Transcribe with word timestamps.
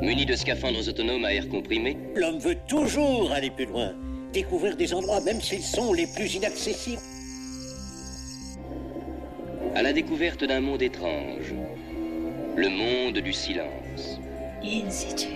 Muni 0.00 0.26
de 0.26 0.34
scaphandres 0.34 0.88
autonomes 0.88 1.24
à 1.24 1.32
air 1.32 1.48
comprimé, 1.48 1.96
L'homme 2.16 2.38
veut 2.38 2.56
toujours 2.68 3.30
aller 3.32 3.50
plus 3.50 3.66
loin, 3.66 3.92
découvrir 4.32 4.76
des 4.76 4.92
endroits 4.94 5.20
même 5.20 5.40
s'ils 5.40 5.62
sont 5.62 5.92
les 5.92 6.06
plus 6.06 6.34
inaccessibles. 6.34 7.00
à 9.74 9.82
la 9.82 9.92
découverte 9.92 10.44
d'un 10.44 10.60
monde 10.60 10.82
étrange, 10.82 11.54
le 12.56 12.68
monde 12.68 13.18
du 13.18 13.32
silence. 13.32 14.20
In 14.62 14.90
situ. 14.90 15.28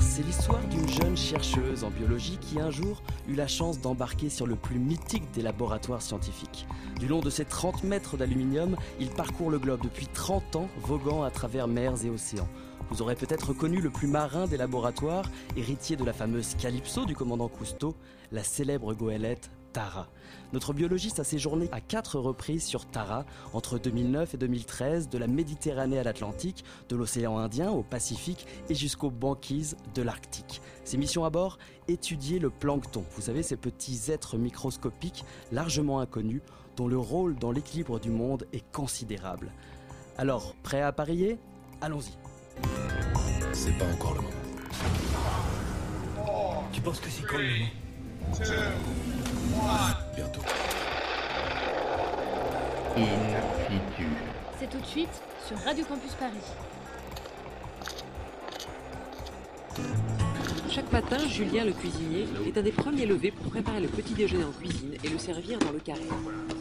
C'est 0.00 0.22
l'histoire 0.22 0.62
d'une 0.68 0.88
jeune 0.88 1.16
chercheuse 1.16 1.82
en 1.82 1.90
biologie 1.90 2.38
qui 2.40 2.60
un 2.60 2.70
jour 2.70 3.02
eut 3.28 3.34
la 3.34 3.48
chance 3.48 3.80
d'embarquer 3.80 4.30
sur 4.30 4.46
le 4.46 4.54
plus 4.54 4.78
mythique 4.78 5.30
des 5.32 5.42
laboratoires 5.42 6.02
scientifiques. 6.02 6.66
Du 7.00 7.08
long 7.08 7.20
de 7.20 7.30
ses 7.30 7.44
30 7.44 7.82
mètres 7.82 8.16
d'aluminium, 8.16 8.76
il 9.00 9.08
parcourt 9.10 9.50
le 9.50 9.58
globe 9.58 9.80
depuis 9.82 10.06
30 10.06 10.56
ans, 10.56 10.68
voguant 10.82 11.22
à 11.24 11.30
travers 11.30 11.66
mers 11.66 12.04
et 12.04 12.10
océans. 12.10 12.48
Vous 12.90 13.02
aurez 13.02 13.16
peut-être 13.16 13.52
connu 13.52 13.80
le 13.80 13.90
plus 13.90 14.06
marin 14.06 14.46
des 14.46 14.56
laboratoires, 14.56 15.28
héritier 15.56 15.96
de 15.96 16.04
la 16.04 16.12
fameuse 16.12 16.54
Calypso 16.54 17.04
du 17.04 17.16
commandant 17.16 17.48
Cousteau, 17.48 17.96
la 18.30 18.44
célèbre 18.44 18.94
goélette 18.94 19.50
Tara. 19.76 20.08
Notre 20.54 20.72
biologiste 20.72 21.20
a 21.20 21.24
séjourné 21.24 21.68
à 21.70 21.82
quatre 21.82 22.18
reprises 22.18 22.64
sur 22.64 22.86
Tara, 22.86 23.26
entre 23.52 23.78
2009 23.78 24.32
et 24.32 24.38
2013, 24.38 25.10
de 25.10 25.18
la 25.18 25.26
Méditerranée 25.26 25.98
à 25.98 26.02
l'Atlantique, 26.02 26.64
de 26.88 26.96
l'océan 26.96 27.36
Indien 27.36 27.70
au 27.70 27.82
Pacifique 27.82 28.46
et 28.70 28.74
jusqu'aux 28.74 29.10
banquises 29.10 29.76
de 29.94 30.00
l'Arctique. 30.00 30.62
Ses 30.84 30.96
missions 30.96 31.26
à 31.26 31.30
bord 31.30 31.58
Étudier 31.88 32.38
le 32.38 32.48
plancton. 32.48 33.04
Vous 33.16 33.20
savez, 33.20 33.42
ces 33.42 33.58
petits 33.58 34.10
êtres 34.10 34.38
microscopiques, 34.38 35.26
largement 35.52 36.00
inconnus, 36.00 36.40
dont 36.78 36.88
le 36.88 36.96
rôle 36.96 37.36
dans 37.36 37.52
l'équilibre 37.52 38.00
du 38.00 38.08
monde 38.08 38.46
est 38.54 38.64
considérable. 38.72 39.52
Alors, 40.16 40.54
prêt 40.62 40.80
à 40.80 40.90
parier? 40.90 41.38
Allons-y. 41.82 42.16
C'est 43.52 43.76
pas 43.76 43.92
encore 43.92 44.14
le 44.14 44.22
moment. 44.22 44.32
Tu 46.72 46.80
penses 46.80 46.98
que 46.98 47.10
c'est 47.10 47.26
quand 47.26 47.36
le 47.36 47.44
moment 47.44 49.15
Bientôt. 50.14 50.40
C'est 54.58 54.70
tout 54.70 54.78
de 54.78 54.86
suite 54.86 55.22
sur 55.46 55.56
Radio 55.58 55.84
Campus 55.84 56.12
Paris. 56.12 56.32
Chaque 60.70 60.92
matin, 60.92 61.16
Julien 61.26 61.64
le 61.64 61.72
cuisinier 61.72 62.26
est 62.46 62.58
un 62.58 62.62
des 62.62 62.72
premiers 62.72 63.06
levés 63.06 63.30
pour 63.30 63.50
préparer 63.50 63.80
le 63.80 63.88
petit 63.88 64.12
déjeuner 64.12 64.44
en 64.44 64.50
cuisine 64.52 64.94
et 65.02 65.08
le 65.08 65.18
servir 65.18 65.58
dans 65.58 65.72
le 65.72 65.78
carré. 65.78 66.00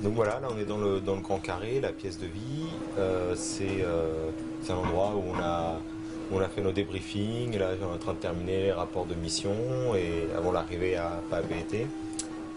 Donc 0.02 0.14
voilà, 0.14 0.40
là 0.40 0.48
on 0.54 0.58
est 0.58 0.66
dans 0.66 0.78
le, 0.78 1.02
dans 1.02 1.16
le 1.16 1.22
grand 1.22 1.40
carré, 1.40 1.82
la 1.82 1.92
pièce 1.92 2.18
de 2.18 2.28
vie. 2.28 2.68
Euh, 2.98 3.36
c'est 3.36 3.84
euh, 3.84 4.30
c'est 4.62 4.72
un 4.72 4.78
endroit 4.78 5.14
où 5.16 5.24
on 5.36 5.40
a, 5.40 5.80
où 6.32 6.38
on 6.38 6.40
a 6.40 6.48
fait 6.48 6.62
nos 6.62 6.72
débriefings. 6.72 7.54
Et 7.54 7.58
là 7.58 7.72
on 7.82 7.92
est 7.92 7.96
en 7.96 7.98
train 7.98 8.14
de 8.14 8.20
terminer 8.20 8.64
les 8.64 8.72
rapports 8.72 9.06
de 9.06 9.16
mission 9.16 9.96
et 9.96 10.28
avant 10.38 10.54
l'arrivée 10.54 10.96
à 10.96 11.22
PABT. 11.30 11.88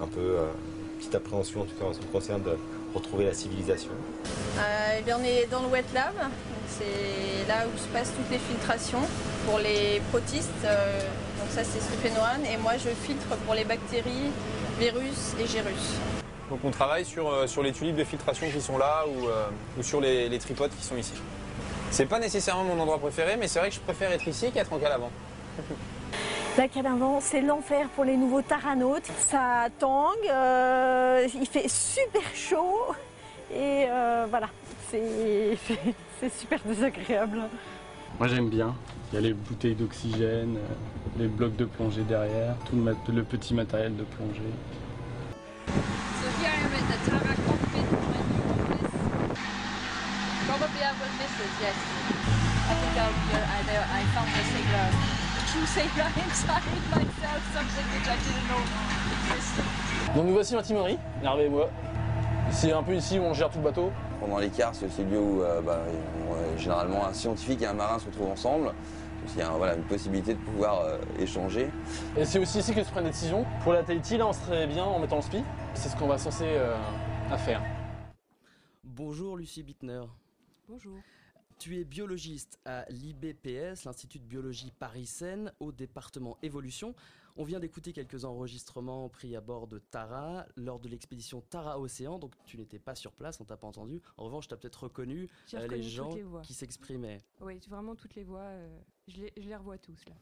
Un 0.00 0.06
peu 0.06 0.20
euh, 0.20 0.46
petite 0.98 1.14
appréhension 1.14 1.62
en 1.62 1.64
tout 1.64 1.74
cas 1.78 1.86
en 1.86 1.92
ce 1.92 1.98
qui 1.98 2.06
me 2.06 2.12
concerne 2.12 2.42
de 2.42 2.56
retrouver 2.94 3.24
la 3.24 3.34
civilisation. 3.34 3.91
Euh, 4.58 4.96
eh 4.98 5.02
bien, 5.02 5.18
on 5.20 5.24
est 5.24 5.46
dans 5.50 5.62
le 5.62 5.68
wet 5.68 5.84
lab. 5.94 6.14
C'est 6.68 7.48
là 7.48 7.64
où 7.66 7.78
se 7.78 7.86
passent 7.88 8.12
toutes 8.14 8.30
les 8.30 8.38
filtrations 8.38 9.02
pour 9.46 9.58
les 9.58 10.00
protistes. 10.10 10.50
Euh, 10.64 11.00
donc 11.40 11.48
ça 11.50 11.64
c'est 11.64 11.80
Stéphanoine 11.80 12.44
et 12.44 12.56
moi 12.58 12.72
je 12.77 12.90
filtre 12.90 13.36
pour 13.46 13.55
les 13.55 13.64
bactéries, 13.64 14.30
virus 14.78 15.34
et 15.40 15.46
gérus. 15.46 15.96
Donc 16.50 16.60
on 16.64 16.70
travaille 16.70 17.05
sur, 17.05 17.28
euh, 17.28 17.46
sur 17.46 17.62
les 17.62 17.72
tulipes 17.72 17.96
de 17.96 18.05
filtration 18.05 18.46
qui 18.50 18.60
sont 18.60 18.78
là 18.78 19.05
ou, 19.06 19.28
euh, 19.28 19.48
ou 19.78 19.83
sur 19.83 20.00
les, 20.00 20.28
les 20.28 20.39
tripodes 20.39 20.70
qui 20.78 20.84
sont 20.84 20.96
ici. 20.96 21.12
C'est 21.90 22.06
pas 22.06 22.18
nécessairement 22.18 22.64
mon 22.64 22.80
endroit 22.80 22.98
préféré, 22.98 23.36
mais 23.36 23.48
c'est 23.48 23.58
vrai 23.58 23.70
que 23.70 23.74
je 23.74 23.80
préfère 23.80 24.12
être 24.12 24.28
ici 24.28 24.50
qu'être 24.52 24.73
en 24.73 24.78
Calavant. 24.78 25.11
La 26.58 26.67
Calavant, 26.67 27.20
c'est 27.20 27.41
l'enfer 27.41 27.86
pour 27.95 28.02
les 28.05 28.17
nouveaux 28.17 28.42
taranautes. 28.42 29.08
Ça 29.29 29.69
tangue, 29.79 30.17
euh, 30.29 31.24
il 31.33 31.46
fait 31.46 31.69
super 31.69 32.20
chaud 32.35 32.95
et 33.55 33.86
euh, 33.89 34.27
voilà, 34.29 34.48
c'est 34.91 35.57
super 36.36 36.58
désagréable. 36.67 37.42
Moi 38.18 38.27
j'aime 38.27 38.48
bien. 38.48 38.74
Il 39.13 39.14
y 39.14 39.18
a 39.18 39.20
les 39.20 39.35
bouteilles 39.35 39.77
d'oxygène, 39.77 40.57
euh, 40.57 40.74
les 41.20 41.29
blocs 41.29 41.55
de 41.55 41.64
plongée 41.64 42.02
derrière, 42.02 42.57
tout 42.68 42.74
le, 42.74 42.83
mat- 42.83 43.08
le 43.08 43.23
petit 43.23 43.55
matériel 43.55 43.97
de 43.97 44.02
plongée. 44.02 44.52
So 54.98 55.27
Donc 60.14 60.27
nous 60.27 60.33
voici 60.33 60.57
en 60.57 60.63
Timory, 60.63 60.98
Hervé 61.23 61.45
et 61.45 61.48
moi. 61.48 61.70
C'est 62.51 62.73
un 62.73 62.83
peu 62.83 62.95
ici 62.95 63.19
où 63.19 63.23
on 63.23 63.35
gère 63.35 63.51
tout 63.51 63.59
le 63.59 63.64
bateau. 63.64 63.92
Pendant 64.20 64.39
l'écart, 64.39 64.75
c'est 64.75 64.86
aussi 64.86 65.05
le 65.05 65.11
lieu 65.11 65.20
où 65.20 65.42
euh, 65.42 65.61
bah, 65.61 65.79
euh, 65.79 66.59
généralement 66.59 67.07
un 67.07 67.13
scientifique 67.13 67.63
et 67.63 67.67
un 67.67 67.75
marin 67.75 67.98
se 67.98 68.07
retrouvent 68.07 68.31
ensemble. 68.31 68.73
Il 69.35 69.39
y 69.39 69.42
a 69.42 69.51
voilà, 69.51 69.75
une 69.75 69.85
possibilité 69.85 70.35
de 70.35 70.39
pouvoir 70.39 70.81
euh, 70.81 70.98
échanger. 71.19 71.69
Et 72.17 72.25
c'est 72.25 72.39
aussi 72.39 72.59
ici 72.59 72.75
que 72.75 72.83
se 72.83 72.91
prennent 72.91 73.05
des 73.05 73.11
décisions. 73.11 73.45
Pour 73.63 73.73
la 73.73 73.83
Tahiti, 73.83 74.17
là 74.17 74.27
on 74.27 74.33
serait 74.33 74.67
bien 74.67 74.85
en 74.85 74.98
mettant 74.98 75.17
le 75.17 75.23
spi. 75.23 75.42
C'est 75.75 75.89
ce 75.89 75.97
qu'on 75.97 76.07
va 76.07 76.19
censé 76.19 76.45
euh, 76.47 76.77
à 77.30 77.36
faire. 77.36 77.63
Bonjour 78.85 79.36
Lucie 79.36 79.63
Bittner. 79.63 80.03
Bonjour. 80.69 80.95
Tu 81.58 81.77
es 81.77 81.85
biologiste 81.85 82.61
à 82.64 82.85
l'IBPS, 82.89 83.85
l'Institut 83.85 84.20
de 84.20 84.24
biologie 84.24 84.70
Paris-Seine, 84.79 85.52
au 85.58 85.73
département 85.73 86.39
évolution. 86.41 86.95
On 87.36 87.42
vient 87.42 87.58
d'écouter 87.58 87.92
quelques 87.92 88.24
enregistrements 88.24 89.08
pris 89.08 89.35
à 89.35 89.41
bord 89.41 89.67
de 89.67 89.80
Tara 89.80 90.47
lors 90.55 90.79
de 90.79 90.89
l'expédition 90.89 91.41
Tara 91.41 91.80
Océan, 91.80 92.20
donc 92.20 92.33
tu 92.45 92.58
n'étais 92.58 92.79
pas 92.79 92.95
sur 92.95 93.13
place, 93.13 93.41
on 93.41 93.45
t'a 93.45 93.57
pas 93.57 93.67
entendu. 93.67 94.01
En 94.17 94.24
revanche, 94.27 94.47
tu 94.47 94.55
as 94.55 94.57
peut-être 94.57 94.85
reconnu 94.85 95.29
euh, 95.55 95.67
les 95.67 95.83
gens 95.83 96.14
les 96.14 96.24
qui 96.45 96.55
s'exprimaient. 96.55 97.24
Oui, 97.41 97.58
vraiment 97.68 97.97
toutes 97.97 98.14
les 98.14 98.24
voix, 98.24 98.41
euh, 98.41 98.79
je, 99.08 99.23
les, 99.23 99.33
je 99.36 99.48
les 99.48 99.57
revois 99.57 99.79
tous 99.79 100.05
là. 100.07 100.14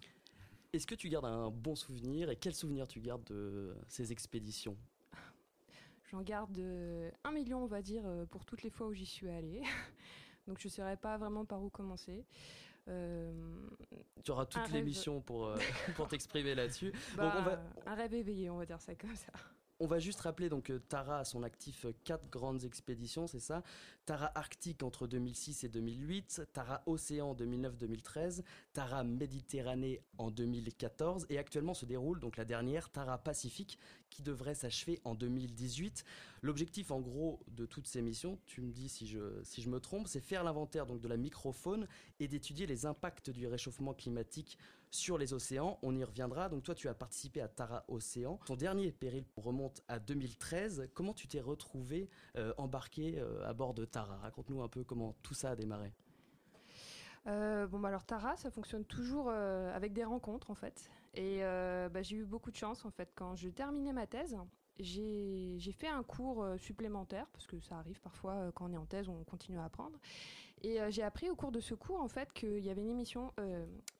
Est-ce 0.72 0.86
que 0.86 0.94
tu 0.94 1.10
gardes 1.10 1.26
un 1.26 1.50
bon 1.50 1.74
souvenir 1.74 2.30
et 2.30 2.36
quel 2.36 2.54
souvenir 2.54 2.88
tu 2.88 3.00
gardes 3.00 3.24
de 3.24 3.76
ces 3.88 4.10
expéditions? 4.10 4.76
J'en 6.10 6.22
garde 6.22 6.58
euh, 6.58 7.10
un 7.24 7.32
million, 7.32 7.62
on 7.62 7.66
va 7.66 7.82
dire, 7.82 8.04
pour 8.30 8.46
toutes 8.46 8.62
les 8.62 8.70
fois 8.70 8.86
où 8.86 8.94
j'y 8.94 9.06
suis 9.06 9.28
allée. 9.28 9.62
Donc 10.46 10.58
je 10.60 10.68
ne 10.68 10.72
saurais 10.72 10.96
pas 10.96 11.16
vraiment 11.16 11.44
par 11.44 11.62
où 11.62 11.68
commencer. 11.70 12.24
Euh, 12.88 13.32
Tu 14.22 14.30
auras 14.30 14.46
toute 14.46 14.62
rêve- 14.62 14.74
l'émission 14.74 15.20
pour, 15.20 15.46
euh, 15.48 15.58
pour 15.96 16.06
t'exprimer 16.08 16.54
là-dessus. 16.54 16.92
bah, 17.16 17.42
va, 17.44 17.90
Un 17.90 17.94
rêve 17.96 18.14
éveillé, 18.14 18.48
on 18.50 18.56
va 18.58 18.66
dire 18.66 18.80
ça 18.80 18.94
comme 18.94 19.14
ça. 19.16 19.32
On 19.78 19.86
va 19.86 19.98
juste 19.98 20.20
rappeler 20.20 20.48
donc 20.48 20.64
que 20.64 20.78
Tara 20.78 21.18
a 21.18 21.24
son 21.24 21.42
actif 21.42 21.84
euh, 21.84 21.92
quatre 22.04 22.30
grandes 22.30 22.64
expéditions, 22.64 23.26
c'est 23.26 23.40
ça 23.40 23.62
Tara 24.06 24.30
Arctique 24.34 24.82
entre 24.82 25.06
2006 25.06 25.64
et 25.64 25.68
2008, 25.68 26.42
Tara 26.54 26.82
Océan 26.86 27.34
2009-2013, 27.34 28.42
Tara 28.72 29.04
Méditerranée 29.04 30.00
en 30.16 30.30
2014 30.30 31.26
et 31.28 31.36
actuellement 31.36 31.74
se 31.74 31.84
déroule 31.84 32.20
donc 32.20 32.38
la 32.38 32.46
dernière 32.46 32.88
Tara 32.88 33.18
Pacifique 33.18 33.78
qui 34.08 34.22
devrait 34.22 34.54
s'achever 34.54 34.98
en 35.04 35.14
2018. 35.14 36.04
L'objectif 36.40 36.90
en 36.90 37.00
gros 37.00 37.40
de 37.48 37.66
toutes 37.66 37.86
ces 37.86 38.00
missions, 38.00 38.38
tu 38.46 38.62
me 38.62 38.70
dis 38.70 38.88
si 38.88 39.06
je, 39.06 39.68
me 39.68 39.80
trompe, 39.80 40.08
c'est 40.08 40.20
faire 40.20 40.44
l'inventaire 40.44 40.86
de 40.86 41.08
la 41.08 41.16
microfaune 41.18 41.86
et 42.18 42.28
d'étudier 42.28 42.66
les 42.66 42.86
impacts 42.86 43.28
du 43.28 43.46
réchauffement 43.46 43.92
climatique 43.92 44.56
sur 44.90 45.18
les 45.18 45.32
océans. 45.32 45.78
On 45.82 45.94
y 45.94 46.04
reviendra. 46.04 46.48
Donc 46.48 46.62
toi, 46.62 46.74
tu 46.74 46.88
as 46.88 46.94
participé 46.94 47.40
à 47.40 47.48
Tara 47.48 47.84
Océan. 47.88 48.38
Ton 48.46 48.56
dernier 48.56 48.92
péril 48.92 49.24
remonte 49.36 49.82
à 49.88 49.98
2013. 49.98 50.88
Comment 50.94 51.12
tu 51.12 51.28
t'es 51.28 51.40
retrouvé 51.40 52.08
euh, 52.36 52.52
embarqué 52.58 53.18
euh, 53.18 53.48
à 53.48 53.52
bord 53.52 53.74
de 53.74 53.84
Tara? 53.84 54.16
Raconte-nous 54.18 54.62
un 54.62 54.68
peu 54.68 54.84
comment 54.84 55.14
tout 55.22 55.34
ça 55.34 55.50
a 55.50 55.56
démarré. 55.56 55.92
Euh, 57.26 57.66
bon, 57.66 57.80
bah 57.80 57.88
alors 57.88 58.04
Tara, 58.04 58.36
ça 58.36 58.50
fonctionne 58.50 58.84
toujours 58.84 59.30
avec 59.30 59.92
des 59.92 60.04
rencontres 60.04 60.50
en 60.50 60.54
fait. 60.54 60.90
Et 61.14 61.40
bah, 61.40 62.02
j'ai 62.02 62.16
eu 62.16 62.24
beaucoup 62.24 62.50
de 62.50 62.56
chance 62.56 62.84
en 62.84 62.90
fait. 62.90 63.10
Quand 63.14 63.34
je 63.34 63.48
terminais 63.48 63.92
ma 63.92 64.06
thèse, 64.06 64.36
j'ai 64.78 65.72
fait 65.72 65.88
un 65.88 66.02
cours 66.02 66.42
euh, 66.42 66.56
supplémentaire, 66.58 67.26
parce 67.32 67.46
que 67.46 67.58
ça 67.60 67.78
arrive 67.78 68.00
parfois 68.00 68.32
euh, 68.32 68.50
quand 68.54 68.66
on 68.68 68.72
est 68.72 68.76
en 68.76 68.84
thèse, 68.84 69.08
on 69.08 69.24
continue 69.24 69.58
à 69.58 69.64
apprendre. 69.64 69.98
Et 70.62 70.80
euh, 70.80 70.90
j'ai 70.90 71.02
appris 71.02 71.30
au 71.30 71.36
cours 71.36 71.52
de 71.52 71.60
ce 71.60 71.74
cours 71.74 72.00
en 72.00 72.08
fait 72.08 72.32
qu'il 72.32 72.64
y 72.64 72.70
avait 72.70 72.80
une 72.80 72.90
émission, 72.90 73.32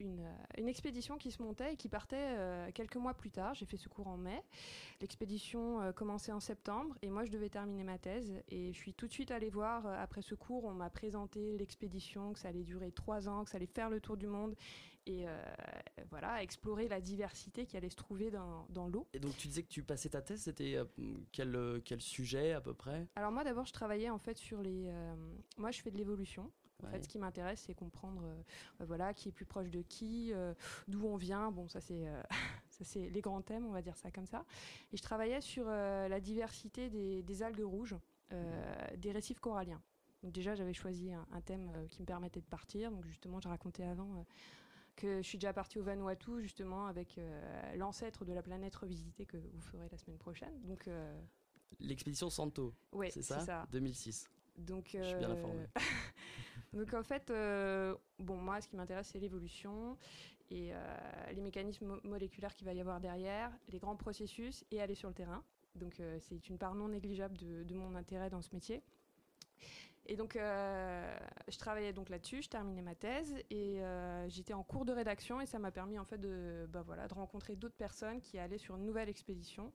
une, 0.00 0.69
expédition 0.69 1.17
qui 1.19 1.31
se 1.31 1.43
montait 1.43 1.75
et 1.75 1.76
qui 1.76 1.88
partait 1.88 2.34
quelques 2.73 2.96
mois 2.96 3.12
plus 3.14 3.31
tard. 3.31 3.55
J'ai 3.55 3.67
fait 3.67 3.76
ce 3.76 3.88
cours 3.88 4.08
en 4.08 4.17
mai. 4.17 4.43
L'expédition 5.00 5.93
commençait 5.94 6.32
en 6.32 6.40
septembre 6.40 6.96
et 7.02 7.11
moi 7.11 7.25
je 7.25 7.31
devais 7.31 7.50
terminer 7.50 7.84
ma 7.84 7.99
thèse. 7.99 8.32
Et 8.49 8.72
je 8.72 8.79
suis 8.79 8.94
tout 8.94 9.06
de 9.06 9.12
suite 9.12 9.31
allée 9.31 9.50
voir 9.50 9.87
après 9.87 10.22
ce 10.22 10.34
cours. 10.34 10.64
On 10.64 10.72
m'a 10.72 10.90
présenté 10.90 11.56
l'expédition, 11.58 12.32
que 12.32 12.38
ça 12.38 12.49
allait 12.49 12.64
durer 12.64 12.90
trois 12.90 13.29
ans, 13.29 13.44
que 13.44 13.50
ça 13.50 13.58
allait 13.58 13.67
faire 13.67 13.90
le 13.90 14.00
tour 14.00 14.17
du 14.17 14.26
monde 14.26 14.56
et 15.06 15.26
voilà, 16.11 16.43
explorer 16.43 16.88
la 16.88 17.00
diversité 17.00 17.67
qui 17.67 17.76
allait 17.76 17.91
se 17.91 17.97
trouver 17.97 18.31
dans, 18.31 18.67
dans 18.70 18.88
l'eau. 18.88 19.06
Et 19.12 19.19
donc 19.19 19.37
tu 19.37 19.49
disais 19.49 19.62
que 19.62 19.69
tu 19.69 19.82
passais 19.82 20.11
ta 20.11 20.23
thèse, 20.23 20.43
c'était 20.43 20.79
quel, 21.32 21.81
quel 21.85 22.00
sujet 22.00 22.53
à 22.53 22.61
peu 22.61 22.75
près? 22.75 23.06
Alors 23.17 23.32
moi 23.32 23.44
d'abord 23.44 23.67
je 23.67 23.73
travaillais 23.73 24.11
en 24.11 24.19
fait 24.19 24.37
sur 24.37 24.62
les... 24.62 24.93
moi 25.58 25.70
je 25.70 25.81
fais 25.81 25.91
de 25.91 25.97
l'évolution. 25.97 26.50
En 26.85 26.88
fait, 26.88 27.03
ce 27.03 27.08
qui 27.08 27.19
m'intéresse, 27.19 27.62
c'est 27.67 27.75
comprendre, 27.75 28.23
voilà, 28.81 29.14
qui 29.14 29.31
est 29.31 29.32
plus 29.32 29.47
proche 29.47 29.70
de 29.70 29.81
qui, 29.81 30.32
d'où 30.88 31.06
on 31.06 31.17
vient. 31.17 31.50
Bon, 31.50 31.69
ça 31.69 31.81
c'est, 31.81 32.05
ça 32.70 32.85
c'est 32.85 33.08
les 33.08 33.20
grands 33.23 33.41
thèmes, 33.41 33.64
on 33.64 33.73
va 33.73 33.81
dire 33.81 33.97
ça 33.97 34.11
comme 34.11 34.26
ça. 34.26 34.44
Et 34.93 34.97
je 34.99 35.03
travaillais 35.03 35.41
sur 35.41 35.64
la 35.67 36.20
diversité 36.20 36.91
des, 36.91 37.23
des 37.23 37.43
algues 37.43 37.64
rouges, 37.64 37.97
des 38.31 39.11
récifs 39.11 39.41
coralliens. 39.41 39.81
Donc 40.26 40.32
déjà, 40.32 40.56
j'avais 40.56 40.73
choisi 40.73 41.12
un, 41.12 41.41
thème 41.43 41.70
euh, 41.76 41.87
qui 41.87 42.03
me 42.03 42.06
permettait 42.06 42.41
de 42.41 42.47
partir. 42.47 42.91
Donc 42.91 43.05
justement, 43.06 43.41
je 43.41 43.49
racontais 43.49 43.85
avant 43.85 44.17
euh, 44.17 44.23
que 44.96 45.22
je 45.22 45.28
suis 45.28 45.38
déjà 45.38 45.52
partie 45.52 45.78
au 45.78 45.82
Vanuatu 45.82 46.40
justement 46.40 46.87
avec 46.87 47.19
euh, 47.19 47.76
l'ancêtre 47.76 48.25
de 48.25 48.32
la 48.32 48.43
planète 48.43 48.75
revisitée 48.75 49.26
que 49.26 49.37
vous 49.37 49.60
ferez 49.60 49.88
la 49.90 49.98
semaine 49.98 50.19
prochaine. 50.19 50.60
Donc 50.64 50.88
l'expédition 51.81 52.31
Santo. 52.31 52.75
Oui, 52.93 53.08
c'est 53.10 53.22
ça, 53.22 53.66
2006. 53.70 54.28
Donc, 54.58 54.88
je 54.94 55.02
suis 55.02 55.16
bien 55.16 55.31
informé. 55.31 55.66
Donc 56.72 56.94
en 56.94 57.02
fait, 57.02 57.31
bon 58.19 58.37
moi, 58.37 58.60
ce 58.60 58.69
qui 58.69 58.76
m'intéresse, 58.76 59.08
c'est 59.12 59.20
l'évolution 59.20 59.98
et 60.50 60.72
les 61.32 61.40
mécanismes 61.40 62.00
moléculaires 62.04 62.54
qu'il 62.54 62.64
va 62.64 62.72
y 62.72 62.81
avoir 62.81 63.00
derrière, 63.00 63.52
les 63.69 63.78
grands 63.78 63.96
processus 63.96 64.64
et 64.70 64.81
aller 64.81 64.94
sur 64.94 65.08
le 65.08 65.14
terrain. 65.14 65.44
Donc 65.75 66.00
c'est 66.20 66.48
une 66.48 66.56
part 66.56 66.75
non 66.75 66.88
négligeable 66.88 67.37
de, 67.37 67.64
de 67.64 67.75
mon 67.75 67.94
intérêt 67.94 68.31
dans 68.31 68.40
ce 68.40 68.54
métier. 68.54 68.82
Et 70.08 70.17
donc, 70.17 70.37
euh, 70.37 71.19
je 71.49 71.58
travaillais 71.58 71.93
donc 71.93 72.08
là-dessus, 72.08 72.43
je 72.43 72.49
terminais 72.49 72.82
ma 72.82 72.94
thèse 72.94 73.35
et 73.50 73.82
euh, 73.82 74.29
j'étais 74.29 74.55
en 74.55 74.62
cours 74.62 74.85
de 74.85 74.93
rédaction 74.93 75.41
et 75.41 75.47
ça 75.47 75.58
m'a 75.58 75.73
permis 75.73 75.99
en 75.99 76.05
fait 76.05 76.19
de, 76.19 76.69
bah 76.70 76.85
de 77.08 77.14
rencontrer 77.14 77.56
d'autres 77.56 77.76
personnes 77.76 78.20
qui 78.20 78.38
allaient 78.38 78.58
sur 78.58 78.76
une 78.76 78.85
nouvelle 78.85 79.08
expédition. 79.08 79.73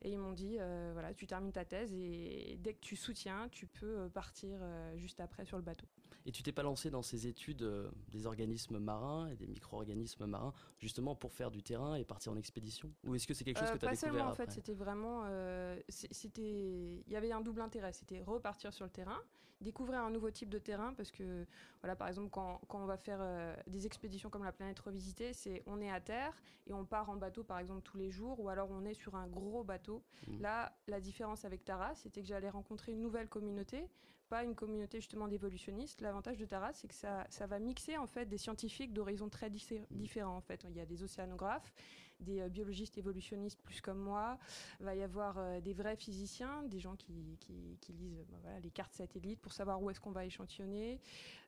Et 0.00 0.10
ils 0.10 0.18
m'ont 0.18 0.32
dit, 0.32 0.56
euh, 0.58 0.90
voilà, 0.94 1.12
tu 1.12 1.26
termines 1.26 1.52
ta 1.52 1.64
thèse 1.64 1.92
et 1.92 2.56
dès 2.60 2.72
que 2.72 2.80
tu 2.80 2.96
soutiens, 2.96 3.48
tu 3.50 3.66
peux 3.66 4.08
partir 4.08 4.58
juste 4.96 5.20
après 5.20 5.44
sur 5.44 5.58
le 5.58 5.62
bateau. 5.62 5.86
Et 6.28 6.30
tu 6.30 6.42
t'es 6.42 6.52
pas 6.52 6.62
lancé 6.62 6.90
dans 6.90 7.00
ces 7.00 7.26
études 7.26 7.62
euh, 7.62 7.88
des 8.10 8.26
organismes 8.26 8.78
marins 8.78 9.28
et 9.28 9.36
des 9.36 9.46
micro-organismes 9.46 10.26
marins 10.26 10.52
justement 10.76 11.14
pour 11.14 11.32
faire 11.32 11.50
du 11.50 11.62
terrain 11.62 11.94
et 11.94 12.04
partir 12.04 12.32
en 12.32 12.36
expédition? 12.36 12.92
Ou 13.04 13.14
est-ce 13.14 13.26
que 13.26 13.32
c'est 13.32 13.44
quelque 13.44 13.60
chose 13.60 13.70
euh, 13.70 13.72
que 13.72 13.78
tu 13.78 13.86
as 13.86 13.92
découvert 13.92 14.12
seulement, 14.12 14.30
en 14.30 14.34
fait, 14.34 14.50
c'était 14.50 14.74
vraiment, 14.74 15.22
euh, 15.24 15.80
c'était, 15.88 17.02
il 17.06 17.10
y 17.10 17.16
avait 17.16 17.32
un 17.32 17.40
double 17.40 17.62
intérêt, 17.62 17.94
c'était 17.94 18.20
repartir 18.20 18.74
sur 18.74 18.84
le 18.84 18.90
terrain, 18.90 19.18
découvrir 19.62 20.00
un 20.00 20.10
nouveau 20.10 20.30
type 20.30 20.50
de 20.50 20.58
terrain 20.58 20.92
parce 20.92 21.10
que 21.10 21.46
voilà, 21.80 21.96
par 21.96 22.08
exemple, 22.08 22.28
quand, 22.28 22.60
quand 22.68 22.82
on 22.82 22.86
va 22.86 22.98
faire 22.98 23.56
des 23.66 23.86
expéditions 23.86 24.28
comme 24.28 24.44
la 24.44 24.52
planète 24.52 24.78
revisitée, 24.80 25.32
c'est 25.32 25.62
on 25.64 25.80
est 25.80 25.90
à 25.90 26.02
terre 26.02 26.38
et 26.66 26.74
on 26.74 26.84
part 26.84 27.08
en 27.08 27.16
bateau 27.16 27.42
par 27.42 27.58
exemple 27.58 27.80
tous 27.84 27.96
les 27.96 28.10
jours 28.10 28.38
ou 28.38 28.50
alors 28.50 28.68
on 28.70 28.84
est 28.84 28.92
sur 28.92 29.14
un 29.14 29.28
gros 29.28 29.64
bateau. 29.64 30.04
Mmh. 30.26 30.42
Là, 30.42 30.76
la 30.88 31.00
différence 31.00 31.46
avec 31.46 31.64
Tara, 31.64 31.94
c'était 31.94 32.20
que 32.20 32.28
j'allais 32.28 32.50
rencontrer 32.50 32.92
une 32.92 33.00
nouvelle 33.00 33.30
communauté 33.30 33.88
pas 34.28 34.44
une 34.44 34.54
communauté 34.54 34.98
justement 34.98 35.28
d'évolutionnistes. 35.28 36.00
L'avantage 36.00 36.38
de 36.38 36.44
Taras, 36.44 36.72
c'est 36.74 36.88
que 36.88 36.94
ça, 36.94 37.26
ça, 37.30 37.46
va 37.46 37.58
mixer 37.58 37.96
en 37.96 38.06
fait 38.06 38.26
des 38.26 38.38
scientifiques 38.38 38.92
d'horizons 38.92 39.28
très 39.28 39.50
différents. 39.50 40.36
En 40.36 40.40
fait, 40.40 40.64
il 40.68 40.76
y 40.76 40.80
a 40.80 40.86
des 40.86 41.02
océanographes, 41.02 41.72
des 42.20 42.40
euh, 42.40 42.48
biologistes 42.48 42.98
évolutionnistes 42.98 43.60
plus 43.62 43.80
comme 43.80 43.98
moi. 43.98 44.38
Il 44.80 44.86
va 44.86 44.94
y 44.94 45.02
avoir 45.02 45.38
euh, 45.38 45.60
des 45.60 45.72
vrais 45.72 45.96
physiciens, 45.96 46.62
des 46.64 46.80
gens 46.80 46.96
qui, 46.96 47.38
qui, 47.80 47.92
lisent 47.92 48.24
voilà, 48.28 48.60
les 48.60 48.70
cartes 48.70 48.94
satellites 48.94 49.40
pour 49.40 49.52
savoir 49.52 49.82
où 49.82 49.90
est-ce 49.90 50.00
qu'on 50.00 50.12
va 50.12 50.24
échantillonner. 50.24 51.00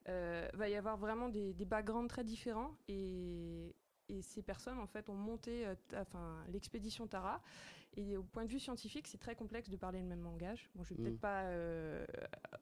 Il 0.06 0.10
euh, 0.10 0.48
va 0.54 0.68
y 0.68 0.74
avoir 0.74 0.96
vraiment 0.96 1.28
des, 1.28 1.52
backgrounds 1.64 2.08
très 2.08 2.24
différents 2.24 2.74
et, 2.88 3.74
et 4.08 4.22
ces 4.22 4.42
personnes 4.42 4.78
en 4.78 4.86
fait 4.86 5.08
ont 5.08 5.14
monté 5.14 5.66
l'expédition 6.48 7.06
Tara 7.06 7.42
et 7.96 8.16
au 8.16 8.22
point 8.22 8.44
de 8.44 8.50
vue 8.50 8.60
scientifique, 8.60 9.08
c'est 9.08 9.18
très 9.18 9.34
complexe 9.34 9.68
de 9.68 9.76
parler 9.76 10.00
le 10.00 10.06
même 10.06 10.22
langage. 10.22 10.70
Bon, 10.74 10.84
je 10.84 10.94
vais 10.94 11.02
peut-être 11.02 11.16
mm. 11.16 11.18
pas, 11.18 11.42
euh, 11.44 12.06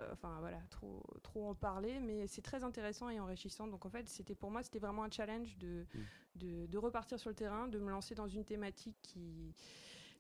euh, 0.01 0.09
enfin 0.13 0.39
voilà, 0.41 0.59
trop, 0.71 1.03
trop 1.23 1.51
en 1.51 1.55
parler, 1.55 2.01
mais 2.01 2.27
c'est 2.27 2.41
très 2.41 2.65
intéressant 2.65 3.11
et 3.11 3.21
enrichissant. 3.21 3.67
Donc 3.67 3.85
en 3.85 3.91
fait, 3.91 4.09
c'était 4.09 4.35
pour 4.35 4.51
moi, 4.51 4.63
c'était 4.63 4.79
vraiment 4.79 5.05
un 5.05 5.11
challenge 5.11 5.59
de, 5.59 5.87
mm. 5.95 5.99
de, 6.37 6.67
de, 6.67 6.79
repartir 6.79 7.21
sur 7.21 7.29
le 7.29 7.37
terrain, 7.37 7.69
de 7.69 7.79
me 7.79 7.91
lancer 7.91 8.15
dans 8.15 8.29
une 8.29 8.45
thématique 8.45 8.97
qui 9.03 9.55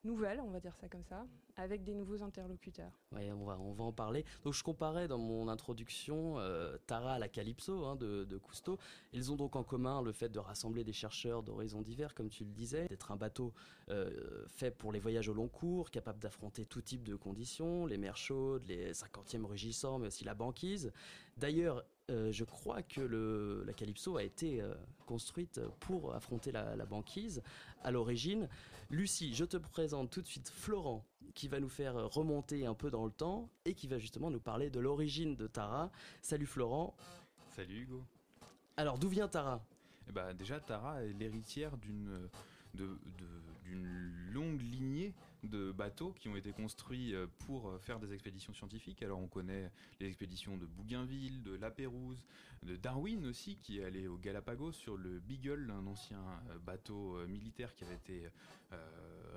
nouvelle, 0.04 0.40
on 0.40 0.50
va 0.50 0.60
dire 0.60 0.74
ça 0.76 0.88
comme 0.88 1.04
ça, 1.04 1.26
avec 1.56 1.82
des 1.82 1.94
nouveaux 1.94 2.22
interlocuteurs. 2.22 2.92
Oui, 3.12 3.30
on 3.32 3.44
va, 3.44 3.58
on 3.58 3.72
va 3.72 3.84
en 3.84 3.92
parler. 3.92 4.24
Donc 4.44 4.54
je 4.54 4.62
comparais 4.62 5.08
dans 5.08 5.18
mon 5.18 5.48
introduction 5.48 6.38
euh, 6.38 6.76
Tara 6.86 7.14
à 7.14 7.18
la 7.18 7.28
Calypso 7.28 7.84
hein, 7.84 7.96
de, 7.96 8.38
Cousteau. 8.38 8.78
Ils 9.12 9.32
ont 9.32 9.36
donc 9.36 9.56
en 9.56 9.64
commun 9.64 10.02
le 10.02 10.12
fait 10.12 10.28
de 10.28 10.38
rassembler 10.38 10.84
des 10.84 10.92
chercheurs 10.92 11.42
d'horizons 11.42 11.82
divers, 11.82 12.14
comme 12.14 12.28
tu 12.28 12.44
le 12.44 12.50
disais, 12.50 12.86
d'être 12.88 13.10
un 13.10 13.16
bateau 13.16 13.52
euh, 13.90 14.46
fait 14.48 14.70
pour 14.70 14.92
les 14.92 15.00
voyages 15.00 15.28
au 15.28 15.34
long 15.34 15.48
cours, 15.48 15.90
capable 15.90 16.18
d'affronter 16.18 16.64
tout 16.64 16.82
type 16.82 17.02
de 17.04 17.16
conditions, 17.16 17.86
les 17.86 17.98
mers 17.98 18.16
chaudes, 18.16 18.64
les 18.66 18.92
50e 18.92 19.44
rugissants, 19.44 19.98
mais 19.98 20.06
aussi 20.06 20.24
la 20.24 20.34
banquise. 20.34 20.92
D'ailleurs, 21.36 21.84
euh, 22.10 22.32
je 22.32 22.44
crois 22.44 22.82
que 22.82 23.00
le, 23.00 23.64
la 23.66 23.72
Calypso 23.72 24.16
a 24.16 24.22
été 24.22 24.62
euh, 24.62 24.74
construite 25.06 25.60
pour 25.80 26.14
affronter 26.14 26.52
la, 26.52 26.74
banquise 26.86 27.42
à 27.82 27.90
l'origine. 27.90 28.48
Lucie, 28.90 29.34
je 29.34 29.44
te 29.44 29.56
présente 29.58 30.10
tout 30.10 30.22
de 30.22 30.26
suite 30.26 30.48
Florent, 30.48 31.04
qui 31.34 31.48
va 31.48 31.60
nous 31.60 31.68
faire 31.68 31.94
remonter 32.08 32.64
un 32.64 32.74
peu 32.74 32.90
dans 32.90 33.04
le 33.04 33.10
temps 33.10 33.50
et 33.64 33.74
qui 33.74 33.86
va 33.88 33.98
justement 33.98 34.30
nous 34.30 34.40
parler 34.40 34.70
de 34.70 34.80
l'origine 34.80 35.36
de 35.36 35.46
Tara. 35.46 35.90
Salut 36.22 36.46
Florent. 36.46 36.96
Salut 37.54 37.82
Hugo. 37.82 38.04
Alors 38.76 38.98
d'où 38.98 39.08
vient 39.08 39.28
Tara? 39.28 39.62
Eh 40.08 40.12
ben, 40.12 40.32
Déjà, 40.32 40.60
Tara 40.60 41.02
est 41.02 41.12
l'héritière 41.12 41.76
d'une 41.76 42.28
d'une 42.74 44.30
longue 44.32 44.60
lignée 44.60 45.14
de 45.44 45.72
bateaux 45.72 46.12
qui 46.12 46.28
ont 46.28 46.36
été 46.36 46.52
construits 46.52 47.14
euh, 47.14 47.26
pour 47.46 47.68
euh, 47.68 47.78
faire 47.78 48.00
des 48.00 48.12
expéditions 48.12 48.52
scientifiques. 48.52 49.02
Alors 49.02 49.20
on 49.20 49.28
connaît 49.28 49.70
les 50.00 50.06
expéditions 50.06 50.56
de 50.56 50.66
Bougainville, 50.66 51.42
de 51.42 51.54
La 51.54 51.70
Pérouse, 51.70 52.24
de 52.62 52.76
Darwin 52.76 53.26
aussi, 53.26 53.56
qui 53.56 53.78
est 53.78 53.84
allé 53.84 54.08
au 54.08 54.16
Galapagos 54.16 54.72
sur 54.72 54.96
le 54.96 55.20
Beagle, 55.20 55.70
un 55.70 55.86
ancien 55.86 56.20
euh, 56.50 56.58
bateau 56.58 57.16
militaire 57.26 57.74
qui 57.74 57.84
avait 57.84 57.94
été 57.94 58.28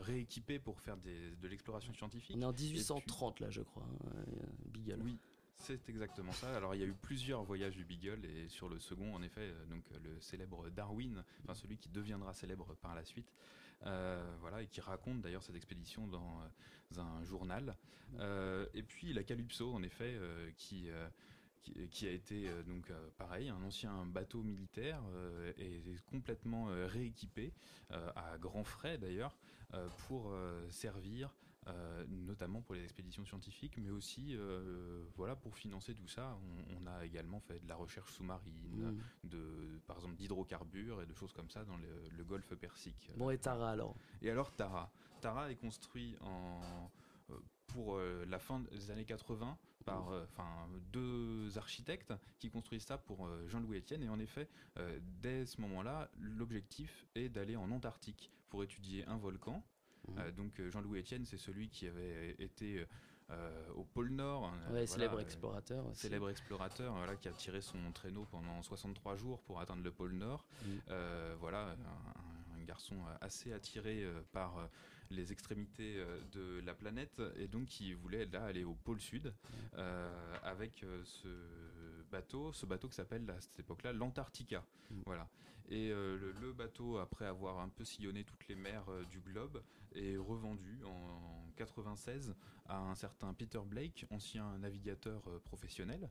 rééquipé 0.02 0.60
pour 0.60 0.82
faire 0.82 0.98
de 0.98 1.48
l'exploration 1.48 1.94
scientifique. 1.94 2.36
On 2.38 2.42
est 2.42 2.46
en 2.46 2.52
1830 2.52 3.40
là 3.40 3.50
je 3.50 3.62
crois, 3.62 3.84
hein, 3.84 4.24
Beagle. 4.66 5.02
Oui, 5.04 5.18
c'est 5.58 5.88
exactement 5.90 6.34
ça. 6.34 6.56
Alors 6.58 6.76
il 6.76 6.82
y 6.82 6.84
a 6.84 6.88
eu 6.88 6.94
plusieurs 6.94 7.44
voyages 7.44 7.78
du 7.78 7.86
Beagle 7.86 8.26
et 8.26 8.50
sur 8.50 8.68
le 8.68 8.80
second, 8.80 9.16
en 9.16 9.22
effet, 9.22 9.54
donc 9.70 9.84
le 10.04 10.20
célèbre 10.20 10.70
Darwin, 10.70 11.24
enfin 11.44 11.54
celui 11.54 11.78
qui 11.78 11.88
deviendra 11.90 12.34
célèbre 12.34 12.76
par 12.82 12.94
la 12.94 13.06
suite, 13.06 13.32
voilà, 13.82 14.62
et 14.62 14.68
qui 14.68 14.82
raconte 14.82 15.22
d'ailleurs 15.22 15.44
cette 15.44 15.56
expédition 15.56 16.08
dans 16.08 16.42
euh, 16.42 17.02
un 17.02 17.24
journal. 17.24 17.76
et 18.74 18.84
puis 18.84 19.14
la 19.14 19.24
Calypso, 19.24 19.74
en 19.74 19.84
effet, 19.84 20.18
qui 20.58 20.90
qui, 21.92 22.08
a 22.08 22.12
été 22.12 22.50
donc 22.66 22.92
pareil, 23.18 23.50
un 23.50 23.62
ancien 23.64 24.06
bateau 24.06 24.42
militaire 24.42 25.00
et 25.58 25.82
complètement 26.08 26.66
rééquipé 26.88 27.54
à 27.92 28.38
grands 28.40 28.64
frais 28.64 28.98
d'ailleurs 28.98 29.38
pour 30.08 30.34
servir 30.70 31.34
euh, 31.68 32.04
notamment 32.10 32.62
pour 32.62 32.74
les 32.74 32.84
expéditions 32.84 33.24
scientifiques, 33.24 33.78
mais 33.78 33.92
aussi 33.92 34.36
euh, 34.36 35.04
voilà 35.16 35.36
pour 35.36 35.56
financer 35.56 35.94
tout 35.94 36.08
ça, 36.08 36.36
on, 36.82 36.88
a 36.88 37.06
également 37.06 37.40
fait 37.40 37.60
de 37.60 37.68
la 37.68 37.76
recherche 37.76 38.12
sous-marine, 38.14 38.98
mmh. 39.24 39.28
de 39.28 39.80
par 39.86 39.98
exemple 39.98 40.16
d'hydrocarbures 40.16 41.04
et 41.04 41.06
de 41.06 41.14
choses 41.14 41.32
comme 41.34 41.52
ça 41.52 41.64
dans 41.64 41.78
le, 41.78 42.24
golfe 42.24 42.56
Persique. 42.56 43.12
Bon 43.16 43.30
et 43.30 43.38
Tara 43.38 43.70
alors? 43.70 43.96
Et 44.24 44.32
alors 44.32 44.52
Tara, 44.56 44.92
Tara 45.22 45.52
est 45.52 45.56
construit 45.56 46.16
en 46.22 46.90
euh, 47.30 47.36
pour 47.68 48.00
la 48.00 48.40
fin 48.40 48.60
des 48.60 48.92
années 48.92 49.06
80 49.06 49.58
par 49.86 50.10
enfin 50.24 50.68
deux 50.92 51.58
architectes 51.58 52.14
qui 52.38 52.50
construisent 52.50 52.84
ça 52.84 52.98
pour 52.98 53.30
Jean-Louis 53.48 53.78
Etienne 53.78 54.04
et 54.04 54.10
en 54.10 54.20
effet 54.20 54.50
dès 55.22 55.46
ce 55.46 55.62
moment-là 55.62 56.12
l'objectif 56.20 57.08
est 57.16 57.30
d'aller 57.30 57.56
en 57.56 57.72
Antarctique 57.72 58.30
pour 58.50 58.62
étudier 58.62 59.06
un 59.08 59.16
volcan 59.16 59.64
Mhm. 60.08 60.20
Euh, 60.20 60.32
donc 60.32 60.60
euh, 60.60 60.70
Jean-Louis 60.70 61.00
Etienne, 61.00 61.26
c'est 61.26 61.38
celui 61.38 61.70
qui 61.70 61.88
avait 61.88 62.36
été 62.40 62.86
euh, 63.30 63.74
au 63.76 63.84
pôle 63.84 64.10
Nord. 64.10 64.46
Hein, 64.46 64.86
célèbre 64.86 65.20
explorateur. 65.20 65.86
Célèbre 65.94 66.30
explorateur, 66.30 66.94
voilà, 66.96 67.16
qui 67.16 67.28
a 67.28 67.32
tiré 67.32 67.62
son 67.62 67.92
traîneau 67.94 68.26
pendant 68.26 68.62
63 68.62 69.16
jours 69.16 69.42
pour 69.42 69.60
atteindre 69.60 69.84
le 69.84 69.92
pôle 69.92 70.14
Nord. 70.14 70.46
Mhm. 70.66 70.80
voilà, 71.40 71.76
un, 71.76 72.64
garçon 72.64 72.96
assez 73.20 73.52
attiré 73.52 74.06
par 74.32 74.70
les 75.10 75.34
extrémités 75.34 76.02
de 76.32 76.62
la 76.64 76.74
planète 76.74 77.22
et 77.36 77.48
donc 77.48 77.66
qui 77.66 77.92
voulait 77.94 78.26
là 78.28 78.46
aller 78.46 78.64
au 78.64 78.76
pôle 78.76 79.02
Sud 79.02 79.34
avec 80.44 80.86
ce 81.04 81.28
bateau, 82.12 82.52
ce 82.54 82.66
bateau 82.66 82.88
qui 82.88 82.96
s'appelle 82.96 83.30
à 83.30 83.40
cette 83.42 83.60
époque-là 83.60 83.94
l'Antarctica. 83.94 84.64
Voilà. 85.06 85.30
Et 85.70 85.90
le, 85.90 86.34
le, 86.34 86.52
bateau, 86.52 86.98
après 86.98 87.26
avoir 87.26 87.60
un 87.60 87.70
peu 87.70 87.86
sillonné 87.86 88.26
toutes 88.26 88.46
les 88.50 88.56
mers 88.56 88.86
du 89.10 89.22
globe, 89.22 89.64
est 89.96 90.18
revendu 90.18 90.84
en 90.86 91.46
96 91.56 92.36
à 92.68 92.78
un 92.78 92.96
certain 92.96 93.34
Peter 93.34 93.62
Blake, 93.66 94.06
ancien 94.10 94.58
navigateur 94.58 95.22
professionnel, 95.46 96.10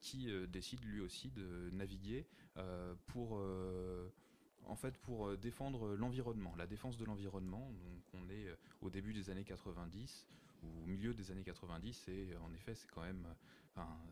qui 0.00 0.28
décide 0.48 0.84
lui 0.84 1.00
aussi 1.00 1.30
de 1.30 1.70
naviguer 1.72 2.26
pour 3.06 3.40
en 4.66 4.76
fait 4.76 4.96
pour 4.98 5.36
défendre 5.38 5.94
l'environnement, 5.94 6.54
la 6.56 6.66
défense 6.66 6.96
de 6.96 7.04
l'environnement. 7.04 7.72
Donc 7.84 8.02
on 8.12 8.28
est 8.28 8.46
au 8.82 8.90
début 8.90 9.12
des 9.12 9.30
années 9.30 9.44
90 9.44 10.26
ou 10.62 10.82
au 10.82 10.86
milieu 10.86 11.14
des 11.14 11.30
années 11.30 11.44
90 11.44 12.08
et 12.08 12.36
en 12.36 12.52
effet 12.52 12.74
c'est 12.74 12.90
quand 12.90 13.02
même 13.02 13.26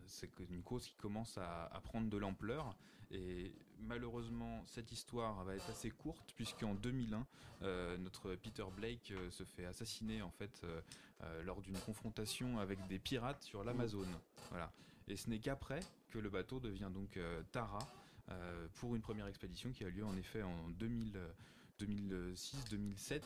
c'est 0.06 0.30
une 0.50 0.62
cause 0.62 0.86
qui 0.86 0.96
commence 0.96 1.38
à, 1.38 1.80
prendre 1.84 2.08
de 2.08 2.16
l'ampleur. 2.16 2.76
Et 3.10 3.52
malheureusement 3.78 4.64
cette 4.66 4.92
histoire 4.92 5.44
va 5.44 5.54
être 5.54 5.68
assez 5.68 5.90
courte 5.90 6.32
puisqu'en 6.34 6.74
2001 6.74 7.26
euh, 7.62 7.98
notre 7.98 8.34
Peter 8.34 8.64
Blake 8.74 9.12
euh, 9.12 9.30
se 9.30 9.44
fait 9.44 9.66
assassiner 9.66 10.22
en 10.22 10.30
fait 10.30 10.62
euh, 10.64 10.80
lors 11.42 11.60
d'une 11.60 11.78
confrontation 11.78 12.58
avec 12.58 12.86
des 12.88 12.98
pirates 12.98 13.42
sur 13.42 13.62
l'Amazone. 13.64 14.08
Voilà. 14.50 14.72
Et 15.08 15.16
ce 15.16 15.30
n'est 15.30 15.38
qu'après 15.38 15.80
que 16.10 16.18
le 16.18 16.28
bateau 16.30 16.60
devient 16.60 16.90
donc 16.92 17.18
Tara 17.50 17.80
pour 18.74 18.94
une 18.94 19.02
première 19.02 19.26
expédition 19.26 19.72
qui 19.72 19.84
a 19.84 19.90
lieu 19.90 20.04
en 20.04 20.16
effet 20.16 20.42
en 20.42 20.70
2006-2007 20.70 23.22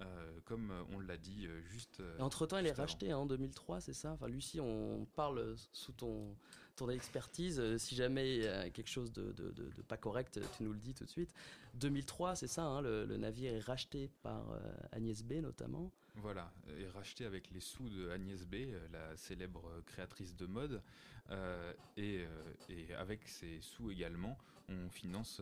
euh, 0.00 0.40
comme 0.44 0.72
on 0.92 0.98
l'a 0.98 1.16
dit 1.16 1.46
euh, 1.46 1.60
juste. 1.62 2.00
Euh, 2.00 2.18
entre 2.18 2.46
temps, 2.46 2.58
elle 2.58 2.66
est 2.66 2.72
rachetée 2.72 3.12
hein, 3.12 3.18
en 3.18 3.26
2003, 3.26 3.80
c'est 3.80 3.92
ça? 3.92 4.12
Enfin, 4.12 4.26
Lucie, 4.26 4.60
on 4.60 5.06
parle 5.14 5.54
sous 5.72 5.92
ton, 5.92 6.36
ton 6.74 6.90
expertise. 6.90 7.76
si 7.78 7.94
jamais 7.94 8.36
il 8.36 8.42
y 8.42 8.48
a 8.48 8.70
quelque 8.70 8.90
chose 8.90 9.12
de, 9.12 9.32
de, 9.32 9.50
de, 9.52 9.82
pas 9.82 9.96
correct, 9.96 10.40
tu 10.56 10.64
nous 10.64 10.72
le 10.72 10.80
dis 10.80 10.94
tout 10.94 11.04
de 11.04 11.10
suite. 11.10 11.32
2003, 11.74 12.34
c'est 12.34 12.48
ça, 12.48 12.64
hein, 12.64 12.82
le, 12.82 13.04
navire 13.16 13.54
est 13.54 13.60
racheté 13.60 14.10
par 14.22 14.58
Agnès 14.90 15.22
B 15.22 15.34
notamment. 15.34 15.92
Voilà, 16.16 16.52
est 16.78 16.88
racheté 16.88 17.24
avec 17.24 17.50
les 17.50 17.60
sous 17.60 17.88
de 17.88 18.10
Agnès 18.10 18.44
B, 18.44 18.56
la 18.92 19.16
célèbre 19.16 19.82
créatrice 19.86 20.34
de 20.36 20.46
mode. 20.46 20.82
et, 21.96 22.24
et, 22.68 22.94
avec 22.94 23.28
ces 23.28 23.60
sous 23.60 23.90
également, 23.90 24.36
on 24.68 24.88
finance 24.90 25.40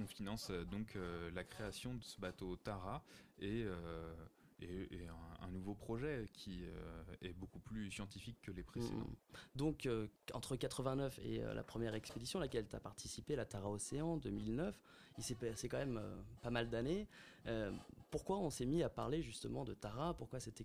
on 0.00 0.06
finance 0.06 0.48
euh, 0.50 0.64
donc 0.64 0.96
euh, 0.96 1.30
la 1.34 1.44
création 1.44 1.94
de 1.94 2.02
ce 2.02 2.20
bateau 2.20 2.56
Tara 2.56 3.02
et, 3.38 3.64
euh, 3.64 4.14
un, 5.40 5.48
nouveau 5.48 5.74
projet 5.74 6.26
qui 6.32 6.64
est 7.20 7.34
beaucoup 7.34 7.58
plus 7.58 7.90
scientifique 7.90 8.38
que 8.40 8.50
les 8.50 8.62
précédents. 8.62 8.96
Mmh. 8.96 9.36
Donc 9.56 9.88
entre 10.32 10.56
89 10.56 11.18
et 11.22 11.38
la 11.38 11.62
première 11.62 11.94
expédition 11.94 12.38
à 12.38 12.42
laquelle 12.42 12.66
tu 12.66 12.74
as 12.74 12.80
participé, 12.80 13.36
la 13.36 13.44
Tara 13.44 13.70
Océan 13.70 14.16
2009, 14.16 14.80
il 15.18 15.24
s'est 15.24 15.34
passé 15.34 15.68
quand 15.68 15.76
même 15.76 16.00
pas 16.40 16.50
mal 16.50 16.70
d'années. 16.70 17.06
pourquoi 18.10 18.38
on 18.38 18.48
s'est 18.48 18.64
mis 18.64 18.82
à 18.82 18.88
parler 18.88 19.22
justement 19.22 19.64
de 19.64 19.74
Tara? 19.74 20.14
Pourquoi 20.14 20.40
cette, 20.40 20.62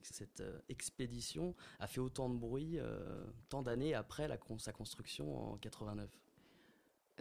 expédition 0.69 1.53
a 1.79 1.87
fait 1.87 1.99
autant 1.99 2.29
de 2.29 2.37
bruit 2.37 2.79
tant 3.49 3.63
d'années 3.63 3.95
après 3.95 4.29
sa 4.59 4.71
construction 4.71 5.51
en 5.51 5.57
89 5.57 6.09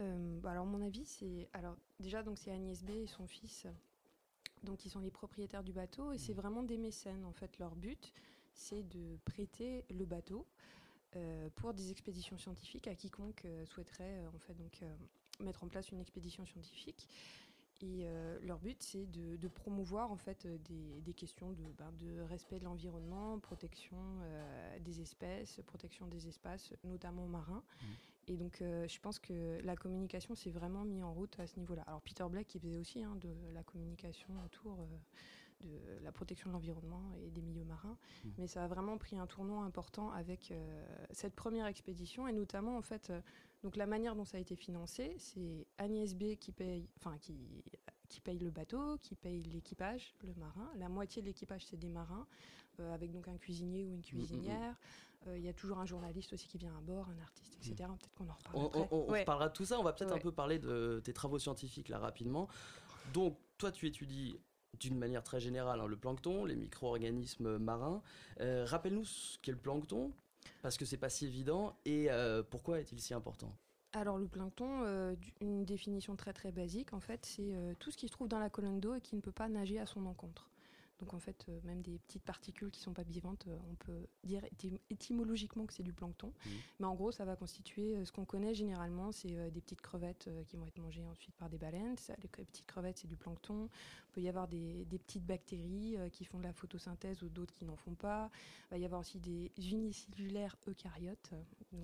euh, 0.01 0.39
bah 0.41 0.51
alors 0.51 0.65
mon 0.65 0.81
avis 0.81 1.05
c'est 1.05 1.49
alors 1.53 1.75
déjà 1.99 2.23
donc 2.23 2.37
c'est 2.37 2.51
Agnès 2.51 2.83
B 2.83 2.91
et 2.91 3.07
son 3.07 3.27
fils 3.27 3.67
donc 4.63 4.85
ils 4.85 4.89
sont 4.89 4.99
les 4.99 5.11
propriétaires 5.11 5.63
du 5.63 5.73
bateau 5.73 6.11
et 6.11 6.17
c'est 6.17 6.33
mmh. 6.33 6.37
vraiment 6.37 6.63
des 6.63 6.77
mécènes 6.77 7.25
en 7.25 7.33
fait 7.33 7.57
leur 7.59 7.75
but 7.75 8.13
c'est 8.53 8.83
de 8.83 9.17
prêter 9.25 9.85
le 9.89 10.05
bateau 10.05 10.45
euh, 11.15 11.49
pour 11.55 11.73
des 11.73 11.91
expéditions 11.91 12.37
scientifiques 12.37 12.87
à 12.87 12.95
quiconque 12.95 13.45
euh, 13.45 13.65
souhaiterait 13.65 14.25
en 14.33 14.39
fait 14.39 14.53
donc 14.53 14.83
mettre 15.39 15.63
en 15.63 15.67
place 15.67 15.91
une 15.91 15.99
expédition 15.99 16.45
scientifique 16.45 17.07
et 17.81 18.05
leur 18.41 18.59
but, 18.59 18.83
c'est 18.83 19.05
de, 19.05 19.47
promouvoir 19.47 20.11
en 20.11 20.17
fait 20.17 20.45
des, 20.45 20.99
des 20.99 21.13
questions 21.13 21.53
de, 21.53 21.63
ben, 21.77 21.93
de, 21.93 22.19
respect 22.23 22.59
de 22.59 22.65
l'environnement, 22.65 23.39
protection 23.39 23.95
des 24.81 24.99
espèces, 24.99 25.61
protection 25.65 26.05
des 26.05 26.27
espaces, 26.27 26.73
notamment 26.83 27.25
marins. 27.25 27.63
Mmh. 27.81 27.85
Et 28.29 28.37
donc, 28.37 28.61
euh, 28.61 28.87
je 28.87 28.99
pense 28.99 29.17
que 29.17 29.59
la 29.63 29.75
communication 29.75 30.35
s'est 30.35 30.51
vraiment 30.51 30.85
mise 30.85 31.01
en 31.01 31.11
route 31.11 31.37
à 31.39 31.47
ce 31.47 31.57
niveau-là. 31.57 31.83
Alors, 31.87 32.01
Peter 32.01 32.23
Black, 32.29 32.53
il 32.53 32.61
faisait 32.61 32.77
aussi 32.77 33.03
hein, 33.03 33.15
de 33.19 33.29
la 33.55 33.63
communication 33.63 34.29
autour 34.45 34.87
euh, 35.63 35.97
de 35.99 36.03
la 36.03 36.11
protection 36.11 36.49
de 36.49 36.53
l'environnement 36.53 37.01
et 37.17 37.31
des 37.31 37.41
milieux 37.41 37.65
marins, 37.65 37.97
mmh. 38.23 38.29
mais 38.37 38.47
ça 38.47 38.63
a 38.63 38.67
vraiment 38.67 38.99
pris 38.99 39.17
un 39.17 39.25
tournant 39.25 39.63
important 39.63 40.11
avec 40.11 40.51
euh, 40.51 40.85
cette 41.11 41.33
première 41.33 41.65
expédition 41.65 42.27
et 42.27 42.33
notamment, 42.33 42.77
en 42.77 42.83
fait, 42.83 43.11
donc 43.63 43.75
la 43.75 43.87
manière 43.87 44.15
dont 44.15 44.25
ça 44.25 44.37
a 44.37 44.39
été 44.39 44.55
financé, 44.55 45.15
c'est 45.17 45.65
Agnès 45.79 46.13
B 46.13 46.35
qui 46.35 46.51
paye, 46.51 46.87
enfin 46.97 47.17
qui 47.17 47.35
qui 48.09 48.21
paye 48.21 48.39
le 48.39 48.49
bateau, 48.49 48.97
qui 48.97 49.15
paye 49.15 49.43
l'équipage, 49.43 50.15
le 50.23 50.33
marin. 50.33 50.67
La 50.77 50.89
moitié 50.89 51.21
de 51.21 51.27
l'équipage, 51.27 51.67
c'est 51.67 51.77
des 51.77 51.89
marins, 51.89 52.25
avec 52.79 53.11
donc 53.11 53.27
un 53.27 53.37
cuisinier 53.37 53.85
ou 53.85 53.89
une 53.89 53.97
mmh, 53.97 53.99
mmh, 53.99 54.03
cuisinière. 54.03 54.75
Euh, 55.27 55.37
il 55.37 55.43
y 55.43 55.49
a 55.49 55.53
toujours 55.53 55.79
un 55.79 55.85
journaliste 55.85 56.33
aussi 56.33 56.47
qui 56.47 56.57
vient 56.57 56.75
à 56.77 56.81
bord, 56.81 57.07
un 57.09 57.21
artiste, 57.21 57.55
etc. 57.57 57.75
Peut-être 57.99 58.15
qu'on 58.15 58.29
en 58.29 58.33
reparlera. 58.33 58.87
On, 58.91 58.95
on, 58.95 59.05
reparlera 59.05 59.49
de 59.49 59.53
tout 59.53 59.65
ça. 59.65 59.79
On 59.79 59.83
va 59.83 59.93
peut-être 59.93 60.13
un 60.13 60.19
peu 60.19 60.31
parler 60.31 60.59
de 60.59 61.01
tes 61.03 61.13
travaux 61.13 61.39
scientifiques 61.39 61.89
là 61.89 61.99
rapidement. 61.99 62.47
Donc, 63.13 63.37
toi, 63.57 63.71
tu 63.71 63.87
étudies 63.87 64.39
d'une 64.79 64.97
manière 64.97 65.23
très 65.23 65.39
générale 65.39 65.81
hein, 65.81 65.87
le 65.87 65.97
plancton, 65.97 66.45
les 66.45 66.55
micro-organismes 66.55 67.57
marins. 67.57 68.01
Euh, 68.39 68.65
rappelle-nous 68.65 69.05
ce 69.05 69.37
qu'est 69.39 69.51
le 69.51 69.57
plancton, 69.57 70.13
parce 70.61 70.77
que 70.77 70.85
c'est 70.85 70.97
pas 70.97 71.09
si 71.09 71.25
évident, 71.25 71.75
et 71.85 72.09
euh, 72.09 72.43
pourquoi 72.43 72.79
est-il 72.79 73.01
si 73.01 73.13
important? 73.13 73.53
Alors 73.93 74.19
le 74.19 74.27
plancton, 74.27 75.15
une 75.41 75.65
définition 75.65 76.15
très 76.15 76.31
très 76.31 76.51
basique 76.51 76.93
en 76.93 76.99
fait, 76.99 77.25
c'est 77.25 77.55
tout 77.79 77.89
ce 77.89 77.97
qui 77.97 78.07
se 78.07 78.11
trouve 78.11 78.27
dans 78.27 78.37
la 78.37 78.51
colonne 78.51 78.79
d'eau 78.79 78.93
et 78.93 79.01
qui 79.01 79.15
ne 79.15 79.21
peut 79.21 79.31
pas 79.31 79.49
nager 79.49 79.79
à 79.79 79.87
son 79.87 80.05
encontre. 80.05 80.48
Donc 80.99 81.13
en 81.13 81.19
fait, 81.19 81.45
euh, 81.47 81.59
même 81.63 81.81
des 81.81 81.97
petites 81.99 82.23
particules 82.23 82.69
qui 82.71 82.81
sont 82.81 82.93
pas 82.93 83.03
vivantes, 83.03 83.45
euh, 83.47 83.57
on 83.71 83.75
peut 83.75 84.07
dire 84.23 84.43
étymologiquement 84.89 85.65
que 85.65 85.73
c'est 85.73 85.83
du 85.83 85.93
plancton. 85.93 86.27
Mmh. 86.27 86.49
Mais 86.79 86.85
en 86.87 86.95
gros, 86.95 87.11
ça 87.11 87.25
va 87.25 87.35
constituer 87.35 87.95
euh, 87.95 88.05
ce 88.05 88.11
qu'on 88.11 88.25
connaît 88.25 88.53
généralement, 88.53 89.11
c'est 89.11 89.51
des 89.51 89.61
petites 89.61 89.81
crevettes 89.81 90.29
qui 90.47 90.57
vont 90.57 90.65
être 90.65 90.77
mangées 90.77 91.05
ensuite 91.05 91.35
par 91.35 91.49
des 91.49 91.57
baleines. 91.57 91.95
les 92.21 92.27
petites 92.27 92.65
crevettes, 92.65 92.97
c'est 92.97 93.07
du 93.07 93.17
plancton. 93.17 93.69
Il 94.19 94.23
peut 94.23 94.25
y 94.25 94.29
avoir 94.29 94.47
des, 94.47 94.85
petites 95.07 95.25
bactéries 95.25 95.97
qui 96.11 96.25
font 96.25 96.39
de 96.39 96.43
la 96.43 96.53
photosynthèse 96.53 97.23
ou 97.23 97.29
d'autres 97.29 97.53
qui 97.53 97.65
n'en 97.65 97.75
font 97.75 97.95
pas. 97.95 98.29
Il 98.67 98.71
va 98.71 98.77
y 98.77 98.85
avoir 98.85 99.01
aussi 99.01 99.19
des 99.19 99.51
unicellulaires 99.57 100.55
eucaryotes. 100.67 101.31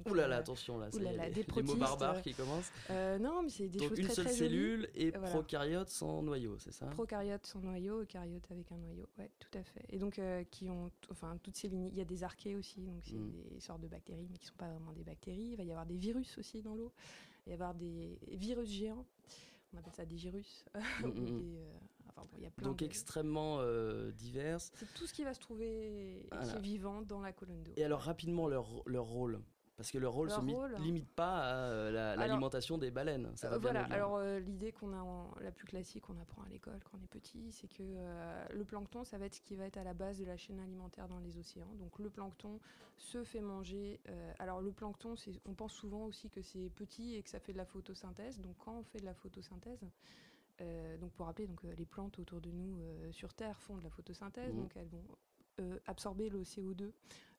Ouh 0.05 0.13
là 0.13 0.27
là, 0.27 0.37
attention 0.37 0.77
là, 0.77 0.89
c'est 0.91 0.99
des, 0.99 1.63
mots 1.63 1.75
barbares 1.75 2.21
qui 2.21 2.33
commencent. 2.33 2.71
non, 2.89 3.43
mais 3.43 3.49
c'est 3.49 3.69
des 3.69 3.79
Donc 3.79 3.89
choses 3.89 3.99
une 3.99 4.05
très, 4.05 4.15
seule 4.15 4.25
très 4.25 4.33
cellule 4.33 4.89
et 4.95 5.11
prokaryote 5.11 5.89
sans 5.89 6.21
noyau, 6.21 6.57
c'est 6.59 6.73
ça? 6.73 6.87
Prokaryote 6.87 7.45
sans 7.45 7.61
noyau, 7.61 8.01
eucaryote 8.01 8.51
avec 8.51 8.71
un 8.71 8.77
noyau. 8.77 9.07
Ouais, 9.17 9.31
tout 9.39 9.57
à 9.57 9.63
fait. 9.63 9.85
Et 9.89 9.99
donc, 9.99 10.19
euh, 10.19 10.43
qui 10.51 10.69
ont, 10.69 10.91
enfin, 11.11 11.37
toutes 11.43 11.55
ces 11.55 11.69
lignes. 11.69 11.89
Il 11.91 11.97
y 11.97 12.01
a 12.01 12.05
des 12.05 12.23
archées 12.23 12.55
aussi, 12.55 12.81
donc 12.81 13.01
c'est 13.05 13.15
mm. 13.15 13.31
des 13.31 13.59
sortes 13.59 13.81
de 13.81 13.87
bactéries, 13.87 14.27
mais 14.29 14.37
qui 14.37 14.45
ne 14.45 14.49
sont 14.49 14.57
pas 14.57 14.69
vraiment 14.69 14.91
des 14.93 15.03
bactéries. 15.03 15.49
Il 15.51 15.57
va 15.57 15.63
y 15.63 15.71
avoir 15.71 15.85
des 15.85 15.97
virus 15.97 16.37
aussi 16.37 16.61
dans 16.61 16.75
l'eau. 16.75 16.91
Il 17.45 17.49
va 17.49 17.51
y 17.51 17.53
avoir 17.53 17.73
des 17.73 18.19
virus 18.31 18.69
géants. 18.69 19.05
On 19.75 19.79
appelle 19.79 19.93
ça 19.93 20.05
des 20.05 20.15
virus. 20.15 20.65
Mm, 21.01 21.07
mm, 21.07 21.57
euh, 21.57 22.45
donc 22.61 22.81
extrêmement 22.81 23.57
euh, 23.59 24.11
diverses. 24.11 24.71
C'est 24.75 24.93
tout 24.93 25.05
ce 25.05 25.13
qui 25.13 25.25
va 25.25 25.33
se 25.33 25.39
trouver 25.39 26.29
vivant 26.61 27.01
dans 27.01 27.19
la 27.19 27.33
colonne 27.33 27.61
d'eau. 27.63 27.73
Et 27.75 27.83
alors 27.83 27.99
rapidement 28.01 28.47
leur, 28.47 28.83
leur 28.85 29.05
rôle 29.05 29.41
parce 29.77 29.91
que 29.91 29.97
leur 29.97 30.13
rôle 30.13 30.27
ne 30.27 30.33
se 30.33 30.81
limite 30.81 31.09
pas 31.09 31.37
à 31.37 31.55
euh, 31.55 32.15
l'alimentation 32.15 32.77
des 32.77 32.91
baleines. 32.91 33.31
Ça 33.35 33.49
va 33.49 33.57
voilà, 33.57 33.83
alors 33.85 34.15
euh, 34.15 34.39
l'idée 34.39 34.71
qu'on 34.71 34.93
a 34.93 35.41
la 35.41 35.51
plus 35.51 35.65
classique 35.65 36.05
qu'on 36.05 36.17
apprend 36.19 36.43
à 36.43 36.49
l'école 36.49 36.79
quand 36.89 36.97
on 36.97 37.03
est 37.03 37.07
petit, 37.07 37.51
c'est 37.51 37.67
que 37.67 37.83
euh, 37.83 38.45
le 38.53 38.63
plancton, 38.63 39.03
ça 39.03 39.17
va 39.17 39.25
être 39.25 39.35
ce 39.35 39.41
qui 39.41 39.55
va 39.55 39.65
être 39.65 39.77
à 39.77 39.83
la 39.83 39.93
base 39.93 40.19
de 40.19 40.25
la 40.25 40.37
chaîne 40.37 40.59
alimentaire 40.59 41.07
dans 41.07 41.19
les 41.19 41.37
océans. 41.37 41.73
Donc 41.79 41.99
le 41.99 42.09
plancton 42.09 42.59
se 42.97 43.23
fait 43.23 43.41
manger. 43.41 43.99
alors 44.39 44.61
le 44.61 44.71
plancton, 44.71 45.15
on 45.45 45.53
pense 45.53 45.73
souvent 45.73 46.05
aussi 46.05 46.29
que 46.29 46.41
c'est 46.41 46.69
petit 46.69 47.15
et 47.15 47.23
que 47.23 47.29
ça 47.29 47.39
fait 47.39 47.51
de 47.51 47.57
la 47.57 47.65
photosynthèse. 47.65 48.39
Donc 48.39 48.55
quand 48.59 48.77
on 48.77 48.83
fait 48.83 48.99
de 48.99 49.05
la 49.05 49.13
photosynthèse, 49.13 49.81
donc 51.01 51.11
pour 51.11 51.25
rappeler, 51.25 51.47
donc 51.47 51.61
les 51.63 51.85
plantes 51.85 52.17
autour 52.19 52.39
de 52.39 52.49
nous 52.49 52.79
sur 53.11 53.33
Terre 53.33 53.59
font 53.59 53.75
de 53.75 53.83
la 53.83 53.89
photosynthèse, 53.89 54.53
mmh. 54.53 54.57
donc 54.57 54.71
elles 54.77 54.87
vont 54.87 55.03
absorber 55.87 56.29
le 56.29 56.43
CO2 56.43 56.91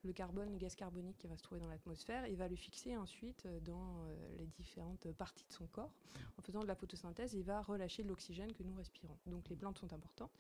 le 0.07 0.13
carbone, 0.13 0.51
le 0.51 0.57
gaz 0.57 0.75
carbonique 0.75 1.19
qui 1.19 1.27
va 1.27 1.37
se 1.37 1.43
trouver 1.43 1.61
dans 1.61 1.69
l'atmosphère 1.69 2.25
et 2.25 2.35
va 2.35 2.49
le 2.49 2.57
fixer 2.57 2.97
ensuite 2.97 3.45
euh, 3.47 3.61
dans 3.61 4.05
euh, 4.05 4.15
les 4.39 4.47
différentes 4.47 5.11
parties 5.13 5.45
de 5.49 5.53
son 5.53 5.67
corps. 5.67 5.91
En 6.39 6.43
faisant 6.43 6.61
de 6.61 6.67
la 6.67 6.75
photosynthèse, 6.75 7.35
il 7.35 7.43
va 7.43 7.61
relâcher 7.61 8.03
de 8.03 8.09
l'oxygène 8.09 8.53
que 8.53 8.63
nous 8.63 8.75
respirons. 8.75 9.17
Donc 9.27 9.49
les 9.49 9.57
plantes 9.57 9.79
sont 9.79 9.93
importantes. 9.93 10.31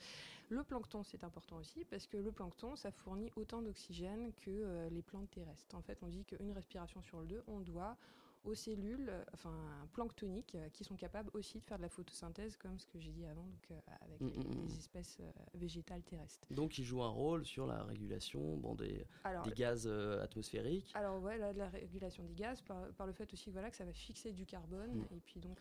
Le 0.49 0.63
plancton, 0.63 1.03
c'est 1.03 1.25
important 1.25 1.57
aussi 1.57 1.85
parce 1.85 2.07
que 2.07 2.17
le 2.17 2.31
plancton, 2.31 2.77
ça 2.77 2.91
fournit 2.93 3.31
autant 3.37 3.61
d'oxygène 3.61 4.33
que 4.35 4.51
euh, 4.51 4.89
les 4.91 5.03
plantes 5.03 5.31
terrestres. 5.31 5.75
En 5.75 5.83
fait, 5.83 5.99
on 6.03 6.09
dit 6.09 6.25
qu'une 6.25 6.53
respiration 6.53 7.03
sur 7.03 7.21
le 7.21 7.27
deux, 7.27 7.43
on 7.49 7.61
doit 7.61 7.97
aux 8.47 8.55
cellules, 8.55 9.13
enfin 9.35 9.53
planctoniques, 9.93 10.55
euh, 10.55 10.69
qui 10.71 10.85
sont 10.85 10.97
capables 10.97 11.31
aussi 11.35 11.59
de 11.59 11.65
faire 11.65 11.77
de 11.77 11.83
la 11.83 11.89
photosynthèse, 11.89 12.57
comme 12.57 12.79
ce 12.79 12.87
que 12.87 12.99
j'ai 12.99 13.13
dit 13.13 13.27
avant, 13.27 13.43
donc, 13.45 13.71
euh, 13.71 13.79
avec 14.01 14.21
Mm, 14.21 14.29
les, 14.29 14.39
mm, 14.39 14.67
les 14.69 14.79
espèces 14.79 15.19
euh, 15.21 15.31
végétales 15.55 16.03
terrestres. 16.03 16.47
Donc 16.51 16.79
il 16.79 16.85
joue 16.85 17.03
un 17.03 17.09
rôle 17.09 17.45
sur 17.45 17.67
la 17.67 17.83
régulation 17.85 18.57
bon, 18.57 18.75
des, 18.75 19.07
Alors, 19.25 19.45
des 19.45 19.53
gaz 19.53 19.87
atmosphériques. 19.87 20.91
Alors 20.95 21.21
ouais, 21.23 21.37
la, 21.39 21.53
la 21.53 21.69
régulation 21.69 22.25
des 22.25 22.35
gaz, 22.35 22.63
par, 22.63 22.87
par 22.93 23.07
le 23.07 23.13
fait 23.13 23.31
aussi 23.33 23.51
voilà, 23.51 23.71
que 23.71 23.77
ça 23.77 23.85
va 23.85 23.93
fixer 23.93 24.33
du 24.33 24.47
carbone, 24.47 24.95
Mm. 24.97 25.15
et 25.17 25.21
puis 25.21 25.41
donc... 25.41 25.59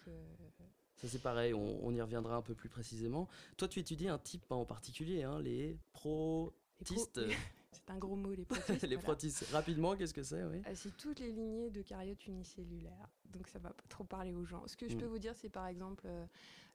Ça 0.98 1.10
c'est 1.10 1.22
pareil, 1.22 1.54
on, 1.54 1.86
on 1.86 1.94
y 1.94 2.00
reviendra 2.02 2.38
un 2.38 2.42
peu 2.42 2.54
plus 2.56 2.70
précisément. 2.70 3.28
Toi 3.58 3.68
tu 3.68 3.80
étudies 3.80 4.08
un 4.08 4.18
type 4.18 4.50
en 4.50 4.64
particulier, 4.64 5.24
hein, 5.24 5.40
les 5.42 5.78
protistes. 5.92 6.62
Les- 6.80 7.36
C'est 7.72 7.90
un 7.92 7.98
gros 7.98 8.16
mot, 8.16 8.34
les 8.34 8.46
protistes. 8.46 8.82
les 8.84 8.88
voilà. 8.96 9.02
protistes. 9.04 9.46
Rapidement, 9.52 9.96
qu'est-ce 9.96 10.14
que 10.14 10.24
c'est 10.24 10.44
oui 10.44 10.62
Ah, 10.66 10.74
C'est 10.76 10.96
toutes 10.98 11.20
les 11.20 11.32
lignées 11.32 11.70
de 11.70 11.82
caryotes 11.82 12.26
unicellulaires. 12.28 13.10
Donc 13.32 13.48
ça 13.48 13.60
va 13.60 13.70
pas 13.72 13.84
trop 13.90 14.04
parler 14.04 14.34
aux 14.34 14.46
gens. 14.46 14.66
Ce 14.68 14.76
que 14.78 14.88
je 14.88 14.96
Mm. 14.96 15.00
peux 15.00 15.06
vous 15.06 15.20
dire, 15.20 15.36
c'est 15.36 15.50
par 15.50 15.68
exemple 15.68 16.06
euh, 16.08 16.26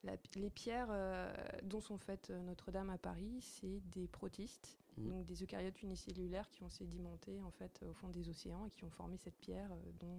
la- 0.04 0.16
les 0.36 0.50
pierres 0.50 0.88
euh, 0.90 1.32
dont 1.64 1.80
sont 1.80 1.98
faites 1.98 2.30
euh, 2.30 2.42
Notre-Dame 2.42 2.90
à 2.90 2.98
Paris, 2.98 3.40
c'est 3.40 3.80
des 3.90 4.06
protistes, 4.08 4.78
Mm. 4.96 5.08
donc 5.10 5.26
des 5.26 5.42
eucaryotes 5.42 5.82
unicellulaires 5.82 6.48
qui 6.50 6.62
ont 6.64 6.68
sédimenté 6.68 7.40
en 7.42 7.50
fait 7.50 7.80
au 7.88 7.92
fond 7.92 8.08
des 8.08 8.28
océans 8.28 8.66
et 8.66 8.70
qui 8.70 8.84
ont 8.84 8.90
formé 8.90 9.16
cette 9.16 9.36
pierre 9.36 9.70
euh, 9.72 9.90
dont, 10.00 10.18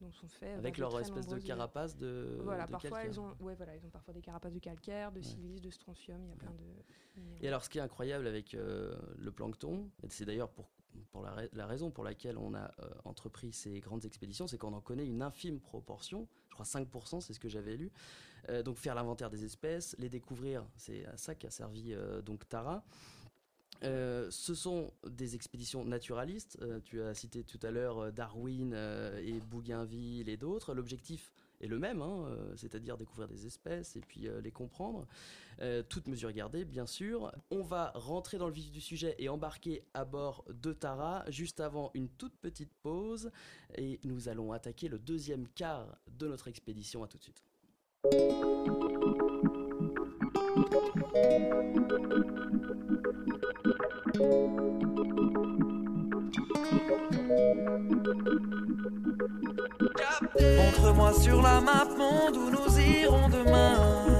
dont 0.00 0.12
sont 0.12 0.28
faits 0.28 0.56
Avec 0.58 0.76
de 0.76 0.80
leur 0.80 0.98
espèce 1.00 1.26
de 1.26 1.38
carapace 1.38 1.96
de 1.96 2.38
Voilà, 2.42 2.66
de 2.66 2.70
parfois 2.72 2.90
calcaire. 2.90 3.10
ils 3.12 3.20
ont, 3.20 3.34
ouais, 3.40 3.54
voilà, 3.56 3.74
ils 3.76 3.84
ont 3.84 3.90
parfois 3.90 4.14
des 4.14 4.22
carapaces 4.22 4.52
de 4.54 4.58
calcaire, 4.60 5.10
de 5.12 5.20
silice, 5.22 5.60
de 5.60 5.70
strontium. 5.70 6.22
Il 6.24 6.28
y 6.28 6.32
a 6.32 6.36
plein 6.36 6.52
de. 6.52 7.42
Et 7.42 7.48
alors, 7.48 7.64
ce 7.64 7.68
qui 7.70 7.78
est 7.78 7.82
incroyable 7.82 8.26
avec 8.26 8.54
euh, 8.54 8.94
le 9.18 9.30
plancton, 9.32 9.90
c'est 10.08 10.24
d'ailleurs 10.24 10.50
pour, 10.50 10.70
pour 11.10 11.22
la, 11.22 11.30
ra- 11.30 11.42
la 11.52 11.66
raison 11.66 11.90
pour 11.90 12.04
laquelle 12.04 12.36
on 12.38 12.54
a 12.54 12.70
euh, 12.80 12.90
entrepris 13.04 13.52
ces 13.52 13.80
grandes 13.80 14.04
expéditions, 14.04 14.46
c'est 14.46 14.58
qu'on 14.58 14.72
en 14.74 14.80
connaît 14.80 15.06
une 15.06 15.22
infime 15.22 15.60
proportion, 15.60 16.28
je 16.48 16.54
crois 16.54 16.64
5%, 16.66 17.20
c'est 17.20 17.32
ce 17.32 17.40
que 17.40 17.48
j'avais 17.48 17.76
lu. 17.76 17.90
Euh, 18.48 18.62
donc 18.62 18.76
faire 18.76 18.94
l'inventaire 18.94 19.30
des 19.30 19.44
espèces, 19.44 19.96
les 19.98 20.08
découvrir, 20.08 20.64
c'est 20.76 21.04
à 21.06 21.16
ça 21.16 21.34
qu'a 21.34 21.50
servi 21.50 21.92
euh, 21.92 22.20
donc 22.22 22.48
Tara. 22.48 22.84
Euh, 23.82 24.28
ce 24.30 24.54
sont 24.54 24.92
des 25.06 25.34
expéditions 25.34 25.84
naturalistes. 25.84 26.58
Euh, 26.62 26.80
tu 26.84 27.02
as 27.02 27.14
cité 27.14 27.44
tout 27.44 27.58
à 27.62 27.70
l'heure 27.70 27.98
euh, 27.98 28.10
Darwin 28.10 28.74
et 29.22 29.40
Bougainville 29.40 30.28
et 30.28 30.36
d'autres. 30.36 30.74
L'objectif 30.74 31.32
est 31.60 31.68
le 31.68 31.78
même, 31.78 32.02
hein, 32.02 32.36
c'est-à-dire 32.56 32.98
découvrir 32.98 33.28
des 33.28 33.46
espèces 33.46 33.96
et 33.96 34.00
puis 34.00 34.28
les 34.42 34.50
comprendre. 34.50 35.06
Toutes 35.88 36.06
mesures 36.06 36.30
gardées, 36.32 36.66
bien 36.66 36.84
sûr. 36.84 37.32
On 37.50 37.62
va 37.62 37.92
rentrer 37.94 38.36
dans 38.36 38.46
le 38.46 38.52
vif 38.52 38.70
du 38.70 38.82
sujet 38.82 39.14
et 39.18 39.30
embarquer 39.30 39.82
à 39.94 40.04
bord 40.04 40.44
de 40.50 40.74
Tara 40.74 41.24
juste 41.30 41.60
avant 41.60 41.90
une 41.94 42.10
toute 42.10 42.36
petite 42.36 42.74
pause. 42.82 43.30
Et 43.78 44.00
nous 44.04 44.28
allons 44.28 44.52
attaquer 44.52 44.88
le 44.88 44.98
deuxième 44.98 45.48
quart 45.48 45.96
de 46.18 46.28
notre 46.28 46.48
expédition. 46.48 47.02
À 47.04 47.08
tout 47.08 47.16
de 47.16 47.22
suite. 47.22 47.42
Montre-moi 60.56 61.12
sur 61.20 61.42
la 61.42 61.60
map 61.60 61.84
monde 61.98 62.36
où 62.36 62.50
nous 62.50 62.78
irons 62.78 63.28
demain. 63.28 64.15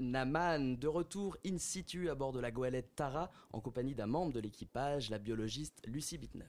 Naman, 0.00 0.76
de 0.78 0.86
retour 0.86 1.36
in 1.44 1.58
situ 1.58 2.08
à 2.08 2.14
bord 2.14 2.32
de 2.32 2.40
la 2.40 2.50
goélette 2.50 2.94
Tara, 2.94 3.30
en 3.52 3.60
compagnie 3.60 3.94
d'un 3.94 4.06
membre 4.06 4.32
de 4.32 4.40
l'équipage, 4.40 5.10
la 5.10 5.18
biologiste 5.18 5.82
Lucie 5.86 6.18
Bittner. 6.18 6.44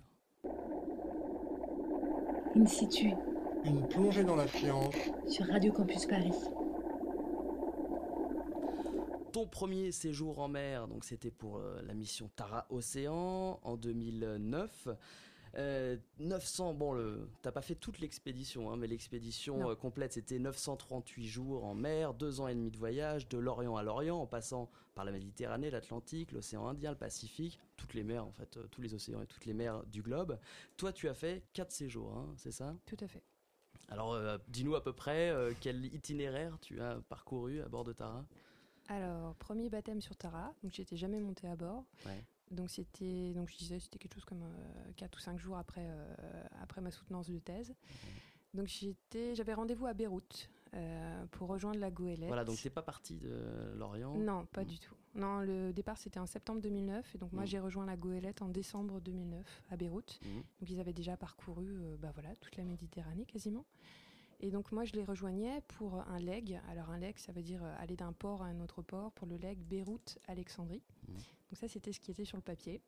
In 2.55 2.65
situ, 2.65 3.11
Une 3.65 3.87
plongée 3.87 4.23
dans 4.23 4.35
la 4.35 4.47
science. 4.47 4.93
sur 5.27 5.45
Radio 5.47 5.71
Campus 5.71 6.05
Paris. 6.05 6.31
Ton 9.31 9.45
premier 9.45 9.91
séjour 9.91 10.39
en 10.39 10.47
mer, 10.47 10.87
donc 10.87 11.03
c'était 11.03 11.29
pour 11.29 11.57
euh, 11.57 11.79
la 11.85 11.93
mission 11.93 12.29
Tara 12.35 12.65
Océan 12.69 13.59
en 13.63 13.77
2009. 13.77 14.87
Euh, 15.55 15.97
900, 16.19 16.73
bon, 16.73 16.93
le, 16.93 17.27
t'as 17.41 17.51
pas 17.51 17.61
fait 17.61 17.75
toute 17.75 17.99
l'expédition, 17.99 18.71
hein, 18.71 18.77
mais 18.77 18.87
l'expédition 18.87 19.69
euh, 19.69 19.75
complète 19.75 20.13
c'était 20.13 20.39
938 20.39 21.25
jours 21.27 21.65
en 21.65 21.73
mer, 21.73 22.13
deux 22.13 22.39
ans 22.39 22.47
et 22.47 22.53
demi 22.53 22.71
de 22.71 22.77
voyage, 22.77 23.27
de 23.27 23.37
l'Orient 23.37 23.75
à 23.75 23.83
l'Orient, 23.83 24.19
en 24.19 24.27
passant 24.27 24.69
par 24.95 25.05
la 25.05 25.11
Méditerranée, 25.11 25.71
l'Atlantique, 25.71 26.31
l'océan 26.31 26.67
Indien, 26.67 26.91
le 26.91 26.97
Pacifique, 26.97 27.59
toutes 27.77 27.93
les 27.93 28.03
mers 28.03 28.25
en 28.25 28.31
fait, 28.31 28.57
euh, 28.57 28.67
tous 28.69 28.81
les 28.81 28.93
océans 28.93 29.21
et 29.21 29.27
toutes 29.27 29.45
les 29.45 29.53
mers 29.53 29.83
du 29.85 30.01
globe. 30.01 30.37
Toi, 30.77 30.93
tu 30.93 31.07
as 31.07 31.13
fait 31.13 31.43
quatre 31.53 31.71
séjours, 31.71 32.15
hein, 32.15 32.33
c'est 32.37 32.51
ça? 32.51 32.75
Tout 32.85 32.97
à 32.99 33.07
fait. 33.07 33.23
Alors, 33.87 34.13
euh, 34.13 34.37
dis-nous 34.47 34.75
à 34.75 34.83
peu 34.83 34.93
près 34.93 35.29
euh, 35.29 35.53
quel 35.59 35.85
itinéraire 35.85 36.57
tu 36.61 36.79
as 36.81 36.99
parcouru 37.09 37.61
à 37.61 37.67
bord 37.67 37.83
de 37.83 37.93
Tara? 37.93 38.25
Alors, 38.87 39.35
premier 39.35 39.69
baptême 39.69 40.01
sur 40.01 40.15
Tara, 40.15 40.53
donc 40.63 40.73
j'étais 40.73 40.97
jamais 40.97 41.19
montée 41.19 41.47
à 41.47 41.55
bord. 41.55 41.85
Ouais. 42.05 42.23
Donc 42.51 42.69
c'était, 42.69 43.33
donc 43.33 43.49
je 43.49 43.57
disais, 43.57 43.79
c'était 43.79 43.99
quelque 43.99 44.15
chose 44.15 44.25
comme 44.25 44.43
4 44.97 45.15
ou 45.15 45.19
5 45.19 45.37
jours 45.37 45.57
après, 45.57 45.85
euh, 45.87 46.43
après 46.61 46.81
ma 46.81 46.91
soutenance 46.91 47.29
de 47.29 47.39
thèse. 47.39 47.75
Donc 48.53 48.67
j'étais, 48.67 49.35
j'avais 49.35 49.53
rendez-vous 49.53 49.85
à 49.85 49.93
Beyrouth 49.93 50.49
euh, 50.73 51.25
pour 51.27 51.47
rejoindre 51.49 51.79
la 51.79 51.91
Goélette. 51.91 52.27
Voilà, 52.27 52.43
donc 52.43 52.59
t'es 52.61 52.69
pas 52.71 52.81
parti 52.81 53.17
de 53.17 53.73
l'Orient 53.77 54.15
Non, 54.17 54.45
pas 54.47 54.65
du 54.65 54.79
tout. 54.79 54.95
Non, 55.15 55.41
le 55.41 55.71
départ 55.73 55.97
c'était 55.97 56.19
en 56.19 56.25
septembre 56.25 56.61
2009 56.61 57.15
et 57.15 57.17
donc 57.19 57.31
moi 57.33 57.43
Mm. 57.43 57.47
j'ai 57.47 57.59
rejoint 57.59 57.85
la 57.85 57.97
Goélette 57.97 58.41
en 58.41 58.49
décembre 58.49 58.99
2009 59.01 59.63
à 59.69 59.77
Beyrouth. 59.77 60.19
Mhm. 60.23 60.43
Donc 60.59 60.69
ils 60.69 60.79
avaient 60.79 60.93
déjà 60.93 61.17
parcouru 61.17 61.65
euh, 61.67 61.97
bah 61.97 62.11
voilà, 62.13 62.35
toute 62.37 62.55
la 62.57 62.63
Méditerranée 62.63 63.25
quasiment. 63.25 63.65
Et 64.41 64.51
donc 64.51 64.71
moi 64.71 64.85
je 64.85 64.93
les 64.93 65.03
rejoignais 65.03 65.61
pour 65.67 65.95
un 65.95 66.19
leg. 66.19 66.59
Alors 66.69 66.89
un 66.89 66.99
leg 66.99 67.17
ça 67.17 67.31
veut 67.31 67.41
dire 67.41 67.63
euh, 67.63 67.75
aller 67.77 67.95
d'un 67.95 68.13
port 68.13 68.41
à 68.41 68.45
un 68.45 68.59
autre 68.61 68.81
port 68.81 69.11
pour 69.11 69.27
le 69.27 69.37
leg 69.37 69.57
Beyrouth-Alexandrie. 69.59 70.83
Mhm. 71.07 71.15
Donc 71.15 71.57
ça 71.57 71.67
c'était 71.67 71.91
ce 71.91 71.99
qui 71.99 72.11
était 72.11 72.25
sur 72.25 72.37
le 72.37 72.43
papier. 72.43 72.81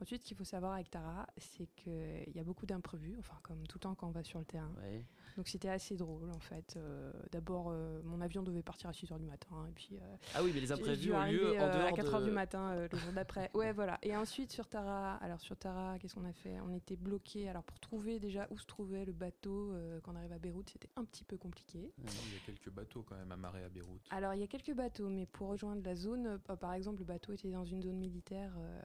Ensuite 0.00 0.22
ce 0.22 0.28
qu'il 0.28 0.36
faut 0.36 0.44
savoir 0.44 0.72
avec 0.72 0.90
Tara 0.90 1.26
c'est 1.36 1.66
qu'il 1.76 2.32
y 2.34 2.40
a 2.40 2.44
beaucoup 2.44 2.66
d'imprévus, 2.66 3.16
enfin 3.18 3.38
comme 3.42 3.66
tout 3.66 3.78
le 3.78 3.82
temps 3.82 3.94
quand 3.94 4.08
on 4.08 4.12
va 4.12 4.24
sur 4.24 4.38
le 4.38 4.44
terrain. 4.44 4.72
Ouais. 4.82 5.04
Donc 5.38 5.46
c'était 5.46 5.68
assez 5.68 5.94
drôle 5.96 6.30
en 6.32 6.40
fait. 6.40 6.74
Euh, 6.76 7.12
D'abord 7.30 7.68
euh, 7.70 8.00
mon 8.02 8.20
avion 8.20 8.42
devait 8.42 8.64
partir 8.64 8.90
à 8.90 8.92
6h 8.92 9.18
du 9.20 9.24
matin 9.26 9.66
et 9.68 9.72
puis... 9.72 9.90
euh, 10.02 10.16
Ah 10.34 10.42
oui, 10.42 10.50
mais 10.52 10.60
les 10.60 10.72
imprévus 10.72 11.12
ont 11.12 11.24
lieu 11.26 11.50
en 11.60 11.62
euh, 11.62 11.72
dehors 11.72 11.86
à 11.86 11.92
4h 11.92 12.20
de- 12.20 12.24
du 12.24 12.30
matin 12.32 12.72
euh, 12.72 12.88
le 12.90 12.98
jour 12.98 13.12
d'après. 13.12 13.48
Ouais, 13.54 13.72
voilà. 13.72 13.98
Et 14.02 14.16
ensuite 14.16 14.50
sur 14.50 14.66
Tara, 14.68 15.14
alors 15.18 15.40
sur 15.40 15.56
Tara, 15.56 15.96
qu'est-ce 16.00 16.16
qu'on 16.16 16.24
a 16.24 16.32
fait? 16.32 16.58
On 16.60 16.74
était 16.74 16.96
bloqué. 16.96 17.48
Alors 17.48 17.62
pour 17.62 17.78
trouver 17.78 18.18
déjà 18.18 18.48
où 18.50 18.58
se 18.58 18.66
trouvait 18.66 19.04
le 19.04 19.12
bateau 19.12 19.70
euh, 19.74 20.00
quand 20.02 20.12
on 20.12 20.16
arrive 20.16 20.32
à 20.32 20.38
Beyrouth, 20.40 20.70
c'était 20.70 20.90
un 20.96 21.04
petit 21.04 21.22
peu 21.22 21.36
compliqué. 21.36 21.92
Il 21.98 22.04
y 22.32 22.36
a 22.36 22.40
quelques 22.44 22.70
bateaux 22.70 23.04
quand 23.08 23.14
même 23.16 23.30
amarrés 23.30 23.62
à 23.62 23.68
Beyrouth. 23.68 24.02
Alors 24.10 24.34
il 24.34 24.40
y 24.40 24.44
a 24.44 24.48
quelques 24.48 24.74
bateaux, 24.74 25.08
mais 25.08 25.26
pour 25.26 25.50
rejoindre 25.50 25.82
la 25.84 25.94
zone, 25.94 26.26
euh, 26.50 26.56
par 26.56 26.74
exemple, 26.74 26.98
le 26.98 27.04
bateau 27.04 27.32
était 27.32 27.52
dans 27.52 27.64
une 27.64 27.80
zone 27.82 27.96
militaire. 27.98 28.52
euh, 28.58 28.80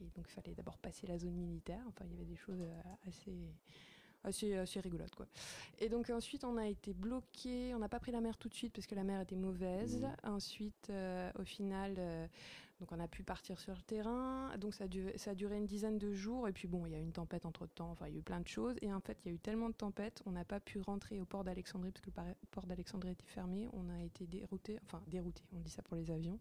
et 0.00 0.10
donc 0.16 0.26
il 0.28 0.32
fallait 0.32 0.54
d'abord 0.56 0.78
passer 0.78 1.06
la 1.06 1.16
zone 1.16 1.34
militaire. 1.36 1.84
Enfin, 1.86 2.04
il 2.06 2.10
y 2.10 2.14
avait 2.16 2.24
des 2.24 2.36
choses 2.36 2.60
euh, 2.60 2.80
assez 3.08 3.36
assez, 4.28 4.54
assez 4.56 4.80
rigolotes 4.80 5.14
quoi. 5.14 5.26
Et 5.78 5.88
donc 5.88 6.08
ensuite 6.10 6.44
on 6.44 6.56
a 6.56 6.66
été 6.66 6.92
bloqué, 6.94 7.74
on 7.74 7.78
n'a 7.78 7.88
pas 7.88 8.00
pris 8.00 8.12
la 8.12 8.20
mer 8.20 8.36
tout 8.38 8.48
de 8.48 8.54
suite 8.54 8.72
parce 8.72 8.86
que 8.86 8.94
la 8.94 9.04
mer 9.04 9.20
était 9.20 9.36
mauvaise. 9.36 10.02
Ensuite 10.24 10.88
euh, 10.90 11.30
au 11.38 11.44
final 11.44 11.94
euh, 11.98 12.26
donc 12.80 12.92
on 12.92 13.00
a 13.00 13.08
pu 13.08 13.24
partir 13.24 13.58
sur 13.58 13.74
le 13.74 13.82
terrain. 13.82 14.56
Donc 14.58 14.72
ça 14.74 14.84
a, 14.84 14.86
du- 14.88 15.10
ça 15.16 15.32
a 15.32 15.34
duré 15.34 15.56
une 15.56 15.66
dizaine 15.66 15.98
de 15.98 16.12
jours 16.12 16.46
et 16.46 16.52
puis 16.52 16.68
bon 16.68 16.86
il 16.86 16.92
y 16.92 16.94
a 16.94 16.98
eu 16.98 17.02
une 17.02 17.12
tempête 17.12 17.44
entre 17.44 17.66
temps, 17.66 17.90
enfin 17.90 18.06
il 18.06 18.12
y 18.12 18.16
a 18.16 18.20
eu 18.20 18.22
plein 18.22 18.40
de 18.40 18.46
choses 18.46 18.76
et 18.82 18.92
en 18.92 19.00
fait 19.00 19.18
il 19.24 19.28
y 19.28 19.30
a 19.32 19.34
eu 19.34 19.38
tellement 19.40 19.68
de 19.68 19.74
tempêtes, 19.74 20.22
on 20.26 20.30
n'a 20.32 20.44
pas 20.44 20.60
pu 20.60 20.78
rentrer 20.80 21.20
au 21.20 21.24
port 21.24 21.42
d'Alexandrie 21.42 21.90
parce 21.90 22.02
que 22.04 22.10
le 22.10 22.34
port 22.52 22.66
d'Alexandrie 22.66 23.10
était 23.10 23.26
fermé. 23.26 23.68
On 23.72 23.88
a 23.90 24.00
été 24.02 24.26
dérouté, 24.26 24.78
enfin 24.84 25.02
dérouté, 25.08 25.42
on 25.56 25.58
dit 25.60 25.70
ça 25.70 25.82
pour 25.82 25.96
les 25.96 26.10
avions. 26.10 26.38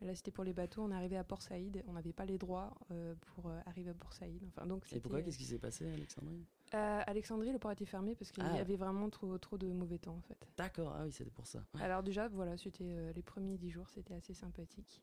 Mais 0.00 0.08
là 0.08 0.14
c'était 0.14 0.30
pour 0.32 0.44
les 0.44 0.52
bateaux. 0.52 0.82
On 0.82 0.90
est 0.90 0.94
arrivé 0.94 1.16
à 1.16 1.24
Port 1.24 1.40
Saïd, 1.40 1.82
on 1.86 1.92
n'avait 1.92 2.12
pas 2.12 2.26
les 2.26 2.36
droits 2.36 2.74
euh, 2.90 3.14
pour 3.34 3.50
arriver 3.64 3.90
à 3.90 3.94
Port 3.94 4.12
Saïd. 4.12 4.42
Enfin 4.48 4.66
donc 4.66 4.82
Et 4.92 5.00
pourquoi? 5.00 5.22
Qu'est-ce 5.22 5.38
qui 5.38 5.44
s'est 5.44 5.58
passé, 5.58 5.86
Alexandrie? 5.90 6.44
Euh, 6.74 7.00
Alexandrie, 7.06 7.52
le 7.52 7.58
port 7.58 7.70
était 7.72 7.84
fermé 7.84 8.14
parce 8.14 8.32
qu'il 8.32 8.42
Ah. 8.44 8.56
y 8.56 8.58
avait 8.58 8.76
vraiment 8.76 9.08
trop, 9.10 9.36
trop 9.38 9.56
de 9.58 9.66
mauvais 9.68 9.98
temps 9.98 10.16
en 10.16 10.20
fait. 10.22 10.36
D'accord, 10.56 10.94
ah 10.96 11.04
oui, 11.04 11.12
c'était 11.12 11.30
pour 11.30 11.46
ça. 11.46 11.60
Alors 11.80 12.02
déjà, 12.02 12.28
voilà, 12.28 12.56
c'était 12.56 12.84
euh, 12.84 13.12
les 13.12 13.22
premiers 13.22 13.56
dix 13.56 13.70
jours, 13.70 13.88
c'était 13.90 14.14
assez 14.14 14.34
sympathique. 14.34 15.02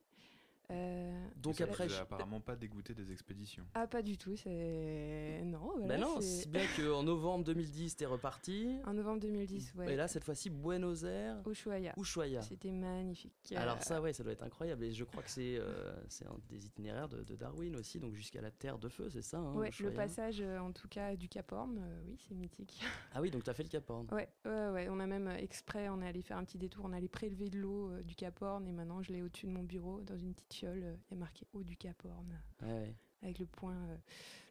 Euh, 0.73 1.27
Donc 1.37 1.55
cela- 1.55 1.69
après, 1.69 1.87
Tu 1.87 1.93
apparemment 1.93 2.39
pas 2.39 2.55
dégoûté 2.55 2.93
des 2.93 3.11
expéditions. 3.11 3.63
Ah 3.73 3.85
pas 3.87 4.01
du 4.01 4.17
tout, 4.17 4.35
c'est 4.35 5.41
non. 5.45 5.59
Voilà, 5.77 5.87
Ben 5.87 6.01
non, 6.01 6.19
si 6.21 6.47
bien 6.47 6.63
qu'en 6.77 7.03
novembre 7.03 7.43
2010, 7.45 7.95
t'es 7.95 8.05
reparti. 8.05 8.77
En 8.85 8.93
novembre 8.93 9.19
2010, 9.21 9.73
ouais. 9.75 9.93
Et 9.93 9.95
là, 9.95 10.07
cette 10.07 10.23
fois-ci, 10.23 10.49
Buenos 10.49 11.03
Aires. 11.03 11.37
Ushuaia. 11.47 11.93
Ushuaia. 11.97 12.41
C'était 12.41 12.71
magnifique. 12.71 13.53
Alors 13.55 13.81
ça, 13.83 14.01
ouais, 14.01 14.13
ça 14.13 14.23
doit 14.23 14.33
être 14.33 14.43
incroyable. 14.43 14.83
Et 14.85 14.93
je 14.93 15.03
crois 15.03 15.23
que 15.23 15.29
c'est 15.29 15.57
euh, 15.57 15.93
c'est 16.09 16.25
un 16.25 16.35
des 16.49 16.65
itinéraires 16.65 17.09
de, 17.09 17.23
de 17.23 17.35
Darwin 17.35 17.75
aussi, 17.75 17.99
donc 17.99 18.13
jusqu'à 18.15 18.41
la 18.41 18.51
Terre 18.51 18.77
de 18.77 18.89
Feu, 18.89 19.09
c'est 19.09 19.21
ça 19.21 19.37
hein, 19.37 19.53
ouais, 19.55 19.69
le 19.79 19.91
passage 19.91 20.41
euh, 20.41 20.57
en 20.59 20.71
tout 20.71 20.87
cas 20.87 21.15
du 21.15 21.27
Cap 21.27 21.51
Horn, 21.51 21.77
euh, 21.77 22.01
oui, 22.07 22.17
c'est 22.27 22.35
mythique. 22.35 22.81
Ah 23.15 23.21
oui, 23.21 23.29
donc 23.29 23.43
t'as 23.43 23.53
fait 23.53 23.63
le 23.63 23.69
Cap 23.69 23.87
Horn. 23.89 24.07
Ouais, 24.11 24.27
ouais, 24.45 24.69
ouais, 24.69 24.87
on 24.89 24.99
a 24.99 25.05
même 25.05 25.27
exprès, 25.37 25.87
on 25.89 26.01
est 26.01 26.07
allé 26.07 26.21
faire 26.21 26.37
un 26.37 26.43
petit 26.43 26.57
détour, 26.57 26.85
on 26.85 26.93
est 26.93 26.97
allé 26.97 27.07
prélever 27.07 27.49
de 27.49 27.57
l'eau 27.59 27.89
euh, 27.91 28.01
du 28.01 28.15
Cap 28.15 28.41
Horn 28.41 28.65
et 28.67 28.71
maintenant 28.71 29.01
je 29.03 29.11
l'ai 29.13 29.21
au-dessus 29.21 29.45
de 29.45 29.51
mon 29.51 29.63
bureau 29.63 30.01
dans 30.01 30.17
une 30.17 30.33
petite 30.33 30.53
fiole, 30.63 30.97
il 31.09 31.13
y 31.13 31.17
a 31.17 31.19
marqué 31.19 31.45
eau 31.53 31.63
du 31.63 31.75
Cap 31.77 32.03
Horn 32.05 32.39
ouais. 32.63 32.95
avec 33.21 33.39
le 33.39 33.45
point, 33.45 33.75
euh, 33.75 33.97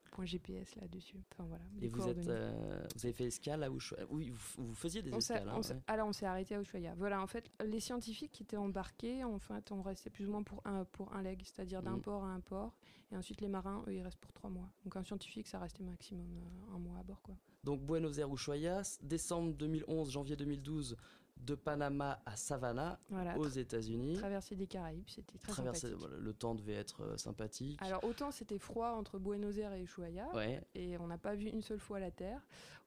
le 0.05 0.11
point 0.11 0.25
GPS 0.27 0.75
là-dessus. 0.77 1.17
Enfin 1.33 1.45
voilà. 1.49 1.65
Et 1.81 1.89
vous, 1.89 2.07
êtes, 2.09 2.29
euh, 2.29 2.83
vous 2.95 3.07
avez 3.07 3.13
fait 3.13 3.25
escale 3.25 3.63
à 3.63 3.71
Ushuaia 3.71 4.05
Oui, 4.11 4.31
vous, 4.31 4.67
vous 4.67 4.75
faisiez 4.75 5.03
des 5.03 5.13
On 5.13 5.19
escales. 5.19 5.49
hein, 5.49 5.55
on 5.57 5.63
s'est- 5.63 5.75
ouais. 5.75 5.81
Alors 5.87 6.09
on 6.09 6.13
s'est 6.13 6.27
arrêté 6.27 6.55
à 6.55 6.61
Ushuaia. 6.61 6.95
Voilà, 6.97 7.21
en 7.23 7.27
fait, 7.27 7.51
les 7.65 7.81
scientifiques 7.81 8.33
qui 8.33 8.43
étaient 8.43 8.57
embarqués, 8.57 9.25
en 9.25 9.39
fait, 9.39 9.73
on 9.73 9.83
restait 9.83 10.11
plus 10.11 10.27
ou 10.27 10.31
moins 10.33 10.43
pour 10.43 10.61
un, 10.67 10.85
pour 10.85 11.13
un 11.15 11.23
leg, 11.23 11.41
c'est-à-dire 11.45 11.83
d'un 11.83 11.97
Mhm. 11.97 12.03
port 12.03 12.25
à 12.25 12.29
un 12.33 12.41
port. 12.41 12.77
Et 13.11 13.17
ensuite, 13.17 13.41
les 13.43 13.49
marins, 13.49 13.85
eux, 13.89 13.95
ils 13.95 14.03
restent 14.03 14.19
pour 14.21 14.33
trois 14.33 14.49
mois. 14.51 14.71
Donc 14.85 14.97
un 14.97 15.05
scientifique, 15.05 15.47
ça 15.47 15.59
restait 15.59 15.83
maximum 15.83 16.27
euh, 16.39 16.75
un 16.75 16.79
mois 16.79 16.99
à 16.99 17.03
bord, 17.03 17.21
quoi. 17.23 17.37
Donc 17.65 17.81
Buenos 17.83 18.19
Aires, 18.19 18.33
Ushuaia, 18.33 18.83
décembre 19.03 19.53
2011, 19.55 20.11
janvier 20.11 20.35
2012, 20.35 20.97
de 21.43 21.55
Panama 21.55 22.21
à 22.25 22.37
Savannah, 22.37 22.99
Voilà, 23.11 23.37
aux 23.39 23.49
États-Unis. 23.49 24.15
Traversée 24.17 24.55
des 24.57 24.67
Caraïbes, 24.67 25.09
c'était 25.09 25.39
très 25.39 25.53
Traversée- 25.53 25.89
sympathique. 25.89 25.99
voilà, 26.09 26.17
le 26.19 26.33
temps 26.33 26.55
devait 26.55 26.75
être 26.75 27.03
euh, 27.03 27.17
sympathique. 27.17 27.79
Alors 27.83 28.05
autant 28.05 28.31
c'était 28.31 28.59
froid 28.59 28.91
entre 28.91 29.19
Buenos 29.19 29.57
Aires 29.59 29.73
et 29.75 29.83
Ushuaia, 29.83 30.29
Ouais. 30.35 30.63
et 30.75 30.97
on 30.99 31.07
n'a 31.09 31.19
pas 31.19 31.35
vu 31.35 31.49
une 31.49 31.63
seule 31.63 31.81
fois 31.81 31.99
la 31.99 32.11
Terre, 32.11 32.41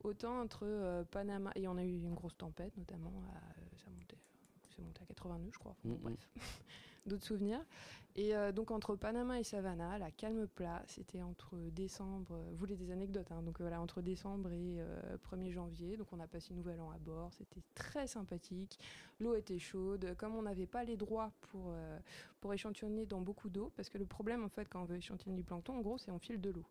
autant 0.03 0.39
entre 0.39 0.61
euh, 0.63 1.03
Panama 1.03 1.51
et 1.55 1.67
on 1.67 1.77
a 1.77 1.83
eu 1.83 1.97
une 1.97 2.13
grosse 2.15 2.37
tempête 2.37 2.75
notamment, 2.77 3.11
à, 3.33 3.37
euh, 3.37 3.77
ça 3.83 3.89
montait, 3.91 4.17
monté 4.81 5.01
à 5.03 5.05
80 5.05 5.39
nœuds 5.39 5.49
je 5.51 5.59
crois. 5.59 5.75
Bref, 5.83 6.29
d'autres 7.05 7.25
souvenirs. 7.25 7.61
Et 8.17 8.33
euh, 8.33 8.53
donc 8.53 8.71
entre 8.71 8.95
Panama 8.95 9.41
et 9.41 9.43
Savannah, 9.43 9.97
la 9.97 10.09
calme 10.09 10.47
plat, 10.47 10.81
c'était 10.87 11.21
entre 11.21 11.57
décembre, 11.73 12.31
euh, 12.31 12.49
vous 12.51 12.55
voulez 12.55 12.77
des 12.77 12.89
anecdotes, 12.89 13.29
hein, 13.31 13.41
donc 13.41 13.59
voilà 13.59 13.81
entre 13.81 14.01
décembre 14.01 14.53
et 14.53 14.79
euh, 14.79 15.17
1er 15.29 15.51
janvier, 15.51 15.97
donc 15.97 16.07
on 16.13 16.21
a 16.21 16.27
passé 16.27 16.53
nouvel 16.53 16.79
an 16.79 16.91
à 16.91 16.97
bord, 16.97 17.33
c'était 17.33 17.61
très 17.73 18.07
sympathique, 18.07 18.79
l'eau 19.19 19.35
était 19.35 19.59
chaude, 19.59 20.15
comme 20.17 20.33
on 20.33 20.43
n'avait 20.43 20.65
pas 20.65 20.85
les 20.85 20.95
droits 20.95 21.33
pour 21.41 21.71
euh, 21.71 21.99
pour 22.39 22.53
échantillonner 22.53 23.05
dans 23.05 23.19
beaucoup 23.19 23.49
d'eau, 23.49 23.73
parce 23.75 23.89
que 23.89 23.97
le 23.97 24.05
problème 24.05 24.45
en 24.45 24.49
fait 24.49 24.69
quand 24.69 24.81
on 24.81 24.85
veut 24.85 24.95
échantillonner 24.95 25.35
du 25.35 25.43
plancton, 25.43 25.73
en 25.73 25.81
gros 25.81 25.97
c'est 25.97 26.11
on 26.11 26.19
file 26.19 26.39
de 26.39 26.51
l'eau. 26.51 26.65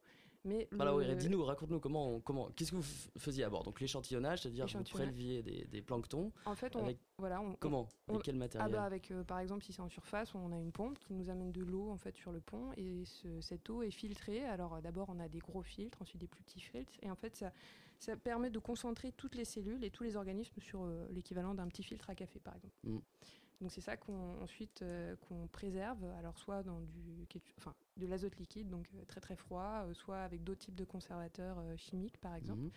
Mais 0.47 0.69
Voilà, 0.73 0.91
le- 0.93 0.97
oui, 0.99 1.17
dis-nous, 1.17 1.43
raconte-nous 1.43 1.81
comment, 1.81 2.09
on- 2.11 2.21
comment, 2.21 2.51
qu'est-ce 2.55 2.71
que 2.73 2.77
vous 2.77 3.09
faisiez 3.17 3.45
à 3.45 3.49
bord? 3.51 3.65
Donc 3.65 3.81
l'échantillonnage, 3.81 4.43
c'est-à-dire 4.43 4.67
vous 4.67 4.85
préleviez 4.85 5.43
des, 5.43 5.65
des 5.65 5.81
planctons. 5.81 6.33
En 6.45 6.55
fait, 6.55 6.77
on, 6.77 6.81
avec- 6.81 6.99
voilà, 7.17 7.41
on, 7.41 7.55
comment? 7.55 7.89
on- 8.09 8.13
Avec 8.15 8.25
quel 8.25 8.37
matériel? 8.37 8.69
Ah 8.71 8.77
bah 8.77 8.85
avec, 8.85 9.11
euh, 9.11 9.25
par 9.25 9.39
exemple, 9.39 9.65
si 9.65 9.73
c'est 9.73 9.81
en 9.81 9.89
surface, 9.89 10.35
on 10.35 10.53
a 10.53 10.59
une 10.59 10.71
pompe 10.71 10.99
qui 10.99 11.15
nous 11.15 11.31
amène 11.31 11.51
de 11.51 11.63
l'eau 11.63 11.89
en 11.91 11.97
fait 11.97 12.15
sur 12.17 12.31
le 12.31 12.41
pont 12.41 12.73
et 12.77 13.05
ce- 13.07 13.41
cette 13.41 13.71
eau 13.71 13.83
est 13.83 13.91
filtrée. 13.91 14.45
Alors 14.45 14.75
euh, 14.75 14.81
d'abord, 14.83 15.09
on 15.09 15.19
a 15.19 15.29
des 15.29 15.39
gros 15.39 15.63
filtres, 15.63 16.03
ensuite 16.03 16.21
des 16.21 16.29
plus 16.29 16.43
petits 16.43 16.61
filtres, 16.61 16.93
et 17.01 17.11
en 17.11 17.17
fait, 17.17 17.35
ça, 17.37 17.51
ça 17.99 18.15
permet 18.17 18.51
de 18.51 18.59
concentrer 18.59 19.13
toutes 19.13 19.37
les 19.37 19.47
cellules 19.47 19.83
et 19.83 19.91
tous 19.91 20.03
les 20.05 20.15
organismes 20.17 20.61
sur 20.61 20.83
euh, 20.85 21.07
l'équivalent 21.11 21.55
d'un 21.55 21.69
petit 21.69 21.83
filtre 21.83 22.11
à 22.11 22.15
café, 22.15 22.39
par 22.39 22.55
exemple. 22.55 22.75
Mm. 22.85 22.99
Donc 23.61 23.71
c'est 23.71 23.81
ça 23.81 23.97
qu'on 23.97 24.43
ensuite 24.43 24.83
euh, 24.83 25.17
qu'on 25.29 25.47
préserve, 25.49 26.05
alors 26.19 26.39
soit 26.39 26.63
dans 26.63 26.81
du, 26.81 27.27
enfin, 27.59 27.75
de 27.97 28.07
l'azote 28.07 28.37
liquide, 28.37 28.69
donc 28.69 28.87
euh, 28.95 29.05
très 29.07 29.21
très 29.21 29.37
froid, 29.37 29.85
euh, 29.85 29.95
soit 29.95 30.19
avec 30.19 30.43
d'autres 30.43 30.61
types 30.61 30.75
de 30.75 30.85
conservateurs 30.85 31.59
euh, 31.59 31.77
chimiques 31.77 32.19
par 32.19 32.35
exemple. 32.35 32.63
Mhm. 32.63 32.71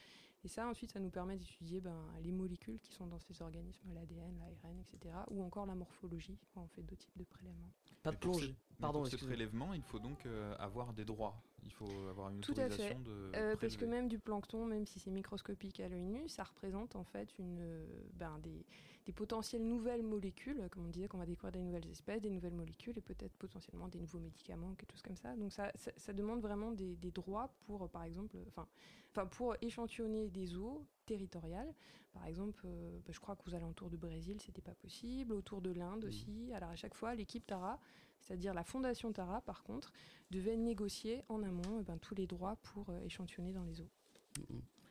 Et 0.44 0.48
ça 0.48 0.68
ensuite 0.68 0.92
ça 0.92 1.00
nous 1.00 1.10
permet 1.10 1.36
d'étudier 1.36 1.82
ben, 1.82 2.06
les 2.22 2.32
molécules 2.32 2.80
qui 2.80 2.94
sont 2.94 3.08
dans 3.08 3.20
ces 3.20 3.42
organismes, 3.42 3.94
l'ADN, 3.94 4.38
l'ARN, 4.40 4.80
etc. 4.80 5.16
Ou 5.32 5.44
encore 5.44 5.66
la 5.66 5.76
morphologie 5.76 6.38
quand 6.54 6.62
on 6.62 6.68
fait 6.68 6.84
d'autres 6.84 7.06
types 7.06 7.18
de 7.18 7.24
prélèvements. 7.24 7.72
Pas 8.04 8.12
de 8.12 8.18
mais 8.28 8.56
Pardon, 8.80 9.00
Pour 9.00 9.08
ce 9.08 9.16
prélèvement, 9.18 9.74
il 9.74 9.82
faut 9.82 9.98
donc 9.98 10.26
euh, 10.26 10.56
avoir 10.60 10.94
des 10.94 11.04
droits. 11.04 11.42
Il 11.64 11.72
faut 11.72 12.08
avoir 12.10 12.30
une 12.30 12.42
Tout 12.42 12.52
à 12.52 12.56
fait. 12.56 12.66
autorisation 12.66 13.00
de. 13.00 13.32
Euh, 13.36 13.56
parce 13.60 13.76
que 13.76 13.86
même 13.86 14.08
du 14.08 14.20
plancton, 14.20 14.66
même 14.66 14.86
si 14.86 15.00
c'est 15.00 15.10
microscopique 15.10 15.80
à 15.80 15.90
l'œil 15.90 16.06
nu, 16.06 16.30
ça 16.30 16.44
représente 16.44 16.96
en 16.96 17.04
fait 17.04 17.34
une, 17.40 17.58
euh, 17.60 17.86
ben, 18.14 18.38
des, 18.40 18.66
des 19.08 19.14
potentielles 19.14 19.66
nouvelles 19.66 20.04
molécules, 20.04 20.68
comme 20.70 20.86
on 20.86 20.90
disait 20.90 21.08
qu'on 21.08 21.18
va 21.18 21.26
découvrir 21.26 21.54
des 21.54 21.62
nouvelles 21.62 21.90
espèces, 21.90 22.22
des 22.22 22.30
nouvelles 22.30 22.54
molécules 22.54 22.98
et 22.98 23.02
peut-être 23.02 23.34
potentiellement 23.38 23.88
des 23.88 24.00
nouveaux 24.00 24.20
médicaments, 24.20 24.76
quelque 24.76 24.92
chose 24.92 25.02
comme 25.02 25.16
ça. 25.16 25.34
Donc 25.38 25.54
ça, 25.54 25.72
ça, 25.76 25.92
ça 25.96 26.12
demande 26.12 26.42
vraiment 26.42 26.74
des, 26.74 26.98
des 26.98 27.12
droits 27.12 27.50
pour, 27.66 27.90
par 27.90 28.04
exemple, 28.04 28.36
enfin, 28.50 28.68
enfin 29.12 29.26
pour 29.26 29.56
échantillonner 29.62 30.28
des 30.28 30.58
eaux 30.58 30.86
territoriales. 31.06 31.74
Par 32.12 32.26
exemple, 32.26 32.66
euh, 32.66 33.00
bah, 33.06 33.14
je 33.14 33.20
crois 33.22 33.38
qu'aux 33.38 33.54
alentours 33.56 33.90
du 33.90 33.98
Brésil, 33.98 34.42
c'était 34.42 34.62
pas 34.62 34.76
possible, 34.76 35.32
autour 35.32 35.62
de 35.62 35.72
l'Inde 35.72 36.04
aussi. 36.04 36.52
Alors 36.54 36.72
à 36.72 36.76
chaque 36.76 36.94
fois, 36.94 37.16
l'équipe 37.16 37.46
Tara, 37.48 37.80
c'est-à-dire 38.20 38.54
la 38.54 38.66
fondation 38.66 39.14
Tara, 39.14 39.40
par 39.40 39.64
contre, 39.64 39.94
devait 40.32 40.58
négocier 40.58 41.24
en 41.30 41.44
amont 41.44 41.80
eh 41.80 41.84
ben, 41.84 41.98
tous 41.98 42.16
les 42.16 42.28
droits 42.28 42.58
pour 42.58 42.90
euh, 42.90 43.00
échantillonner 43.06 43.54
dans 43.54 43.64
les 43.64 43.80
eaux. 43.80 43.90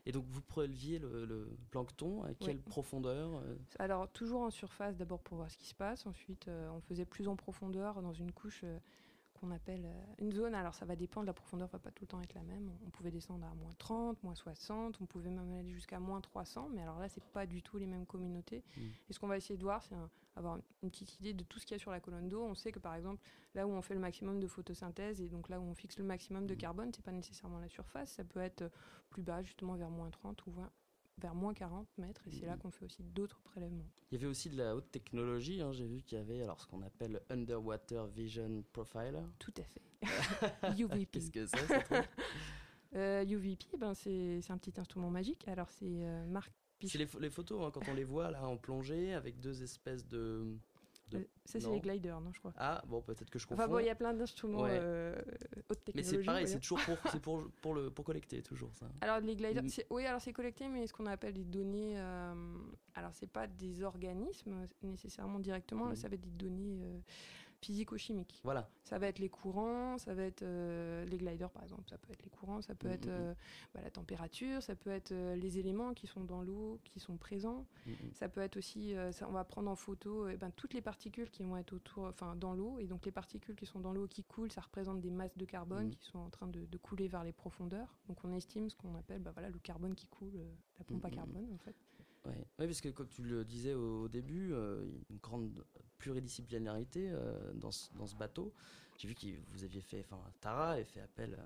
Et 0.07 0.13
donc 0.13 0.25
vous 0.29 0.41
préleviez 0.41 0.99
le, 1.01 1.25
le 1.27 1.57
plancton 1.71 2.23
à 2.23 2.33
quelle 2.35 2.57
Oui. 2.57 2.63
profondeur 2.65 3.35
euh 3.45 3.57
Alors 3.81 4.09
toujours 4.11 4.43
en 4.43 4.51
surface 4.51 4.97
d'abord 4.97 5.21
pour 5.21 5.37
voir 5.37 5.51
ce 5.51 5.59
qui 5.59 5.67
se 5.67 5.75
passe, 5.75 6.07
ensuite 6.07 6.47
euh, 6.49 6.71
on 6.71 6.81
faisait 6.81 7.05
plus 7.05 7.27
en 7.29 7.35
profondeur 7.37 8.01
dans 8.01 8.13
une 8.13 8.31
couche 8.31 8.61
euh, 8.65 8.79
qu'on 9.35 9.51
appelle 9.51 9.85
une 10.19 10.33
zone. 10.33 10.55
Alors 10.55 10.75
ça 10.75 10.87
va 10.87 10.95
dépendre, 10.97 11.27
la 11.27 11.33
profondeur 11.35 11.69
va 11.69 11.79
pas 11.81 11.91
tout 11.91 12.05
le 12.05 12.09
temps 12.09 12.21
être 12.23 12.35
la 12.35 12.43
même. 12.45 12.71
On 12.87 12.91
pouvait 12.91 13.11
descendre 13.11 13.45
à 13.47 13.55
moins 13.55 13.73
30, 13.79 14.23
moins 14.23 14.35
60, 14.37 14.99
on 15.01 15.07
pouvait 15.07 15.31
même 15.31 15.53
aller 15.53 15.73
jusqu'à 15.73 15.99
moins 15.99 16.21
300, 16.21 16.71
mais 16.73 16.83
alors 16.83 16.99
là 17.01 17.09
c'est 17.09 17.25
pas 17.33 17.45
du 17.45 17.61
tout 17.63 17.77
les 17.77 17.87
mêmes 17.87 18.07
communautés. 18.07 18.63
Mm. 18.77 18.81
Et 19.11 19.13
ce 19.13 19.19
qu'on 19.19 19.27
va 19.29 19.37
essayer 19.37 19.57
de 19.59 19.63
voir, 19.65 19.83
c'est 19.83 19.95
un- 19.97 20.09
avoir 20.37 20.59
une 20.83 20.91
petite 20.91 21.19
idée 21.21 21.33
de 21.33 21.43
tout 21.43 21.59
ce 21.59 21.67
qu'il 21.67 21.75
y 21.75 21.77
a 21.77 21.79
sur 21.79 21.91
la 21.91 22.01
colonne 22.01 22.29
d'eau. 22.29 22.43
On 22.43 22.55
sait 22.55 22.71
que 22.71 22.79
par 22.79 22.95
exemple 22.95 23.23
là 23.55 23.67
où 23.67 23.71
on 23.71 23.83
fait 23.83 23.95
le 23.95 24.01
maximum 24.01 24.39
de 24.39 24.47
photosynthèse 24.47 25.21
et 25.21 25.29
donc 25.29 25.49
là 25.49 25.59
où 25.59 25.65
on 25.65 25.75
fixe 25.75 25.99
le 25.99 26.05
maximum 26.05 26.47
de 26.47 26.55
carbone, 26.55 26.93
c'est 26.95 27.05
pas 27.05 27.13
nécessairement 27.13 27.59
la 27.59 27.69
surface, 27.69 28.13
ça 28.13 28.25
peut 28.25 28.41
être 28.41 28.63
euh, 28.63 28.69
plus 29.11 29.23
bas 29.23 29.43
justement 29.43 29.75
vers 29.75 29.91
moins 29.91 30.11
30 30.11 30.47
ou 30.47 30.55
vers 31.19 31.35
moins 31.35 31.55
40 31.55 31.89
mètres 31.99 32.23
et 32.29 32.31
c'est 32.31 32.47
là 32.47 32.57
qu'on 32.57 32.71
fait 32.71 32.85
aussi 32.85 33.03
d'autres 33.03 33.41
prélèvements. 33.41 33.89
Il 34.11 34.15
y 34.15 34.19
avait 34.19 34.31
aussi 34.31 34.51
de 34.51 34.57
la 34.57 34.77
haute 34.77 34.91
technologie, 34.91 35.63
hein, 35.63 35.73
j'ai 35.73 35.87
vu 35.87 36.03
qu'il 36.03 36.19
y 36.19 36.21
avait 36.21 36.43
alors 36.43 36.61
ce 36.61 36.67
qu'on 36.67 36.83
appelle 36.83 37.21
Underwater 37.31 38.07
Vision 38.07 38.63
Profiler. 38.73 39.23
Tout 39.39 39.55
à 39.57 39.63
fait. 39.63 39.83
UVP. 40.79 41.07
Qu'est-ce 41.11 41.31
que 41.31 41.47
c'est 41.47 41.57
Euh, 42.95 43.25
UVP, 43.25 43.77
ben 43.79 43.95
c'est 43.95 44.41
un 44.49 44.59
petit 44.59 44.81
instrument 44.81 45.11
magique. 45.11 45.47
Alors 45.49 45.69
c'est 45.71 45.85
euh, 45.87 46.25
Marc 46.27 46.53
C'est 46.85 46.99
les, 46.99 47.07
pho- 47.07 47.21
les 47.21 47.31
photos, 47.31 47.63
hein, 47.67 47.71
quand 47.73 47.89
on 47.89 47.95
les 47.95 48.05
voit 48.05 48.31
là 48.31 48.47
en 48.47 48.57
plongée 48.57 49.15
avec 49.15 49.41
deux 49.41 49.63
espèces 49.63 50.07
de. 50.07 50.45
de- 51.11 51.19
Euh, 51.19 51.25
ça, 51.45 51.61
c'est 51.61 51.71
les 51.71 51.81
gliders, 51.81 52.21
non, 52.21 52.33
je 52.33 52.39
crois. 52.41 52.53
Ah, 52.57 52.83
bon, 52.87 53.01
peut-être 53.01 53.31
que 53.31 53.39
je 53.39 53.47
confonds. 53.47 53.63
Enfin 53.63 53.71
bon, 53.71 53.79
il 53.79 53.87
y 53.87 53.91
a 53.91 53.95
plein 53.95 54.13
d'instruments 54.13 54.63
Ouais. 54.63 54.71
euh, 54.83 55.15
haute 55.71 55.79
Mais 55.87 55.93
technologie. 56.03 56.11
c'est 56.11 56.25
pareil, 56.25 56.49
c'est 56.49 56.59
toujours 56.61 56.81
pour, 56.85 56.99
c'est 57.11 57.21
pour, 57.23 57.49
pour, 57.63 57.75
le, 57.75 57.91
pour 57.91 58.05
collecter, 58.05 58.43
toujours 58.43 58.75
ça. 58.75 58.87
Alors 59.01 59.21
les 59.21 59.37
gliders, 59.37 59.63
Mm. 59.63 59.69
oui, 59.91 60.05
alors 60.05 60.21
c'est 60.21 60.33
collecté, 60.33 60.69
mais 60.69 60.87
ce 60.87 60.93
qu'on 60.93 61.07
appelle 61.07 61.33
des 61.35 61.45
données. 61.45 61.95
euh, 61.99 62.35
alors 62.95 63.13
c'est 63.15 63.31
pas 63.31 63.47
des 63.47 63.83
organismes 63.83 64.67
nécessairement 64.83 65.39
directement, 65.39 65.87
Mm. 65.87 65.97
ça 65.97 66.09
va 66.09 66.15
être 66.15 66.21
des 66.23 66.45
données 66.45 66.81
euh, 66.83 66.99
physico-chimiques. 67.61 68.41
Voilà. 68.45 68.69
Ça 68.85 68.99
va 68.99 69.09
être 69.09 69.19
les 69.19 69.29
courants, 69.29 69.99
ça 69.99 70.15
va 70.15 70.23
être 70.23 70.43
euh, 70.43 71.05
les 71.07 71.19
gliders 71.19 71.51
par 71.51 71.63
exemple, 71.63 71.89
ça 71.89 71.99
peut 71.99 72.13
être 72.13 72.23
les 72.23 72.31
courants, 72.31 72.63
ça 72.63 72.75
peut 72.75 72.89
Mm, 72.89 72.93
être 72.93 73.07
mm, 73.07 73.11
mm. 73.11 73.15
euh, 73.15 73.35
bah, 73.75 73.81
la 73.83 73.91
température, 73.91 74.63
ça 74.63 74.75
peut 74.75 74.91
être 74.91 75.13
euh, 75.13 75.35
les 75.37 75.59
éléments 75.59 75.93
qui 75.95 76.07
sont 76.07 76.25
dans 76.25 76.43
l'eau, 76.43 76.79
qui 76.85 77.01
sont 77.01 77.17
présents. 77.17 77.67
Ça 78.13 78.29
peut 78.29 78.41
être 78.41 78.57
aussi, 78.57 78.95
ça, 79.13 79.29
on 79.29 79.33
va 79.33 79.45
prendre 79.45 79.71
en 79.71 79.77
photo 79.77 80.29
eh 80.29 80.37
ben, 80.37 80.51
toutes 80.51 80.75
les 80.75 80.81
particules 80.81 81.31
qui 81.31 81.43
vont 81.45 81.57
être 81.57 81.73
autour, 81.73 82.05
enfin 82.05 82.35
dans 82.35 82.55
l'eau, 82.55 82.79
et 82.79 82.87
donc 82.87 83.05
les 83.07 83.13
particules 83.13 83.55
qui 83.55 83.67
sont 83.67 83.81
dans 83.81 83.93
l'eau 83.93 84.09
qui 84.09 84.25
coulent, 84.25 84.51
ça 84.51 84.61
représente 84.61 85.01
des 85.01 85.11
masses 85.11 85.37
de 85.37 85.45
carbone 85.45 85.91
qui 85.91 86.05
sont 86.05 86.19
en 86.19 86.31
train 86.31 86.49
de, 86.49 86.65
de 86.65 86.77
couler 86.79 87.07
vers 87.07 87.23
les 87.23 87.33
profondeurs. 87.33 87.97
Donc 88.09 88.25
on 88.25 88.33
estime 88.33 88.69
ce 88.71 88.77
qu'on 88.77 88.95
appelle, 88.97 89.21
bah, 89.21 89.31
voilà, 89.33 89.51
le 89.51 89.59
carbone 89.59 89.95
qui 89.95 90.07
coule, 90.07 90.33
la 90.79 90.85
pompe 90.85 91.05
à 91.05 91.11
carbone 91.11 91.49
en 91.55 91.59
fait. 91.59 91.77
Ouais. 92.27 92.47
Oui, 92.59 92.67
parce 92.67 92.81
que 92.81 92.89
comme 92.89 93.09
tu 93.09 93.23
le 93.23 93.45
disais 93.45 93.75
au, 93.75 94.03
au 94.05 94.09
début, 94.09 94.53
euh, 94.53 94.83
il 94.87 94.93
y 94.95 94.97
a 94.97 95.01
une 95.11 95.19
grande 95.19 95.65
pluridisciplinarité 95.99 97.11
euh, 97.11 97.53
dans, 97.55 97.71
ce, 97.71 97.93
dans 97.95 98.07
ce 98.07 98.17
bateau. 98.17 98.53
J'ai 98.99 99.09
vu 99.09 99.15
que 99.15 99.27
vous 99.53 99.65
aviez 99.65 99.81
fait, 99.81 100.01
enfin, 100.01 100.21
Tara 100.41 100.73
avait 100.73 100.85
fait 100.85 101.01
appel 101.01 101.35
à 101.35 101.45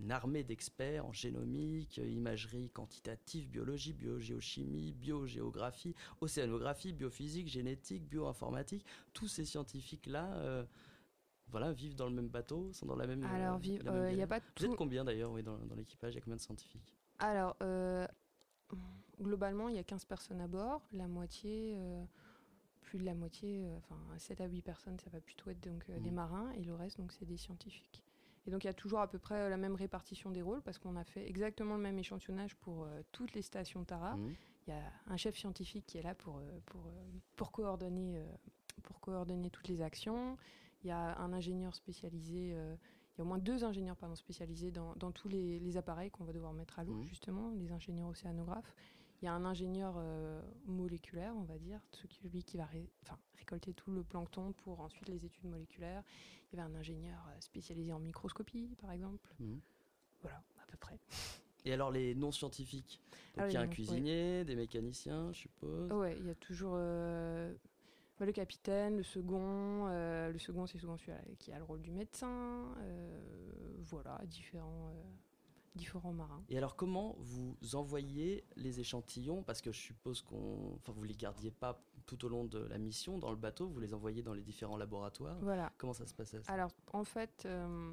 une 0.00 0.12
armée 0.12 0.44
d'experts 0.44 1.06
en 1.06 1.12
génomique, 1.12 1.98
euh, 1.98 2.08
imagerie 2.08 2.70
quantitative, 2.70 3.48
biologie, 3.48 3.92
biogéochimie, 3.92 4.92
biogéographie, 4.92 5.94
océanographie, 6.20 6.92
biophysique, 6.92 7.48
génétique, 7.48 8.08
bioinformatique. 8.08 8.84
Tous 9.12 9.28
ces 9.28 9.44
scientifiques-là. 9.44 10.34
euh, 10.36 10.64
voilà, 11.50 11.72
vivent 11.72 11.94
dans 11.94 12.06
le 12.06 12.14
même 12.14 12.28
bateau, 12.28 12.70
sont 12.74 12.84
dans 12.84 12.94
la 12.94 13.06
même. 13.06 13.24
Alors, 13.24 13.56
euh, 13.56 13.78
euh, 13.86 14.12
il 14.12 14.18
y 14.18 14.22
a 14.22 14.26
pas 14.26 14.38
Vous 14.38 14.64
êtes 14.64 14.70
tout- 14.70 14.76
combien 14.76 15.02
d'ailleurs 15.02 15.32
oui, 15.32 15.42
dans, 15.42 15.56
dans 15.56 15.74
l'équipage 15.76 16.12
Il 16.12 16.16
y 16.16 16.18
a 16.18 16.20
combien 16.20 16.36
de 16.36 16.42
scientifiques? 16.42 16.94
Alors, 17.18 17.56
globalement, 19.20 19.68
il 19.68 19.76
y 19.76 19.78
a 19.78 19.84
15 19.84 20.04
personnes 20.04 20.40
à 20.40 20.46
bord, 20.48 20.82
la 20.92 21.08
moitié, 21.08 21.74
euh, 21.76 22.04
plus 22.82 22.98
de 22.98 23.04
la 23.04 23.14
moitié, 23.14 23.66
euh, 23.66 23.76
enfin 23.78 23.96
7 24.18 24.40
à 24.40 24.46
8 24.46 24.62
personnes, 24.62 24.98
ça 24.98 25.10
va 25.10 25.20
plutôt 25.20 25.50
être 25.50 25.60
donc 25.60 25.84
euh, 25.90 25.98
des 26.00 26.10
Mhm. 26.10 26.14
marins, 26.14 26.50
et 26.52 26.62
le 26.62 26.74
reste, 26.74 26.98
donc 26.98 27.12
c'est 27.12 27.24
des 27.26 27.36
scientifiques. 27.36 28.02
Et 28.46 28.50
donc 28.50 28.64
il 28.64 28.66
y 28.66 28.70
a 28.70 28.74
toujours 28.74 29.00
à 29.00 29.08
peu 29.08 29.18
près 29.18 29.50
la 29.50 29.56
même 29.58 29.74
répartition 29.74 30.30
des 30.30 30.40
rôles, 30.42 30.62
parce 30.62 30.78
qu'on 30.78 30.96
a 30.96 31.04
fait 31.04 31.28
exactement 31.28 31.76
le 31.76 31.82
même 31.82 31.98
échantillonnage 31.98 32.54
pour 32.56 32.86
toutes 33.12 33.34
les 33.34 33.42
stations 33.42 33.84
Tara. 33.84 34.16
Mhm. 34.16 34.34
Il 34.66 34.70
y 34.70 34.72
a 34.72 34.82
un 35.06 35.16
chef 35.16 35.36
scientifique 35.36 35.84
qui 35.86 35.98
est 35.98 36.02
là 36.02 36.14
pour, 36.14 36.40
pour, 36.66 36.82
pour, 37.36 37.52
coordonner, 37.52 38.22
pour 38.82 39.00
coordonner 39.00 39.50
toutes 39.50 39.68
les 39.68 39.80
actions. 39.82 40.36
Il 40.82 40.88
y 40.88 40.90
a 40.90 41.18
un 41.18 41.32
ingénieur 41.32 41.74
spécialisé, 41.74 42.52
euh, 42.54 42.76
il 43.14 43.18
y 43.18 43.20
a 43.20 43.24
au 43.24 43.26
moins 43.26 43.38
deux 43.38 43.64
ingénieurs 43.64 43.96
pardon, 43.96 44.14
spécialisés 44.14 44.70
dans, 44.70 44.94
dans 44.96 45.10
tous 45.10 45.28
les, 45.28 45.58
les 45.58 45.76
appareils 45.76 46.10
qu'on 46.10 46.24
va 46.24 46.32
devoir 46.32 46.52
mettre 46.52 46.78
à 46.78 46.84
l'eau, 46.84 46.94
Mhm. 46.94 47.04
justement, 47.08 47.50
les 47.50 47.72
ingénieurs 47.72 48.08
océanographes. 48.08 48.74
Il 49.20 49.24
y 49.24 49.28
a 49.28 49.32
un 49.32 49.44
ingénieur 49.44 49.94
euh, 49.98 50.40
moléculaire, 50.66 51.34
on 51.36 51.42
va 51.42 51.58
dire, 51.58 51.80
celui 52.22 52.44
qui 52.44 52.56
va 52.56 52.66
ré- 52.66 52.88
enfin, 53.02 53.18
récolter 53.38 53.72
tout 53.74 53.90
le 53.90 54.04
plancton 54.04 54.52
pour 54.64 54.80
ensuite 54.80 55.08
les 55.08 55.24
études 55.24 55.46
moléculaires. 55.46 56.04
Il 56.52 56.56
y 56.56 56.60
avait 56.60 56.70
un 56.70 56.74
ingénieur 56.78 57.18
euh, 57.28 57.40
spécialisé 57.40 57.92
en 57.92 57.98
microscopie, 57.98 58.76
par 58.80 58.92
exemple. 58.92 59.28
Mhm. 59.40 59.60
Voilà, 60.22 60.42
à 60.62 60.66
peu 60.66 60.76
près. 60.76 60.98
Et 61.64 61.72
alors 61.72 61.90
les 61.90 62.14
non 62.14 62.30
scientifiques? 62.32 63.00
Donc 63.36 63.44
Ah 63.44 63.48
il 63.48 63.54
y 63.54 63.56
a 63.56 63.60
un 63.60 63.64
non, 63.66 63.70
cuisinier, 63.72 64.44
des 64.44 64.54
mécaniciens, 64.54 65.32
je 65.32 65.38
suppose. 65.40 65.92
Ouais, 65.92 66.16
il 66.18 66.26
y 66.26 66.30
a 66.30 66.34
toujours 66.36 66.74
euh, 66.76 67.52
bah, 68.18 68.26
le 68.26 68.32
capitaine, 68.32 68.96
le 68.96 69.02
second. 69.02 69.86
euh, 69.88 70.30
le 70.32 70.38
second, 70.38 70.66
c'est 70.66 70.78
souvent 70.78 70.96
celui 70.96 71.36
qui 71.38 71.52
a 71.52 71.58
le 71.58 71.64
rôle 71.64 71.82
du 71.82 71.90
médecin. 71.90 72.74
euh, 72.78 73.20
voilà, 73.80 74.20
différents, 74.26 74.92
euh, 75.74 75.78
différents 75.78 76.12
marins. 76.12 76.42
Et 76.48 76.58
alors 76.58 76.76
comment 76.76 77.16
vous 77.18 77.56
envoyez 77.74 78.44
les 78.56 78.80
échantillons? 78.80 79.42
Parce 79.42 79.60
que 79.60 79.72
je 79.72 79.80
suppose 79.80 80.22
qu'on, 80.22 80.74
enfin 80.76 80.92
vous 80.92 81.04
les 81.04 81.14
gardiez 81.14 81.50
pas 81.50 81.80
tout 82.06 82.24
au 82.24 82.28
long 82.28 82.44
de 82.44 82.58
la 82.58 82.78
mission 82.78 83.18
dans 83.18 83.30
le 83.30 83.36
bateau, 83.36 83.68
vous 83.68 83.80
les 83.80 83.92
envoyez 83.92 84.22
dans 84.22 84.32
les 84.32 84.42
différents 84.42 84.78
laboratoires. 84.78 85.36
Voilà. 85.42 85.72
Comment 85.76 85.92
ça 85.92 86.06
se 86.06 86.14
passait 86.14 86.40
ça? 86.42 86.52
Alors, 86.52 86.70
en 86.92 87.04
fait, 87.04 87.44
euh, 87.44 87.92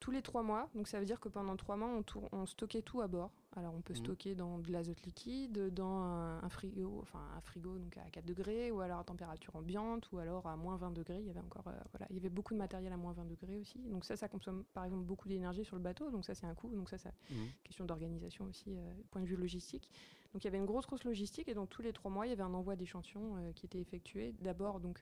tous 0.00 0.10
les 0.12 0.22
trois 0.22 0.42
mois, 0.42 0.68
donc 0.74 0.86
ça 0.88 1.00
veut 1.00 1.06
dire 1.06 1.18
que 1.18 1.28
pendant 1.28 1.56
trois 1.56 1.76
mois, 1.76 1.88
on, 1.88 2.02
tour- 2.02 2.28
on 2.32 2.46
stockait 2.46 2.82
tout 2.82 3.00
à 3.00 3.08
bord. 3.08 3.30
Alors, 3.56 3.74
on 3.74 3.80
peut 3.80 3.94
Mhm. 3.94 3.98
stocker 4.04 4.34
dans 4.36 4.58
de 4.58 4.70
l'azote 4.70 5.02
liquide, 5.04 5.72
dans 5.74 5.98
un, 6.02 6.38
un 6.42 6.48
frigo, 6.48 7.00
enfin 7.02 7.18
un 7.36 7.40
frigo 7.40 7.78
donc 7.78 7.96
à 7.96 8.08
4 8.10 8.24
degrés, 8.24 8.70
ou 8.70 8.80
alors 8.80 9.00
à 9.00 9.04
température 9.04 9.56
ambiante, 9.56 10.10
ou 10.12 10.18
alors 10.18 10.46
à 10.46 10.56
moins 10.56 10.76
20 10.76 10.92
degrés. 10.92 11.18
Il 11.20 11.26
y 11.26 11.30
avait 11.30 11.40
encore, 11.40 11.66
euh, 11.66 11.72
voilà, 11.92 12.06
il 12.10 12.16
y 12.16 12.18
avait 12.18 12.28
beaucoup 12.28 12.54
de 12.54 12.58
matériel 12.58 12.92
à 12.92 12.96
moins 12.96 13.12
20 13.12 13.24
degrés 13.24 13.56
aussi. 13.56 13.78
Donc 13.88 14.04
ça, 14.04 14.16
ça 14.16 14.28
consomme 14.28 14.62
par 14.74 14.84
exemple 14.84 15.04
beaucoup 15.04 15.28
d'énergie 15.28 15.64
sur 15.64 15.76
le 15.76 15.82
bateau. 15.82 16.10
Donc 16.10 16.24
ça, 16.24 16.34
c'est 16.34 16.46
un 16.46 16.54
coût. 16.54 16.68
Donc 16.74 16.88
ça, 16.90 16.98
c'est 16.98 17.12
Mhm. 17.30 17.48
question 17.64 17.84
d'organisation 17.84 18.44
aussi, 18.44 18.76
euh, 18.76 18.92
point 19.10 19.22
de 19.22 19.26
vue 19.26 19.36
logistique. 19.36 19.90
Donc 20.32 20.44
il 20.44 20.46
y 20.46 20.48
avait 20.48 20.58
une 20.58 20.66
grosse, 20.66 20.86
grosse 20.86 21.04
logistique, 21.04 21.48
et 21.48 21.54
donc 21.54 21.70
tous 21.70 21.82
les 21.82 21.92
trois 21.92 22.10
mois, 22.10 22.26
il 22.26 22.30
y 22.30 22.32
avait 22.32 22.42
un 22.42 22.54
envoi 22.54 22.76
d'échantillons 22.76 23.36
euh, 23.38 23.52
qui 23.52 23.66
était 23.66 23.80
effectué. 23.80 24.34
D'abord, 24.40 24.78
donc 24.78 25.00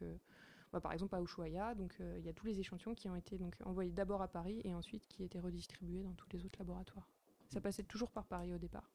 bah, 0.76 0.80
par 0.82 0.92
exemple 0.92 1.14
à 1.14 1.22
Ushuaia, 1.22 1.74
donc 1.74 1.96
euh, 2.00 2.16
il 2.18 2.26
y 2.26 2.28
a 2.28 2.34
tous 2.34 2.44
les 2.44 2.60
échantillons 2.60 2.94
qui 2.94 3.08
ont 3.08 3.16
été 3.16 3.38
donc 3.38 3.54
envoyés 3.64 3.90
d'abord 3.90 4.20
à 4.20 4.28
Paris 4.28 4.60
et 4.64 4.74
ensuite 4.74 5.06
qui 5.08 5.24
étaient 5.24 5.40
redistribués 5.40 6.02
dans 6.02 6.12
tous 6.12 6.28
les 6.32 6.44
autres 6.44 6.58
laboratoires. 6.58 7.08
Ça 7.48 7.62
passait 7.62 7.82
toujours 7.82 8.10
par 8.10 8.26
Paris 8.26 8.52
au 8.52 8.58
départ. 8.58 8.90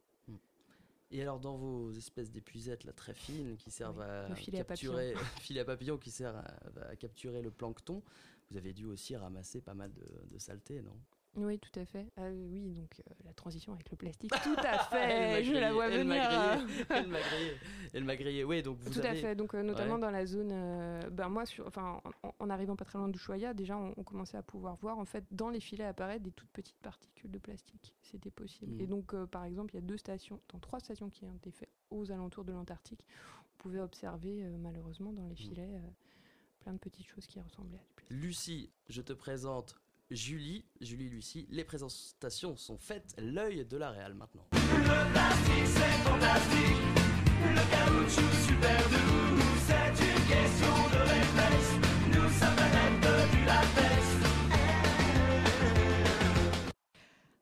Et 1.10 1.22
alors 1.24 1.40
dans 1.40 1.58
vos 1.58 1.92
espèces 1.92 2.32
d'épuisettes 2.32 2.84
là 2.84 2.94
très 2.94 3.16
fines 3.16 3.58
qui 3.58 3.72
servent 3.72 4.00
à 4.02 4.28
capturer, 4.64 5.16
filet 5.42 5.62
à 5.62 5.66
papillon 5.66 5.98
qui 5.98 6.12
sert 6.12 6.36
à, 6.36 6.46
à 6.90 6.96
capturer 6.96 7.42
le 7.42 7.50
plancton, 7.50 8.04
vous 8.52 8.58
avez 8.58 8.74
dû 8.74 8.86
aussi 8.86 9.16
ramasser 9.16 9.60
pas 9.60 9.74
mal 9.74 9.92
de, 9.94 10.06
de 10.30 10.38
saleté, 10.38 10.82
non? 10.82 10.96
Oui, 11.38 11.58
tout 11.60 11.80
à 11.80 11.86
fait. 11.86 12.08
Ah 12.18 12.24
oui, 12.30 12.74
donc 12.74 12.94
euh, 13.00 13.14
la 13.24 13.32
transition 13.34 13.72
avec 13.72 13.90
le 13.90 13.96
plastique, 13.96 14.32
tout 14.44 14.56
à 14.58 14.78
fait. 14.80 15.44
Je 15.46 15.54
la 15.54 15.72
vois 15.72 15.88
elle 15.88 16.06
m'a 16.06 16.16
venir. 16.16 16.30
euh. 16.30 16.56
grillé, 16.66 16.86
Elle 16.90 17.08
m'a 17.08 17.20
grillé. 17.22 17.52
Elle 17.94 18.04
m'a 18.04 18.16
grillé. 18.18 18.44
Oui, 18.44 18.62
donc 18.62 18.78
vous 18.80 18.92
Tout 18.94 19.00
à 19.08 19.16
fait, 19.16 19.34
donc 19.36 19.54
euh, 19.56 19.64
notamment 19.64 19.96
Ouais. 19.96 20.02
dans 20.02 20.12
la 20.12 20.26
zone, 20.26 20.50
euh, 20.52 21.00
ben 21.10 21.30
moi, 21.30 21.46
sur, 21.46 21.66
enfin, 21.68 22.02
en, 22.24 22.34
en 22.38 22.50
arrivant 22.50 22.76
pas 22.76 22.84
très 22.84 22.98
loin 22.98 23.08
du 23.08 23.18
Choya, 23.18 23.54
déjà 23.54 23.78
on, 23.78 23.94
on 23.96 24.04
commençait 24.04 24.36
à 24.38 24.44
pouvoir 24.44 24.76
voir 24.76 25.00
en 25.00 25.06
fait 25.06 25.24
dans 25.32 25.50
les 25.50 25.62
filets 25.62 25.86
apparaître 25.86 26.24
des 26.24 26.32
toutes 26.32 26.50
petites 26.50 26.80
particules 26.82 27.32
de 27.32 27.40
plastique. 27.40 27.96
C'était 28.02 28.32
possible. 28.32 28.82
Et 28.82 28.88
donc 28.88 29.14
euh, 29.14 29.26
par 29.26 29.46
exemple, 29.46 29.74
il 29.74 29.76
y 29.76 29.84
a 29.84 29.86
deux 29.88 29.98
stations, 29.98 30.42
dans 30.52 30.60
trois 30.60 30.80
stations 30.82 31.10
qui 31.10 31.24
ont 31.24 31.34
été 31.34 31.52
faites 31.52 31.72
aux 31.92 32.12
alentours 32.12 32.44
de 32.44 32.52
l'Antarctique, 32.52 33.06
on 33.56 33.58
pouvait 33.64 33.80
observer 33.80 34.44
malheureusement 34.60 35.14
dans 35.14 35.28
les 35.28 35.36
filets 35.36 35.76
euh, 35.76 35.80
plein 36.60 36.74
de 36.74 36.78
petites 36.80 37.06
choses 37.08 37.26
qui 37.26 37.40
ressemblaient 37.40 37.78
à 37.78 37.84
du 37.88 37.94
plastique. 37.96 38.18
Lucie, 38.22 38.70
je 38.90 39.02
te 39.02 39.14
présente 39.14 39.76
Julie, 40.12 40.66
Julie 40.82 41.08
Lucie, 41.08 41.48
les 41.52 41.64
présentations 41.64 42.58
sont 42.58 42.78
faites, 42.78 43.16
l'œil 43.18 43.66
de 43.66 43.78
la 43.78 43.92
réal 43.92 44.14
maintenant. 44.14 44.46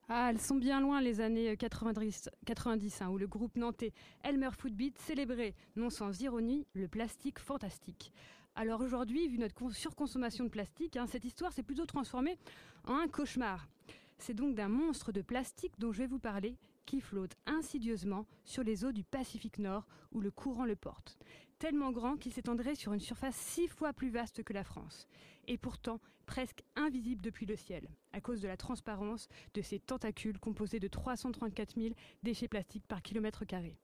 Ah, 0.07 0.29
elles 0.29 0.39
sont 0.39 0.55
bien 0.55 0.79
loin 0.79 1.01
les 1.01 1.21
années 1.21 1.57
90, 1.57 2.29
90 2.45 3.01
hein, 3.01 3.09
où 3.09 3.17
le 3.17 3.25
groupe 3.25 3.55
nantais 3.57 3.93
Elmer 4.23 4.49
Footbeat 4.55 4.95
célébrait, 4.99 5.55
non 5.75 5.89
sans 5.89 6.21
ironie, 6.21 6.67
le 6.73 6.87
plastique 6.87 7.39
fantastique. 7.39 8.13
Alors 8.61 8.81
aujourd'hui, 8.81 9.29
vu 9.29 9.37
notre 9.37 9.71
surconsommation 9.71 10.43
de 10.43 10.49
plastique, 10.49 10.97
hein, 10.97 11.07
cette 11.07 11.23
histoire 11.23 11.53
s'est 11.53 11.63
plutôt 11.63 11.85
transformée 11.85 12.37
en 12.83 12.97
un 12.97 13.07
cauchemar. 13.07 13.69
C'est 14.17 14.33
donc 14.33 14.53
d'un 14.53 14.67
monstre 14.67 15.13
de 15.13 15.21
plastique 15.21 15.79
dont 15.79 15.93
je 15.93 15.99
vais 15.99 16.07
vous 16.07 16.19
parler 16.19 16.57
qui 16.85 16.99
flotte 16.99 17.37
insidieusement 17.45 18.25
sur 18.43 18.63
les 18.63 18.83
eaux 18.83 18.91
du 18.91 19.05
Pacifique 19.05 19.59
Nord 19.59 19.87
où 20.11 20.19
le 20.19 20.29
courant 20.29 20.65
le 20.65 20.75
porte. 20.75 21.17
Tellement 21.57 21.93
grand 21.93 22.17
qu'il 22.17 22.33
s'étendrait 22.33 22.75
sur 22.75 22.91
une 22.91 22.99
surface 22.99 23.37
six 23.37 23.69
fois 23.69 23.93
plus 23.93 24.09
vaste 24.09 24.43
que 24.43 24.51
la 24.51 24.65
France. 24.65 25.07
Et 25.47 25.57
pourtant 25.57 26.01
presque 26.25 26.63
invisible 26.75 27.21
depuis 27.21 27.45
le 27.45 27.55
ciel, 27.55 27.87
à 28.11 28.19
cause 28.19 28.41
de 28.41 28.49
la 28.49 28.57
transparence 28.57 29.29
de 29.53 29.61
ses 29.61 29.79
tentacules 29.79 30.37
composés 30.37 30.81
de 30.81 30.89
334 30.89 31.79
000 31.79 31.95
déchets 32.23 32.49
plastiques 32.49 32.87
par 32.89 33.01
kilomètre 33.03 33.45
carré. 33.45 33.77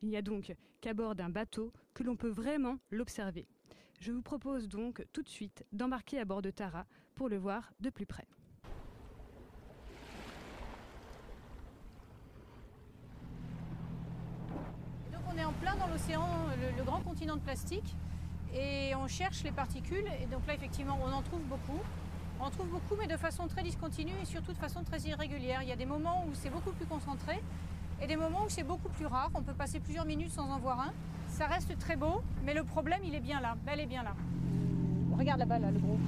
Il 0.00 0.10
n'y 0.10 0.16
a 0.16 0.22
donc 0.22 0.54
qu'à 0.80 0.94
bord 0.94 1.16
d'un 1.16 1.28
bateau 1.28 1.72
que 1.92 2.04
l'on 2.04 2.14
peut 2.14 2.30
vraiment 2.30 2.78
l'observer. 2.92 3.48
Je 4.02 4.10
vous 4.10 4.20
propose 4.20 4.66
donc 4.66 5.06
tout 5.12 5.22
de 5.22 5.28
suite 5.28 5.64
d'embarquer 5.70 6.18
à 6.18 6.24
bord 6.24 6.42
de 6.42 6.50
Tara 6.50 6.86
pour 7.14 7.28
le 7.28 7.36
voir 7.38 7.72
de 7.78 7.88
plus 7.88 8.04
près. 8.04 8.26
on 15.32 15.38
est 15.38 15.44
en 15.44 15.52
plein 15.52 15.76
dans 15.76 15.86
l'océan, 15.86 16.26
le, 16.76 16.82
grand 16.82 17.00
continent 17.02 17.36
de 17.36 17.42
plastique, 17.42 17.94
et 18.52 18.92
on 18.96 19.06
cherche 19.06 19.44
les 19.44 19.52
particules. 19.52 20.04
Et 20.20 20.26
donc 20.26 20.48
là, 20.48 20.54
effectivement, 20.54 20.98
on 21.00 21.12
en 21.12 21.22
trouve 21.22 21.42
beaucoup. 21.42 21.80
On 22.40 22.46
en 22.46 22.50
trouve 22.50 22.70
beaucoup, 22.70 22.96
mais 22.98 23.06
de 23.06 23.16
façon 23.16 23.46
très 23.46 23.62
discontinue 23.62 24.14
et 24.20 24.24
surtout 24.24 24.52
de 24.52 24.58
façon 24.58 24.82
très 24.82 24.98
irrégulière. 25.02 25.62
Il 25.62 25.68
y 25.68 25.72
a 25.72 25.76
des 25.76 25.86
moments 25.86 26.26
où 26.26 26.34
c'est 26.34 26.50
beaucoup 26.50 26.72
plus 26.72 26.86
concentré 26.86 27.40
et 28.02 28.08
des 28.08 28.16
moments 28.16 28.46
où 28.46 28.48
c'est 28.48 28.64
beaucoup 28.64 28.88
plus 28.88 29.06
rare. 29.06 29.30
On 29.34 29.42
peut 29.42 29.54
passer 29.54 29.78
plusieurs 29.78 30.06
minutes 30.06 30.32
sans 30.32 30.50
en 30.50 30.58
voir 30.58 30.80
un. 30.80 30.92
Ça 31.42 31.48
reste 31.48 31.76
très 31.76 31.96
beau, 31.96 32.22
mais 32.44 32.54
le 32.54 32.62
problème, 32.62 33.00
il 33.02 33.16
est 33.16 33.20
bien 33.20 33.40
là. 33.40 33.56
Elle 33.66 33.80
est 33.80 33.86
bien 33.86 34.04
là. 34.04 34.14
Regarde 35.18 35.40
là-bas, 35.40 35.58
là, 35.58 35.72
le 35.72 35.78
gros. 35.80 35.98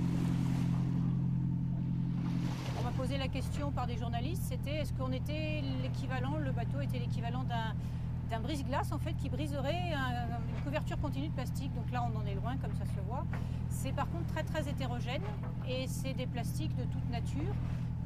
On 2.78 2.84
m'a 2.84 2.92
posé 2.92 3.18
la 3.18 3.26
question 3.26 3.72
par 3.72 3.88
des 3.88 3.96
journalistes, 3.96 4.44
c'était 4.48 4.76
est-ce 4.76 4.92
qu'on 4.92 5.10
était 5.10 5.60
l'équivalent, 5.82 6.36
le 6.36 6.52
bateau 6.52 6.80
était 6.80 7.00
l'équivalent 7.00 7.42
d'un 7.42 7.74
d'un 8.30 8.38
brise-glace 8.38 8.92
en 8.92 8.98
fait 8.98 9.14
qui 9.14 9.28
briserait 9.28 9.92
une 9.92 10.62
couverture 10.64 11.00
continue 11.00 11.28
de 11.28 11.34
plastique. 11.34 11.74
Donc 11.74 11.90
là 11.90 12.08
on 12.08 12.16
en 12.16 12.24
est 12.26 12.36
loin 12.36 12.56
comme 12.58 12.74
ça 12.76 12.84
se 12.84 13.00
voit. 13.08 13.26
C'est 13.70 13.92
par 13.92 14.08
contre 14.10 14.26
très 14.32 14.44
très 14.44 14.70
hétérogène 14.70 15.22
et 15.68 15.88
c'est 15.88 16.14
des 16.14 16.26
plastiques 16.26 16.76
de 16.76 16.84
toute 16.84 17.10
nature. 17.10 17.54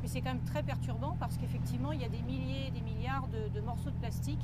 Mais 0.00 0.08
c'est 0.08 0.22
quand 0.22 0.32
même 0.32 0.44
très 0.44 0.62
perturbant 0.62 1.14
parce 1.20 1.36
qu'effectivement 1.36 1.92
il 1.92 2.00
y 2.00 2.06
a 2.06 2.08
des 2.08 2.22
milliers 2.22 2.68
et 2.68 2.70
des 2.70 2.80
milliards 2.80 3.28
de, 3.28 3.60
morceaux 3.60 3.90
de 3.90 3.96
plastique 3.96 4.40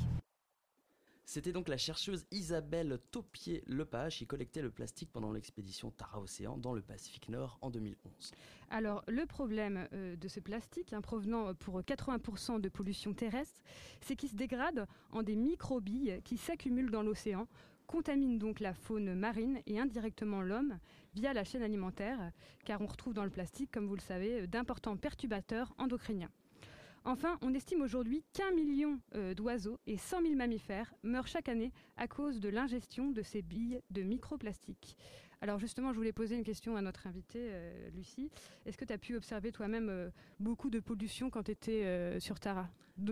c'était 1.25 1.51
donc 1.51 1.67
la 1.67 1.77
chercheuse 1.77 2.25
Isabelle 2.31 2.99
Taupier-Lepage 3.11 4.17
qui 4.17 4.27
collectait 4.27 4.61
le 4.61 4.69
plastique 4.69 5.09
pendant 5.11 5.31
l'expédition 5.31 5.91
Tara 5.91 6.21
Océan 6.21 6.57
dans 6.57 6.73
le 6.73 6.81
Pacifique 6.81 7.29
Nord 7.29 7.57
en 7.61 7.71
2011. 7.71 8.31
Alors, 8.69 9.03
le 9.07 9.25
problème 9.25 9.87
euh, 9.93 10.15
de 10.15 10.27
ce 10.27 10.39
plastique, 10.39 10.93
hein, 10.93 11.01
provenant 11.01 11.53
pour 11.55 11.81
80% 11.81 12.61
de 12.61 12.69
pollution 12.69 13.13
terrestre, 13.13 13.61
c'est 14.01 14.15
qu'il 14.15 14.29
se 14.29 14.35
dégrade 14.35 14.85
en 15.11 15.23
des 15.23 15.35
microbilles 15.35 16.21
qui 16.23 16.37
s'accumulent 16.37 16.91
dans 16.91 17.03
l'océan, 17.03 17.47
contaminent 17.87 18.37
donc 18.37 18.59
la 18.59 18.73
faune 18.73 19.15
marine 19.15 19.61
et 19.65 19.79
indirectement 19.79 20.41
l'homme 20.41 20.79
via 21.13 21.33
la 21.33 21.43
chaîne 21.43 21.63
alimentaire, 21.63 22.31
car 22.65 22.81
on 22.81 22.87
retrouve 22.87 23.13
dans 23.13 23.23
le 23.23 23.29
plastique, 23.29 23.71
comme 23.71 23.87
vous 23.87 23.95
le 23.95 24.01
savez, 24.01 24.47
d'importants 24.47 24.97
perturbateurs 24.97 25.73
endocriniens. 25.77 26.31
Enfin, 27.07 27.37
on 27.43 27.53
estime 27.53 27.83
aujourd'hui 27.83 28.23
qu'un 28.33 28.49
million 28.49 28.99
euh, 29.13 29.35
d'oiseaux 29.35 29.79
et 29.85 29.95
100 29.95 30.23
000 30.23 30.33
mammifères 30.33 30.91
meurent 31.03 31.27
chaque 31.27 31.49
année 31.49 31.71
à 31.97 32.07
cause 32.07 32.39
de 32.39 32.49
l'ingestion 32.49 33.11
de 33.11 33.21
ces 33.21 33.43
billes 33.43 33.79
de 33.91 34.01
microplastiques. 34.01 34.97
Alors 35.39 35.59
justement, 35.59 35.91
je 35.91 35.97
voulais 35.97 36.13
poser 36.13 36.35
une 36.35 36.43
question 36.43 36.75
à 36.75 36.81
notre 36.81 37.05
invitée, 37.05 37.49
euh, 37.51 37.89
Lucie. 37.91 38.31
Est-ce 38.65 38.75
que 38.75 38.85
tu 38.85 38.93
as 38.93 38.97
pu 38.97 39.15
observer 39.15 39.51
toi-même 39.51 39.89
euh, 39.89 40.09
beaucoup 40.39 40.71
de 40.71 40.79
pollution 40.79 41.29
quand 41.29 41.43
tu 41.43 41.51
étais 41.51 42.19
sur 42.19 42.39
Tara? 42.39 42.67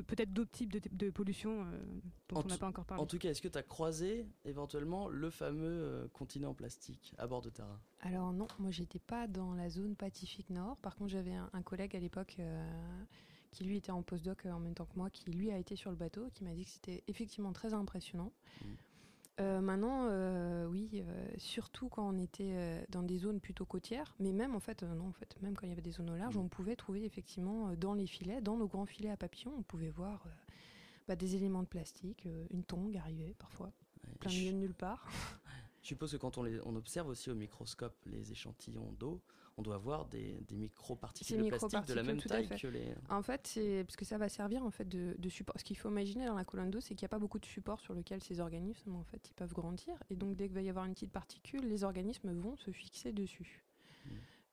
Peut-être 0.08 0.34
d'autres 0.34 0.50
types 0.50 0.72
de, 0.72 1.10
pollution 1.12 1.68
dont 2.30 2.42
on 2.44 2.48
n'a 2.48 2.58
pas 2.58 2.68
encore 2.68 2.86
parlé. 2.86 3.04
En 3.04 3.06
tout 3.06 3.20
cas, 3.20 3.30
est-ce 3.30 3.42
que 3.42 3.50
tu 3.50 3.58
as 3.58 3.64
croisé 3.64 4.26
éventuellement 4.46 5.08
le 5.10 5.30
fameux 5.30 6.10
continent 6.14 6.56
plastique 6.56 7.14
à 7.20 7.28
bord 7.28 7.42
de 7.42 7.50
Tara? 7.50 7.80
Alors 8.00 8.32
non, 8.32 8.48
moi 8.60 8.72
j'étais 8.72 9.00
pas 9.00 9.28
dans 9.28 9.54
la 9.54 9.70
zone 9.70 9.98
Pacifique 9.98 10.50
Nord. 10.50 10.78
Par 10.78 10.96
contre, 10.96 11.12
j'avais 11.12 11.34
un, 11.34 11.62
collègue 11.62 11.96
à 11.98 12.00
l'époque 12.00 12.38
qui 13.54 13.64
lui 13.64 13.78
était 13.78 13.92
en 13.92 14.02
postdoc 14.02 14.46
euh, 14.46 14.52
en 14.52 14.60
même 14.60 14.74
temps 14.74 14.86
que 14.86 14.98
moi, 14.98 15.10
qui 15.10 15.32
lui 15.32 15.52
a 15.52 15.58
été 15.58 15.76
sur 15.76 15.92
le 15.92 15.96
bateau, 15.96 16.28
qui 16.34 16.44
m'a 16.44 16.54
dit 16.54 16.66
que 16.66 16.72
c'était 16.72 17.04
effectivement 17.08 17.54
très 17.54 17.74
impressionnant. 17.74 18.34
Mm. 18.60 18.66
Euh, 19.40 19.62
maintenant, 19.62 20.08
euh, 20.10 20.68
oui, 20.68 21.04
surtout 21.38 21.90
quand 21.90 22.08
on 22.08 22.20
était 22.20 22.86
dans 22.90 23.02
des 23.02 23.18
zones 23.18 23.40
plutôt 23.40 23.66
côtières, 23.66 24.14
mais 24.20 24.32
même 24.32 24.56
en 24.56 24.60
fait, 24.60 24.84
non, 24.84 25.08
en 25.08 25.12
fait, 25.14 25.36
même 25.42 25.56
quand 25.56 25.66
il 25.66 25.70
y 25.70 25.72
avait 25.72 25.82
des 25.82 25.92
zones 25.92 26.10
au 26.10 26.16
large, 26.16 26.36
mm. 26.36 26.42
on 26.42 26.48
pouvait 26.48 26.76
trouver 26.76 27.06
effectivement 27.06 27.74
dans 27.76 27.94
les 27.94 28.08
filets, 28.08 28.42
dans 28.42 28.58
nos 28.58 28.68
grands 28.68 28.86
filets 28.86 29.10
à 29.10 29.18
papillons, 29.18 29.54
on 29.58 29.64
pouvait 29.64 29.90
voir 29.90 30.26
bah, 31.08 31.16
des 31.16 31.36
éléments 31.36 31.64
de 31.64 31.68
plastique, 31.68 32.28
une 32.52 32.64
tongue 32.64 32.96
arriver 32.98 33.36
parfois, 33.40 33.72
plein 34.20 34.32
milieu 34.32 34.52
de 34.52 34.58
nulle 34.58 34.76
part. 34.76 35.08
Je 35.82 35.90
suppose 35.90 36.14
que 36.14 36.18
quand 36.18 36.38
on, 36.38 36.44
les, 36.44 36.62
on 36.66 36.76
observe 36.78 37.10
aussi 37.10 37.30
au 37.30 37.36
microscope 37.36 37.98
les 38.06 38.32
échantillons 38.32 38.94
d'eau, 38.94 39.22
on 39.58 39.62
doit 39.62 39.76
avoir 39.76 40.06
des, 40.06 40.42
des 40.48 40.56
micro-particules 40.56 41.44
de 41.44 41.50
plastique 41.50 41.86
de 41.86 41.94
la 41.94 42.04
même 42.04 42.22
taille 42.22 42.50
que 42.50 42.68
les. 42.68 42.94
En 43.10 43.22
fait, 43.22 43.46
c'est 43.48 43.84
parce 43.84 43.96
que 43.96 44.06
ça 44.06 44.18
va 44.18 44.30
servir 44.30 44.64
en 44.64 44.72
fait 44.72 44.88
de, 44.88 45.30
support. 45.30 45.56
Ce 45.60 45.64
qu'il 45.64 45.78
faut 45.78 45.90
imaginer 45.90 46.26
dans 46.26 46.36
la 46.36 46.46
colonne 46.46 46.72
d'eau, 46.72 46.82
c'est 46.82 46.96
qu'il 46.96 47.04
n'y 47.04 47.08
a 47.08 47.10
pas 47.10 47.20
beaucoup 47.20 47.40
de 47.40 47.46
support 47.46 47.80
sur 47.80 47.94
lequel 47.94 48.24
ces 48.24 48.40
organismes 48.40 48.96
en 48.96 49.04
fait 49.04 49.30
ils 49.30 49.34
peuvent 49.34 49.54
grandir. 49.54 49.96
Et 50.10 50.16
donc 50.16 50.36
dès 50.36 50.46
qu'il 50.46 50.56
va 50.56 50.62
y 50.62 50.70
avoir 50.70 50.86
une 50.86 50.94
petite 50.94 51.12
particule, 51.12 51.68
les 51.68 51.84
organismes 51.84 52.32
vont 52.34 52.56
se 52.56 52.72
fixer 52.72 53.12
dessus. 53.12 53.64
Hmm. 54.06 54.10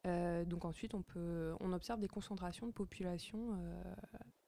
Euh, 0.07 0.45
donc 0.45 0.65
ensuite, 0.65 0.95
on 0.95 1.03
peut, 1.03 1.55
on 1.61 1.73
observe 1.73 2.01
des 2.01 2.09
concentrations 2.09 2.67
de 2.67 2.73
population 2.73 3.55
euh, 3.55 3.83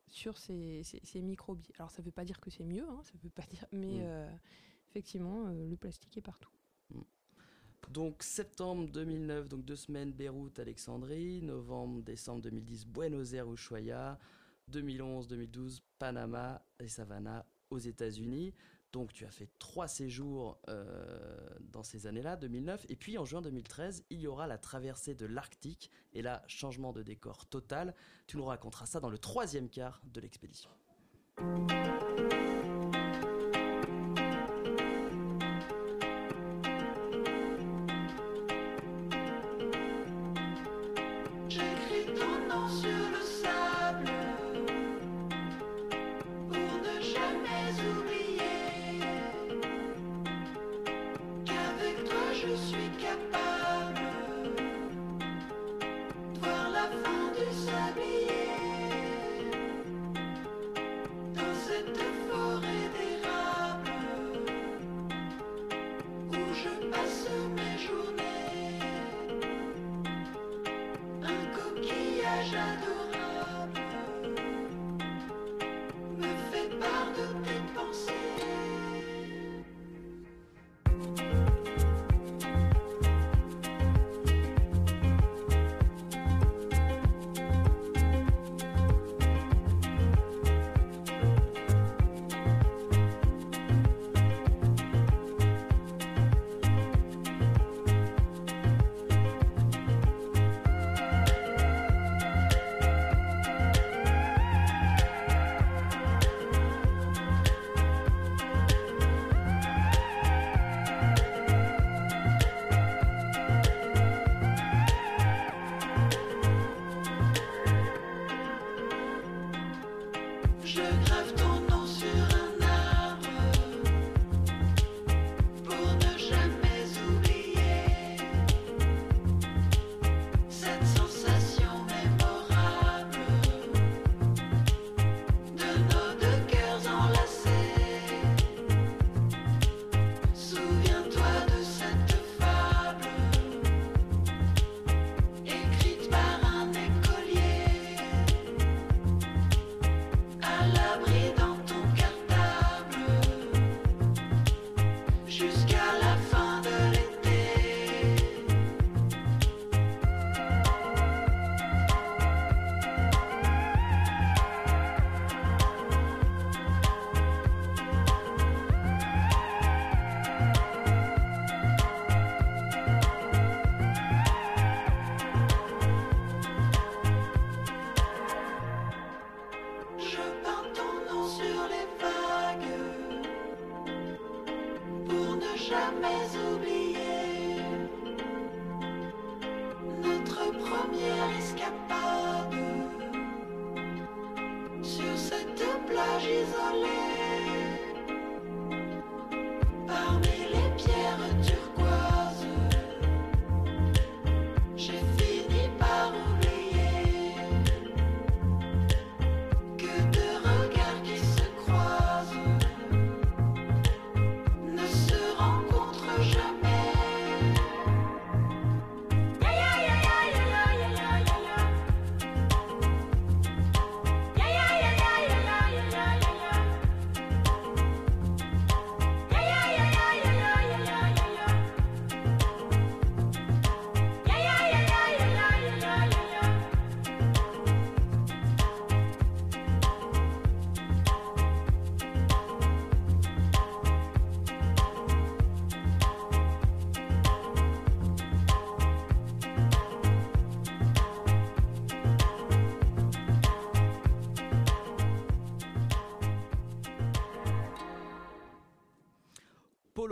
sur 0.08 0.36
ces, 0.36 0.82
ces, 0.82 1.22
microbies. 1.22 1.72
Alors 1.78 1.90
ça 1.90 2.02
ne 2.02 2.06
veut 2.06 2.12
pas 2.12 2.24
dire 2.24 2.40
que 2.40 2.50
c'est 2.50 2.64
mieux, 2.64 2.86
hein, 2.88 3.00
ça 3.04 3.12
veut 3.22 3.30
pas 3.30 3.46
dire, 3.50 3.66
mais 3.72 4.00
hmm. 4.00 4.04
euh, 4.04 4.30
effectivement, 4.90 5.46
le 5.46 5.76
plastique 5.76 6.16
est 6.16 6.22
partout. 6.22 6.50
Donc 7.90 8.22
septembre 8.22 8.88
2009, 8.88 9.48
donc 9.48 9.64
deux 9.64 9.76
semaines 9.76 10.12
Beyrouth, 10.12 10.58
Alexandrie, 10.58 11.42
novembre, 11.42 12.02
décembre 12.02 12.42
2010 12.42 12.86
Buenos 12.86 13.32
Aires, 13.34 13.50
Ushuaia, 13.50 14.18
2011-2012 14.70 15.80
Panama 15.98 16.62
et 16.80 16.88
Savannah 16.88 17.44
aux 17.70 17.78
États-Unis. 17.78 18.54
Donc 18.92 19.12
tu 19.12 19.24
as 19.24 19.30
fait 19.30 19.48
trois 19.58 19.88
séjours 19.88 20.58
euh, 20.68 21.48
dans 21.60 21.82
ces 21.82 22.06
années-là, 22.06 22.36
2009. 22.36 22.86
Et 22.88 22.96
puis 22.96 23.16
en 23.18 23.24
juin 23.24 23.40
2013, 23.40 24.04
il 24.10 24.20
y 24.20 24.26
aura 24.26 24.46
la 24.46 24.58
traversée 24.58 25.14
de 25.14 25.26
l'Arctique. 25.26 25.90
Et 26.12 26.22
là, 26.22 26.42
changement 26.46 26.92
de 26.92 27.02
décor 27.02 27.46
total. 27.46 27.94
Tu 28.26 28.36
nous 28.36 28.44
raconteras 28.44 28.86
ça 28.86 29.00
dans 29.00 29.10
le 29.10 29.18
troisième 29.18 29.68
quart 29.68 30.02
de 30.04 30.20
l'expédition. 30.20 30.70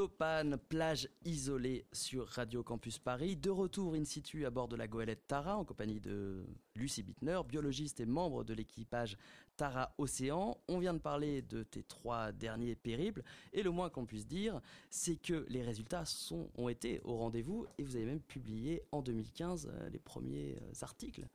Polopan, 0.01 0.57
plage 0.71 1.11
isolée 1.27 1.85
sur 1.93 2.27
Radio 2.29 2.63
Campus 2.63 2.99
Paris. 2.99 3.37
De 3.37 3.51
retour 3.51 3.93
in 3.95 4.05
situ 4.07 4.47
à 4.47 4.51
bord 4.51 4.67
de 4.67 4.75
la 4.75 4.89
goélette 4.89 5.27
Tara 5.27 5.59
en 5.59 5.65
compagnie 5.67 6.01
de 6.01 6.43
Lucie 6.75 7.03
Bittner, 7.03 7.39
biologiste 7.47 8.01
et 8.01 8.07
membre 8.07 8.43
de 8.43 8.55
l'équipage 8.55 9.19
Tara 9.59 9.95
Océan. 9.99 10.57
On 10.69 10.79
vient 10.79 10.95
de 10.95 10.99
parler 11.01 11.43
de 11.43 11.65
tes 11.65 11.83
trois 11.83 12.33
derniers 12.33 12.77
périples 12.77 13.23
et 13.53 13.63
le 13.63 13.71
moins 13.71 13.91
qu'on 13.91 14.07
puisse 14.07 14.27
dire, 14.27 14.63
c'est 14.89 15.17
que 15.17 15.45
les 15.51 15.61
résultats 15.63 16.07
sont, 16.07 16.49
ont 16.57 16.71
été 16.71 17.03
au 17.05 17.19
rendez-vous 17.19 17.67
et 17.77 17.83
vous 17.83 17.95
avez 17.97 18.07
même 18.07 18.21
publié 18.23 18.83
en 18.93 19.03
2015 19.03 19.67
euh, 19.71 19.91
les 19.91 19.99
premiers 19.99 20.57
euh, 20.63 20.73
articles. 20.81 21.27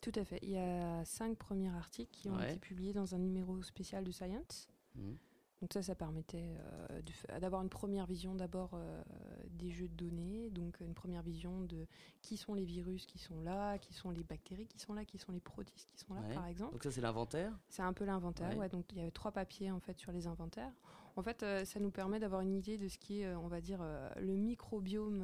Tout 0.00 0.12
à 0.14 0.24
fait. 0.24 0.38
Il 0.42 0.50
y 0.50 0.58
a 0.58 1.04
cinq 1.04 1.36
premiers 1.36 1.74
articles 1.74 2.12
qui 2.12 2.28
ont 2.28 2.36
Ouais. 2.36 2.50
été 2.52 2.60
publiés 2.60 2.92
dans 2.92 3.16
un 3.16 3.18
numéro 3.18 3.60
spécial 3.62 4.04
de 4.04 4.12
Science. 4.12 4.68
Mhm. 4.94 5.16
Donc 5.60 5.72
ça, 5.74 5.82
ça 5.82 5.94
permettait 5.94 6.56
euh, 6.90 7.38
d'avoir 7.38 7.60
une 7.62 7.68
première 7.68 8.06
vision 8.06 8.34
d'abord 8.34 8.70
euh, 8.74 9.02
des 9.50 9.70
jeux 9.70 9.88
de 9.88 9.94
données, 9.94 10.48
donc 10.50 10.80
une 10.80 10.94
première 10.94 11.22
vision 11.22 11.60
de 11.60 11.86
qui 12.22 12.38
sont 12.38 12.54
les 12.54 12.64
virus 12.64 13.04
qui 13.04 13.18
sont 13.18 13.40
là, 13.42 13.76
qui 13.78 13.92
sont 13.92 14.10
les 14.10 14.24
bactéries 14.24 14.66
qui 14.66 14.78
sont 14.78 14.94
là, 14.94 15.04
qui 15.04 15.18
sont 15.18 15.32
les 15.32 15.40
protistes 15.40 15.90
qui 15.92 15.98
sont 16.00 16.14
là, 16.14 16.22
Ouais. 16.22 16.34
par 16.34 16.46
exemple. 16.46 16.72
Donc 16.72 16.82
ça 16.82 16.90
c'est 16.90 17.02
l'inventaire? 17.02 17.52
C'est 17.68 17.82
un 17.82 17.92
peu 17.92 18.04
l'inventaire, 18.06 18.48
Ouais. 18.50 18.56
ouais. 18.56 18.68
Donc 18.70 18.86
il 18.92 18.98
y 18.98 19.00
avait 19.02 19.10
trois 19.10 19.32
papiers 19.32 19.70
en 19.70 19.80
fait 19.80 19.98
sur 19.98 20.12
les 20.12 20.26
inventaires. 20.26 20.72
En 21.20 21.22
fait, 21.22 21.42
euh, 21.42 21.66
ça 21.66 21.80
nous 21.80 21.90
permet 21.90 22.18
d'avoir 22.18 22.40
une 22.40 22.54
idée 22.54 22.78
de 22.78 22.88
ce 22.88 22.96
qui 22.96 23.20
est, 23.20 23.26
euh, 23.26 23.38
on 23.38 23.46
va 23.46 23.60
dire, 23.60 23.80
euh, 23.82 24.08
le 24.22 24.36
microbiome 24.36 25.22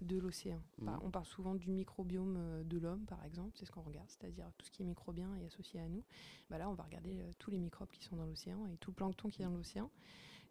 de 0.00 0.16
l'océan. 0.16 0.62
Mhm. 0.78 0.98
On 1.02 1.10
parle 1.10 1.26
souvent 1.26 1.54
du 1.54 1.70
microbiome 1.70 2.64
de 2.64 2.78
l'homme, 2.78 3.04
par 3.04 3.22
exemple. 3.26 3.50
C'est 3.54 3.66
ce 3.66 3.70
qu'on 3.70 3.82
regarde, 3.82 4.08
c'est-à-dire 4.08 4.50
tout 4.56 4.64
ce 4.64 4.70
qui 4.70 4.80
est 4.80 4.86
microbien 4.86 5.28
et 5.36 5.44
associé 5.44 5.80
à 5.80 5.88
nous. 5.90 6.02
Bah 6.48 6.56
là, 6.56 6.70
on 6.70 6.72
va 6.72 6.84
regarder 6.84 7.22
tous 7.38 7.50
les 7.50 7.58
microbes 7.58 7.90
qui 7.90 8.02
sont 8.02 8.16
dans 8.16 8.24
l'océan 8.24 8.66
et 8.72 8.78
tout 8.78 8.90
le 8.90 8.94
plancton 8.94 9.28
qui 9.28 9.42
est 9.42 9.44
dans 9.44 9.50
l'océan. 9.50 9.90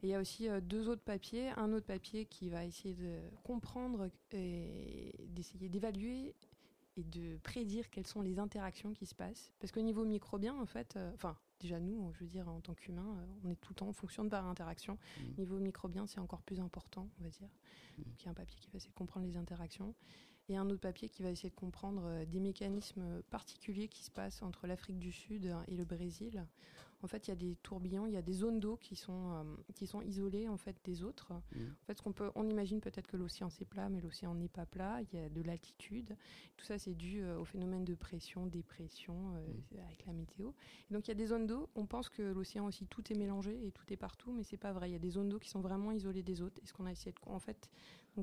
Et 0.03 0.07
il 0.07 0.09
y 0.11 0.13
a 0.13 0.19
aussi 0.19 0.47
deux 0.61 0.87
autres 0.89 1.01
papiers. 1.01 1.49
Un 1.57 1.73
autre 1.73 1.87
papier 1.87 2.27
qui 2.27 2.49
va 2.49 2.63
essayer 2.63 2.93
de 2.93 3.19
comprendre 3.41 4.11
et 4.31 5.15
d'essayer 5.29 5.69
d'évaluer 5.69 6.35
et 6.97 7.03
de 7.03 7.37
prédire 7.37 7.89
quelles 7.89 8.07
sont 8.07 8.21
les 8.21 8.39
interactions 8.39 8.93
qui 8.93 9.05
se 9.05 9.15
passent. 9.15 9.51
Parce 9.59 9.71
qu'au 9.71 9.81
niveau 9.81 10.05
microbien, 10.05 10.55
en 10.55 10.65
fait, 10.65 10.95
euh, 10.95 11.11
enfin, 11.15 11.35
déjà 11.63 11.79
nous, 11.79 12.11
je 12.13 12.19
veux 12.19 12.29
dire, 12.29 12.47
en 12.47 12.61
tant 12.61 12.73
qu'humains, 12.73 13.17
euh, 13.17 13.25
on 13.43 13.49
est 13.49 13.55
tout 13.55 13.71
le 13.71 13.75
temps, 13.75 13.87
on 13.87 13.93
fonctionne 13.93 14.29
par 14.29 14.45
interaction. 14.45 14.97
Mhm. 15.19 15.33
Niveau 15.37 15.57
microbien, 15.59 16.05
c'est 16.05 16.19
encore 16.19 16.41
plus 16.41 16.59
important, 16.59 17.09
on 17.19 17.23
va 17.23 17.29
dire. 17.29 17.49
Donc 17.97 18.21
il 18.21 18.25
y 18.25 18.27
a 18.27 18.31
un 18.31 18.35
papier 18.35 18.59
qui 18.59 18.69
va 18.69 18.77
essayer 18.77 18.91
de 18.91 18.95
comprendre 18.95 19.25
les 19.25 19.37
interactions. 19.37 19.95
Et 20.49 20.57
un 20.57 20.69
autre 20.69 20.81
papier 20.81 21.07
qui 21.07 21.23
va 21.23 21.29
essayer 21.29 21.49
de 21.49 21.55
comprendre 21.55 22.03
euh, 22.05 22.25
des 22.25 22.39
mécanismes 22.39 23.21
particuliers 23.29 23.87
qui 23.87 24.03
se 24.03 24.11
passent 24.11 24.41
entre 24.41 24.67
l'Afrique 24.67 24.99
du 24.99 25.11
Sud 25.11 25.55
et 25.67 25.75
le 25.75 25.85
Brésil. 25.85 26.45
En 27.03 27.07
fait, 27.07 27.27
il 27.27 27.31
y 27.31 27.33
a 27.33 27.35
des 27.35 27.57
tourbillons, 27.57 28.07
il 28.07 28.13
y 28.13 28.17
a 28.17 28.21
des 28.21 28.33
zones 28.33 28.61
d'eau 28.61 28.77
qui 28.77 28.95
sont 28.95 29.33
euh, 29.33 29.43
qui 29.75 29.85
sont 29.87 30.01
isolées 30.01 30.47
en 30.47 30.55
fait 30.57 30.75
des 30.85 31.03
autres. 31.03 31.33
Mhm. 31.53 31.75
En 31.81 31.85
fait, 31.85 31.97
ce 31.97 32.01
qu'on 32.01 32.13
peut, 32.13 32.31
on 32.35 32.47
imagine 32.49 32.79
peut-être 32.79 33.07
que 33.07 33.17
l'océan 33.17 33.49
c'est 33.49 33.65
plat, 33.65 33.89
mais 33.89 33.99
l'océan 33.99 34.33
n'est 34.35 34.47
pas 34.47 34.65
plat. 34.65 35.01
Il 35.01 35.19
y 35.19 35.21
a 35.21 35.27
de 35.27 35.41
l'altitude. 35.41 36.15
Tout 36.55 36.65
ça, 36.65 36.79
c'est 36.79 36.93
dû 36.93 37.21
euh, 37.21 37.37
au 37.37 37.43
phénomène 37.45 37.83
de 37.83 37.93
pression, 37.93 38.47
dépression 38.47 39.35
euh, 39.35 39.81
avec 39.85 40.05
la 40.05 40.13
météo. 40.13 40.51
Et 40.89 40.93
donc, 40.93 41.05
il 41.07 41.09
y 41.09 41.11
a 41.11 41.15
des 41.15 41.25
zones 41.27 41.45
d'eau. 41.45 41.67
On 41.75 41.85
pense 41.85 42.07
que 42.07 42.21
l'océan 42.21 42.65
aussi 42.67 42.87
tout 42.87 43.03
est 43.11 43.17
mélangé 43.17 43.67
et 43.67 43.71
tout 43.71 43.91
est 43.91 43.97
partout, 43.97 44.31
mais 44.31 44.43
c'est 44.43 44.55
pas 44.57 44.71
vrai. 44.71 44.89
Il 44.89 44.93
y 44.93 44.95
a 44.95 44.99
des 44.99 45.09
zones 45.11 45.27
d'eau 45.27 45.39
qui 45.39 45.49
sont 45.49 45.61
vraiment 45.61 45.91
isolées 45.91 46.23
des 46.23 46.41
autres. 46.41 46.57
Et 46.63 46.65
ce 46.65 46.71
qu'on 46.71 46.85
a 46.85 46.91
essayé 46.91 47.11
de, 47.11 47.17
en 47.29 47.39
fait, 47.39 47.69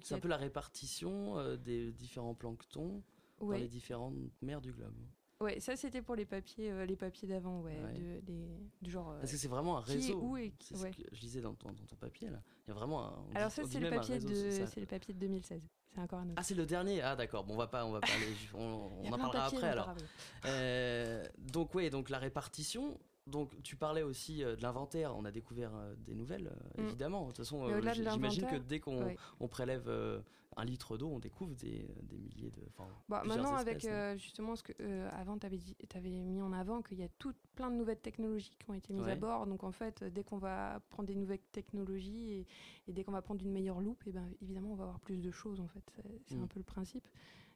C'est 0.03 0.15
un 0.15 0.17
a- 0.17 0.21
peu 0.21 0.29
la 0.29 0.39
répartition 0.39 1.57
des 1.59 1.93
différents 1.93 2.35
planctons 2.35 3.03
dans 3.41 3.47
les 3.59 3.69
différentes 3.69 4.15
mers 4.41 4.61
du 4.63 4.73
globe. 4.73 4.95
Ouais, 5.41 5.59
ça 5.59 5.75
c'était 5.75 6.03
pour 6.03 6.17
les 6.17 6.27
papiers, 6.27 6.71
euh, 6.71 6.85
les 6.85 6.97
papiers 6.97 7.27
d'avant, 7.27 7.61
ouais, 7.63 7.81
Ouais. 7.83 7.95
de- 7.95 8.21
les- 8.27 8.61
du 8.83 8.91
genre. 8.91 9.15
Parce 9.21 9.31
euh, 9.31 9.33
que 9.33 9.39
c'est 9.39 9.49
vraiment 9.49 9.79
un 9.79 9.83
qui 9.83 9.93
est 9.93 9.95
réseau. 9.95 10.21
où 10.21 10.37
et 10.37 10.53
C'est 10.61 10.77
ce 10.77 10.83
ouais. 10.83 10.91
que 10.91 11.03
je 11.13 11.21
lisais 11.23 11.41
dans 11.41 11.55
ton, 11.55 11.71
dans 11.73 11.85
ton 11.87 11.97
papier 11.97 12.29
là. 12.29 12.43
Il 12.67 12.69
y 12.69 12.71
a 12.73 12.75
vraiment 12.75 13.07
un. 13.07 13.15
on 13.33 13.35
Alors 13.37 13.49
dit- 13.49 13.55
ça 13.55 13.63
c'est 13.67 13.81
le 13.81 13.89
papier 13.89 14.15
réseau, 14.17 14.29
de, 14.29 14.35
c'est 14.35 14.51
ça. 14.53 14.67
c'est 14.67 14.81
le 14.81 14.87
papier 14.87 15.15
de 15.15 15.19
2016. 15.19 15.63
C'est 15.95 16.01
encore 16.01 16.19
un 16.21 16.25
autre. 16.27 16.35
Ah, 16.37 16.43
c'est 16.43 16.55
le 16.55 16.67
dernier. 16.67 17.01
Ah, 17.01 17.17
d'accord. 17.17 17.45
Bon, 17.45 17.55
on 17.55 17.57
va 17.57 17.67
pas, 17.69 17.85
on 17.87 17.93
va 17.93 18.01
ju- 18.07 18.51
On, 18.55 18.91
en 19.15 19.19
parlera 19.19 19.47
après 19.47 19.67
alors. 19.67 19.87
parlera 19.87 20.07
Euh, 20.45 21.27
donc 21.39 21.75
oui, 21.75 21.89
donc 21.89 22.11
la 22.11 22.19
répartition. 22.19 22.99
Donc 23.27 23.51
tu 23.63 23.77
parlais 23.77 24.03
aussi 24.03 24.45
euh, 24.45 24.57
de 24.57 24.63
l'inventaire. 24.63 25.17
On 25.17 25.25
a 25.25 25.31
découvert 25.31 25.71
euh, 25.75 25.95
des 25.99 26.15
nouvelles, 26.15 26.49
euh, 26.79 26.83
Mm. 26.83 26.87
évidemment. 26.87 27.23
De 27.23 27.27
toute 27.29 27.39
façon, 27.39 27.65
euh, 27.67 27.81
j'imagine 27.95 28.47
que 28.47 28.57
dès 28.57 28.79
qu'on 28.81 29.05
ouais. 29.07 29.17
on 29.41 29.49
prélève 29.49 29.89
euh, 29.89 30.21
un 30.57 30.65
litre 30.65 30.99
d'eau, 30.99 31.09
on 31.09 31.19
découvre 31.21 31.55
des, 31.55 31.87
des 32.03 32.19
milliers 32.19 32.51
de. 32.51 32.63
Bah, 33.09 33.23
maintenant, 33.25 33.57
espèces, 33.59 33.69
avec 33.69 33.85
hein. 33.85 33.89
euh, 34.15 34.17
justement 34.19 34.57
ce 34.57 34.63
que 34.63 34.73
euh, 34.81 35.09
avant 35.13 35.39
tu 35.39 35.47
avais, 35.47 36.11
mis 36.11 36.43
en 36.43 36.53
avant 36.53 36.83
qu'il 36.83 36.99
y 36.99 37.03
a 37.03 37.09
tout 37.19 37.33
plein 37.55 37.71
de 37.71 37.77
nouvelles 37.77 38.01
technologies 38.01 38.57
qui 38.59 38.69
ont 38.71 38.75
été 38.75 38.93
mises 38.93 39.05
Ouais. 39.05 39.13
à 39.13 39.17
bord. 39.17 39.47
Donc 39.47 39.63
en 39.65 39.73
fait, 39.73 40.03
dès 40.05 40.25
qu'on 40.25 40.39
va 40.39 40.81
prendre 40.91 41.07
des 41.07 41.15
nouvelles 41.15 41.43
technologies 41.53 42.33
et, 42.33 42.47
et 42.89 42.93
dès 42.93 43.05
qu'on 43.05 43.13
va 43.13 43.23
prendre 43.23 43.43
une 43.45 43.53
meilleure 43.53 43.81
loupe, 43.81 44.03
et 44.07 44.13
ben 44.13 44.29
évidemment 44.43 44.73
on 44.73 44.77
va 44.77 44.85
avoir 44.85 45.01
plus 45.01 45.19
de 45.23 45.31
choses 45.31 45.61
en 45.61 45.69
fait. 45.69 45.85
C'est, 46.27 46.37
Mm. 46.37 46.43
un 46.43 46.47
peu 46.47 46.59
le 46.61 46.65
principe. 46.65 47.07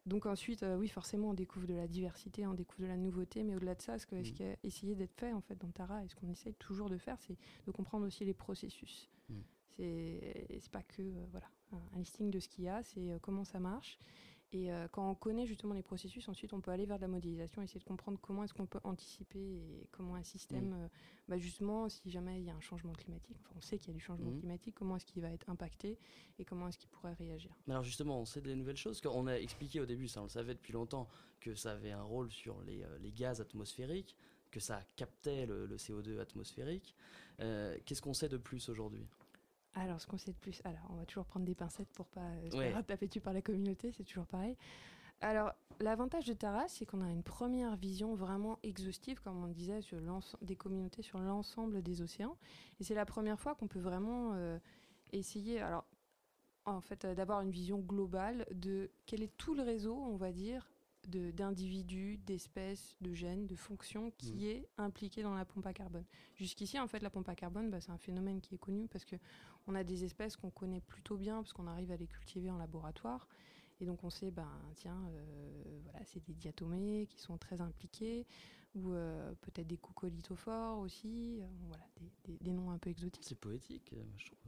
Donc 0.06 0.26
ensuite, 0.26 0.62
euh, 0.62 0.76
oui, 0.76 0.88
forcément, 0.88 1.30
on 1.30 1.34
découvre 1.34 1.66
de 1.66 1.72
la 1.74 1.88
diversité, 1.88 2.46
on 2.46 2.52
découvre 2.54 2.82
de 2.82 2.88
la 2.88 2.96
nouveauté, 2.98 3.42
mais 3.42 3.54
au-delà 3.56 3.74
de 3.74 3.80
ça, 3.80 3.98
ce, 3.98 4.06
que, 4.06 4.22
ce 4.22 4.30
Mm. 4.30 4.34
qui 4.34 4.42
a 4.44 4.56
essayé 4.62 4.94
d'être 4.94 5.14
fait 5.14 5.32
en 5.32 5.40
fait 5.40 5.56
dans 5.56 5.70
Tara 5.70 6.04
et 6.04 6.08
ce 6.08 6.14
qu'on 6.14 6.28
essaye 6.28 6.54
toujours 6.54 6.90
de 6.90 6.98
faire, 6.98 7.16
c'est 7.20 7.36
de 7.66 7.70
comprendre 7.72 8.06
aussi 8.06 8.24
les 8.24 8.34
processus. 8.34 9.08
Mm. 9.30 9.34
C'est, 9.76 10.46
c'est 10.60 10.70
pas 10.70 10.82
que 10.82 11.02
euh, 11.02 11.26
voilà 11.32 11.46
un, 11.72 11.98
listing 11.98 12.30
de 12.30 12.40
ce 12.40 12.48
qu'il 12.48 12.64
y 12.64 12.68
a, 12.68 12.82
c'est 12.82 13.10
euh, 13.10 13.18
comment 13.20 13.44
ça 13.44 13.60
marche. 13.60 13.98
Et 14.52 14.72
euh, 14.72 14.86
quand 14.92 15.10
on 15.10 15.16
connaît 15.16 15.46
justement 15.46 15.74
les 15.74 15.82
processus, 15.82 16.28
ensuite 16.28 16.52
on 16.52 16.60
peut 16.60 16.70
aller 16.70 16.86
vers 16.86 16.98
de 16.98 17.02
la 17.02 17.08
modélisation, 17.08 17.60
essayer 17.62 17.80
de 17.80 17.84
comprendre 17.84 18.20
comment 18.20 18.44
est-ce 18.44 18.54
qu'on 18.54 18.66
peut 18.66 18.78
anticiper 18.84 19.40
et 19.40 19.88
comment 19.90 20.14
un 20.14 20.22
système, 20.22 20.68
Mm. 20.68 20.74
euh, 20.74 20.88
bah, 21.26 21.38
justement, 21.38 21.88
si 21.88 22.08
jamais 22.08 22.38
il 22.38 22.44
y 22.44 22.50
a 22.50 22.54
un 22.54 22.60
changement 22.60 22.92
climatique, 22.92 23.36
enfin 23.40 23.54
on 23.56 23.60
sait 23.60 23.78
qu'il 23.78 23.88
y 23.88 23.90
a 23.90 23.94
du 23.94 24.00
changement 24.04 24.30
Mhm. 24.30 24.38
climatique, 24.38 24.76
comment 24.76 24.94
est-ce 24.96 25.06
qu'il 25.06 25.22
va 25.22 25.30
être 25.32 25.50
impacté 25.50 25.98
et 26.38 26.44
comment 26.44 26.68
est-ce 26.68 26.78
qu'il 26.78 26.88
pourrait 26.90 27.14
réagir. 27.14 27.50
Alors 27.68 27.82
justement, 27.82 28.20
on 28.20 28.24
sait 28.26 28.40
des 28.42 28.54
nouvelles 28.54 28.76
choses. 28.76 29.00
qu'on 29.00 29.26
a 29.26 29.34
expliqué 29.34 29.80
au 29.80 29.86
début, 29.86 30.06
ça 30.06 30.20
on 30.20 30.24
le 30.24 30.28
savait 30.28 30.54
depuis 30.54 30.72
longtemps, 30.72 31.08
que 31.40 31.56
ça 31.56 31.72
avait 31.72 31.90
un 31.92 32.02
rôle 32.02 32.30
sur 32.30 32.62
les, 32.62 32.84
les 33.00 33.10
gaz 33.10 33.40
atmosphériques, 33.40 34.14
que 34.52 34.60
ça 34.60 34.80
captait 34.94 35.46
le, 35.46 35.66
le 35.66 35.76
CO2 35.78 36.20
atmosphérique. 36.20 36.94
Euh, 37.40 37.76
Qu'est-ce 37.84 38.00
qu'on 38.02 38.14
sait 38.14 38.28
de 38.28 38.36
plus 38.36 38.68
aujourd'hui? 38.68 39.04
Alors, 39.74 40.00
ce 40.00 40.06
qu'on 40.06 40.18
sait 40.18 40.30
de 40.32 40.36
plus, 40.36 40.60
alors 40.64 40.86
on 40.90 40.94
va 40.94 41.04
toujours 41.04 41.24
prendre 41.24 41.44
des 41.46 41.54
pincettes 41.54 41.88
pour 41.94 42.06
pas 42.06 42.20
euh, 42.20 42.50
se 42.50 42.56
Ouais. 42.56 42.70
faire 42.70 42.84
taper 42.86 43.08
dessus 43.08 43.20
par 43.20 43.32
la 43.32 43.42
communauté, 43.42 43.90
c'est 43.92 44.04
toujours 44.04 44.26
pareil. 44.26 44.56
Alors, 45.20 45.52
l'avantage 45.80 46.26
de 46.26 46.32
Tara, 46.32 46.68
c'est 46.68 46.84
qu'on 46.86 47.00
a 47.00 47.10
une 47.10 47.22
première 47.22 47.76
vision 47.76 48.14
vraiment 48.14 48.58
exhaustive, 48.62 49.20
comme 49.20 49.42
on 49.42 49.48
disait, 49.48 49.80
sur 49.80 49.98
des 50.42 50.56
communautés 50.56 51.02
sur 51.02 51.18
l'ensemble 51.18 51.82
des 51.82 52.02
océans. 52.02 52.36
Et 52.78 52.84
c'est 52.84 52.94
la 52.94 53.06
première 53.06 53.40
fois 53.40 53.54
qu'on 53.54 53.68
peut 53.68 53.80
vraiment 53.80 54.32
euh, 54.34 54.58
essayer, 55.12 55.60
alors, 55.60 55.84
en 56.66 56.80
fait, 56.80 57.04
euh, 57.04 57.14
d'avoir 57.14 57.40
une 57.40 57.50
vision 57.50 57.78
globale 57.78 58.46
de 58.52 58.90
quel 59.06 59.22
est 59.22 59.36
tout 59.36 59.54
le 59.54 59.62
réseau, 59.62 59.96
on 59.96 60.16
va 60.16 60.30
dire, 60.30 60.70
de- 61.08 61.30
d'individus, 61.30 62.18
d'espèces, 62.18 62.96
de 63.00 63.12
gènes, 63.14 63.46
de 63.46 63.56
fonctions 63.56 64.10
qui 64.18 64.34
Mhm. 64.34 64.42
est 64.44 64.68
impliqué 64.78 65.22
dans 65.22 65.34
la 65.34 65.44
pompe 65.44 65.66
à 65.66 65.72
carbone. 65.72 66.04
Jusqu'ici, 66.36 66.78
en 66.78 66.86
fait, 66.88 67.00
la 67.00 67.10
pompe 67.10 67.28
à 67.28 67.34
carbone, 67.34 67.70
bah, 67.70 67.80
c'est 67.80 67.92
un 67.92 67.98
phénomène 67.98 68.40
qui 68.40 68.54
est 68.54 68.58
connu 68.58 68.88
parce 68.88 69.04
que 69.04 69.16
on 69.66 69.74
a 69.74 69.84
des 69.84 70.04
espèces 70.04 70.36
qu'on 70.36 70.50
connaît 70.50 70.80
plutôt 70.80 71.16
bien 71.16 71.36
parce 71.36 71.52
qu'on 71.52 71.66
arrive 71.66 71.90
à 71.90 71.96
les 71.96 72.06
cultiver 72.06 72.50
en 72.50 72.58
laboratoire. 72.58 73.28
Et 73.80 73.86
donc 73.86 74.04
on 74.04 74.10
sait, 74.10 74.30
ben 74.30 74.48
tiens, 74.76 75.02
euh, 75.08 75.80
voilà, 75.82 76.04
c'est 76.04 76.22
des 76.24 76.34
diatomées 76.34 77.06
qui 77.08 77.18
sont 77.20 77.38
très 77.38 77.60
impliqués, 77.60 78.24
ou 78.76 78.92
euh, 78.92 79.32
peut-être 79.40 79.66
des 79.66 79.76
coucolithophores 79.78 80.78
aussi, 80.78 81.40
euh, 81.42 81.46
voilà, 81.66 81.84
des, 81.96 82.10
des- 82.24 82.38
des 82.38 82.52
noms 82.52 82.70
un 82.70 82.78
peu 82.78 82.90
exotiques. 82.90 83.24
C'est 83.24 83.34
poétique, 83.38 83.92
je 84.16 84.26
trouve. 84.26 84.38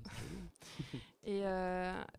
Et 1.25 1.43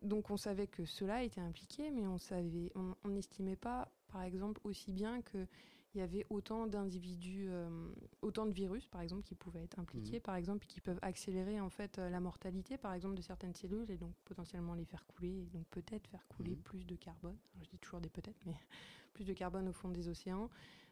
donc 0.02 0.28
on 0.30 0.36
savait 0.36 0.66
que 0.66 0.84
cela 0.84 1.22
était 1.22 1.40
impliqué, 1.40 1.90
mais 1.90 2.06
on 2.06 2.18
savait, 2.18 2.70
on 2.74 3.08
n'estimait 3.08 3.56
pas, 3.56 3.90
par 4.08 4.22
exemple, 4.22 4.60
aussi 4.64 4.92
bien 4.92 5.22
que 5.22 5.46
il 5.94 5.98
y 5.98 6.02
avait 6.02 6.26
autant 6.28 6.66
d'individus, 6.66 7.46
euh, 7.48 7.70
autant 8.20 8.44
de 8.44 8.52
virus, 8.52 8.86
par 8.86 9.00
exemple, 9.00 9.22
qui 9.22 9.34
pouvaient 9.34 9.62
être 9.62 9.78
impliqués, 9.78 10.16
Mhm. 10.16 10.20
par 10.22 10.36
exemple, 10.36 10.66
qui 10.66 10.80
peuvent 10.82 10.98
accélérer 11.00 11.60
en 11.60 11.70
fait 11.70 11.98
euh, 11.98 12.10
la 12.10 12.20
mortalité, 12.20 12.76
par 12.76 12.92
exemple, 12.92 13.14
de 13.16 13.22
certaines 13.22 13.54
cellules 13.54 13.90
et 13.90 13.96
donc 13.96 14.12
potentiellement 14.26 14.74
les 14.74 14.84
faire 14.84 15.06
couler, 15.06 15.44
et 15.44 15.46
donc 15.46 15.66
peut-être 15.70 16.06
faire 16.08 16.26
couler 16.28 16.56
Mhm. 16.56 16.62
plus 16.62 16.84
de 16.86 16.94
carbone. 16.94 17.36
Alors, 17.54 17.64
je 17.64 17.70
dis 17.70 17.78
toujours 17.78 18.00
des 18.00 18.10
peut-être, 18.10 18.36
mais 18.44 18.52
plus 19.14 19.24
de 19.24 19.32
carbone 19.32 19.66
au 19.68 19.72
fond 19.72 19.88
des 19.88 20.08
océans. 20.08 20.50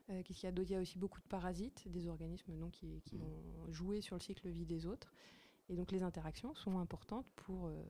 Euh, 0.08 0.22
Qu'est-ce 0.22 0.40
qu'il 0.40 0.46
y 0.46 0.48
a 0.48 0.52
d'autre? 0.52 0.70
Il 0.70 0.74
y 0.74 0.76
a 0.76 0.80
aussi 0.80 0.98
beaucoup 0.98 1.20
de 1.20 1.26
parasites, 1.26 1.86
des 1.88 2.08
organismes 2.08 2.56
donc 2.58 2.72
qui, 2.72 3.02
qui 3.02 3.18
vont 3.18 3.42
jouer 3.68 4.00
sur 4.00 4.16
le 4.16 4.22
cycle 4.22 4.46
de 4.46 4.50
vie 4.52 4.64
des 4.66 4.86
autres. 4.86 5.12
Et 5.68 5.74
donc 5.74 5.90
les 5.90 6.02
interactions 6.02 6.54
sont 6.54 6.78
importantes 6.78 7.26
pour, 7.34 7.66
euh, 7.66 7.82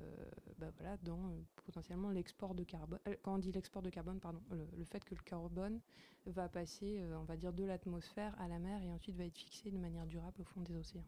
bah 0.59 0.71
voilà, 0.79 0.97
dans 0.99 1.29
euh, 1.29 1.39
potentiellement 1.67 2.11
l'export 2.11 2.55
de 2.55 2.65
carbone. 2.65 2.99
euh, 3.07 3.15
quand 3.23 3.35
on 3.35 3.39
dit 3.39 3.53
l'export 3.53 3.83
de 3.83 3.91
carbone, 3.91 4.19
pardon, 4.19 4.43
le, 4.51 4.67
le 4.79 4.85
fait 4.85 5.05
que 5.05 5.15
le 5.15 5.21
carbone 5.23 5.81
va 6.25 6.49
passer, 6.49 6.99
euh, 7.01 7.19
on 7.19 7.25
va 7.25 7.37
dire, 7.37 7.53
de 7.53 7.65
l'atmosphère 7.65 8.35
à 8.41 8.49
la 8.49 8.59
mer 8.59 8.83
et 8.83 8.91
ensuite 8.91 9.15
va 9.17 9.25
être 9.25 9.37
fixé 9.37 9.71
de 9.71 9.77
manière 9.79 10.07
durable 10.07 10.41
au 10.41 10.45
fond 10.45 10.63
des 10.63 10.75
océans. 10.75 11.05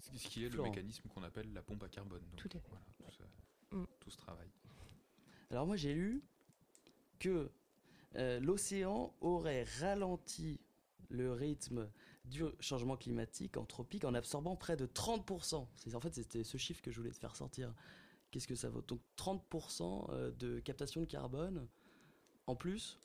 Ce 0.00 0.16
ce 0.18 0.28
qui 0.28 0.44
est 0.44 0.48
le 0.48 0.62
mécanisme 0.62 1.08
qu'on 1.08 1.22
appelle 1.22 1.52
la 1.52 1.62
pompe 1.62 1.82
à 1.84 1.88
carbone. 1.88 2.20
Donc, 2.30 2.36
Tout 2.36 2.48
fait. 2.48 2.62
Voilà, 2.68 2.82
tout, 3.10 3.16
ça- 3.16 3.76
Mm. 3.76 3.84
tout 4.00 4.10
ce 4.10 4.16
travail. 4.16 4.48
Alors 5.50 5.66
moi 5.66 5.76
j'ai 5.76 5.94
lu 5.94 6.22
que 7.18 7.50
euh, 8.16 8.40
l'océan 8.40 9.14
aurait 9.20 9.64
ralenti 9.80 10.58
le 11.10 11.32
rythme 11.32 11.90
du 12.28 12.44
changement 12.60 12.96
climatique 12.96 13.56
anthropique 13.56 14.04
en 14.04 14.14
absorbant 14.14 14.56
près 14.56 14.76
de 14.76 14.86
30%. 14.86 15.68
C'est- 15.76 15.94
En 15.94 16.00
fait 16.00 16.14
c'était 16.14 16.44
ce 16.44 16.56
chiffre 16.58 16.82
que 16.82 16.90
je 16.90 16.98
voulais 16.98 17.10
te 17.12 17.18
faire 17.18 17.36
sortir. 17.36 17.72
Qu'est-ce 18.30 18.46
que 18.48 18.54
ça 18.54 18.68
vaut? 18.68 18.82
Donc 18.82 19.00
30% 19.16 20.06
euh, 20.10 20.30
de 20.32 20.60
captation 20.60 21.00
de 21.00 21.06
carbone 21.06 21.66
en 22.46 22.54
plus? 22.56 22.98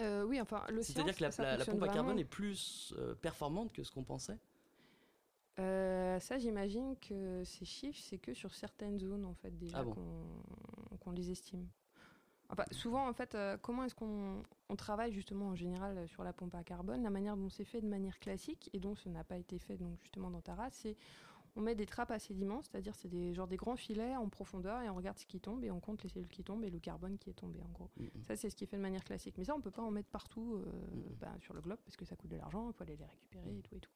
Euh, 0.00 0.22
oui, 0.24 0.40
enfin, 0.40 0.64
l'océan. 0.70 0.94
C'est-à-dire 1.04 1.16
que 1.16 1.42
la, 1.42 1.50
la- 1.52 1.56
la 1.58 1.64
pompe 1.66 1.82
à 1.82 1.88
carbone 1.88 2.18
est 2.18 2.24
plus 2.24 2.94
euh, 2.98 3.14
performante 3.14 3.72
que 3.72 3.82
ce 3.82 3.90
qu'on 3.90 4.04
pensait? 4.04 4.38
Euh, 5.58 6.20
ça, 6.20 6.38
j'imagine 6.38 6.94
que 7.00 7.42
ces 7.44 7.64
chiffres, 7.64 7.98
c'est 8.00 8.18
que 8.18 8.32
sur 8.32 8.54
certaines 8.54 8.98
zones, 9.00 9.24
en 9.24 9.34
fait, 9.34 9.50
déjà 9.58 9.78
Ah 9.78 9.82
bon? 9.82 9.92
qu'on 9.92 10.96
qu'on 11.00 11.10
les 11.10 11.30
estime. 11.30 11.66
Enfin, 12.50 12.64
souvent, 12.70 13.06
en 13.06 13.12
fait, 13.12 13.34
euh, 13.34 13.58
comment 13.60 13.84
est-ce 13.84 13.94
qu'on 13.94 14.42
on 14.70 14.76
travaille 14.76 15.12
justement 15.12 15.48
en 15.48 15.54
général 15.54 15.98
euh, 15.98 16.06
sur 16.06 16.24
la 16.24 16.32
pompe 16.32 16.54
à 16.54 16.64
carbone? 16.64 17.02
La 17.02 17.10
manière 17.10 17.36
dont 17.36 17.50
c'est 17.50 17.64
fait 17.64 17.82
de 17.82 17.86
manière 17.86 18.18
classique 18.18 18.70
et 18.72 18.80
dont 18.80 18.94
ce 18.94 19.08
n'a 19.08 19.22
pas 19.22 19.36
été 19.36 19.58
fait 19.58 19.76
donc 19.76 19.98
justement 20.00 20.30
dans 20.30 20.40
Tara, 20.40 20.70
c'est 20.70 20.96
on 21.58 21.60
met 21.60 21.74
des 21.74 21.86
trappes 21.86 22.12
à 22.12 22.18
sédiments, 22.20 22.62
c'est-à-dire 22.62 22.94
c'est 22.94 23.08
des 23.08 23.34
genre 23.34 23.48
des 23.48 23.56
grands 23.56 23.74
filets 23.76 24.14
en 24.16 24.28
profondeur 24.28 24.80
et 24.82 24.88
on 24.88 24.94
regarde 24.94 25.18
ce 25.18 25.26
qui 25.26 25.40
tombe 25.40 25.64
et 25.64 25.70
on 25.72 25.80
compte 25.80 26.02
les 26.04 26.08
cellules 26.08 26.28
qui 26.28 26.44
tombent 26.44 26.62
et 26.64 26.70
le 26.70 26.78
carbone 26.78 27.18
qui 27.18 27.30
est 27.30 27.34
tombé 27.34 27.60
en 27.60 27.68
gros. 27.72 27.90
Ça 28.22 28.36
c'est 28.36 28.48
ce 28.48 28.54
qui 28.54 28.62
est 28.64 28.66
fait 28.68 28.76
de 28.76 28.82
manière 28.82 29.02
classique. 29.02 29.34
Mais 29.38 29.44
ça 29.44 29.54
on 29.56 29.60
peut 29.60 29.72
pas 29.72 29.82
en 29.82 29.90
mettre 29.90 30.08
partout 30.08 30.54
euh, 30.54 30.62
bah, 31.20 31.34
sur 31.40 31.54
le 31.54 31.60
globe 31.60 31.78
parce 31.84 31.96
que 31.96 32.04
ça 32.04 32.14
coûte 32.14 32.30
de 32.30 32.36
l'argent, 32.36 32.68
il 32.68 32.72
faut 32.72 32.84
aller 32.84 32.96
les 32.96 33.04
récupérer 33.04 33.56
et 33.58 33.62
tout 33.62 33.74
et 33.74 33.80
tout. 33.80 33.90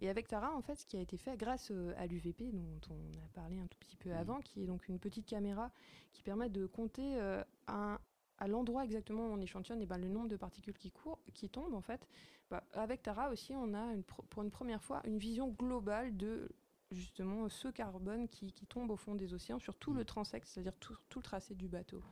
Et 0.00 0.08
avec 0.08 0.26
Tara 0.26 0.54
en 0.56 0.60
fait 0.60 0.74
ce 0.74 0.86
qui 0.86 0.96
a 0.96 1.00
été 1.00 1.16
fait 1.16 1.36
grâce 1.36 1.70
euh, 1.70 1.94
à 1.96 2.06
l'UVP 2.08 2.50
dont 2.52 2.80
on 2.90 3.16
a 3.24 3.28
parlé 3.32 3.58
un 3.60 3.66
tout 3.68 3.78
petit 3.78 3.96
peu 3.96 4.12
avant, 4.12 4.40
qui 4.40 4.62
est 4.62 4.66
donc 4.66 4.88
une 4.88 4.98
petite 4.98 5.26
caméra 5.26 5.70
qui 6.12 6.22
permet 6.24 6.48
de 6.50 6.66
compter 6.66 7.16
euh, 7.20 7.42
un- 7.68 7.98
à 8.38 8.48
l'endroit 8.48 8.82
exactement 8.84 9.28
où 9.28 9.30
on 9.32 9.40
échantillonne 9.40 9.80
et 9.80 9.86
ben, 9.86 9.98
le 9.98 10.08
nombre 10.08 10.26
de 10.28 10.36
particules 10.36 10.76
qui, 10.76 10.90
courent, 10.90 11.20
qui 11.32 11.48
tombent 11.48 11.74
en 11.74 11.80
fait. 11.80 12.08
Bah, 12.50 12.64
avec 12.72 13.00
Tara 13.02 13.30
aussi, 13.30 13.54
on 13.54 13.72
a 13.74 13.92
une 13.94 14.02
pro- 14.02 14.24
pour 14.28 14.42
une 14.42 14.50
première 14.50 14.82
fois 14.82 15.00
une 15.06 15.18
vision 15.18 15.48
globale 15.50 16.16
de 16.16 16.50
justement 16.90 17.48
ce 17.48 17.68
carbone 17.68 18.28
qui, 18.28 18.52
qui 18.52 18.66
tombe 18.66 18.90
au 18.90 18.96
fond 18.96 19.14
des 19.14 19.34
océans 19.34 19.58
sur 19.58 19.76
tout 19.76 19.92
le 19.94 20.04
transect, 20.04 20.46
c'est-à-dire 20.46 20.76
tout, 20.78 20.96
tout 21.08 21.18
le 21.18 21.24
tracé 21.24 21.54
du 21.54 21.68
bateau. 21.68 22.02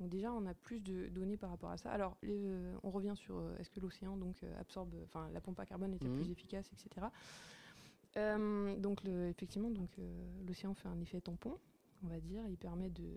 Donc 0.00 0.08
déjà, 0.10 0.32
on 0.32 0.44
a 0.46 0.54
plus 0.54 0.80
de 0.80 1.06
données 1.08 1.36
par 1.36 1.50
rapport 1.50 1.70
à 1.70 1.76
ça. 1.76 1.90
Alors, 1.92 2.16
les- 2.22 2.50
on 2.82 2.90
revient 2.90 3.14
sur 3.16 3.36
euh, 3.38 3.56
est-ce 3.58 3.70
que 3.70 3.78
l'océan 3.80 4.16
donc 4.16 4.42
euh, 4.42 4.60
absorbe, 4.60 4.92
enfin 5.04 5.28
la 5.32 5.40
pompe 5.40 5.60
à 5.60 5.66
carbone 5.66 5.94
était 5.94 6.08
Mhm. 6.08 6.16
plus 6.16 6.30
efficace, 6.30 6.68
etc. 6.72 7.06
Euh, 8.16 8.76
donc 8.78 9.02
le- 9.04 9.28
effectivement, 9.28 9.70
donc 9.70 9.90
euh, 9.98 10.42
l'océan 10.46 10.74
fait 10.74 10.88
un 10.88 11.00
effet 11.00 11.20
tampon, 11.20 11.58
on 12.04 12.08
va 12.08 12.20
dire. 12.20 12.46
Il 12.48 12.56
permet 12.56 12.90
de 12.90 13.08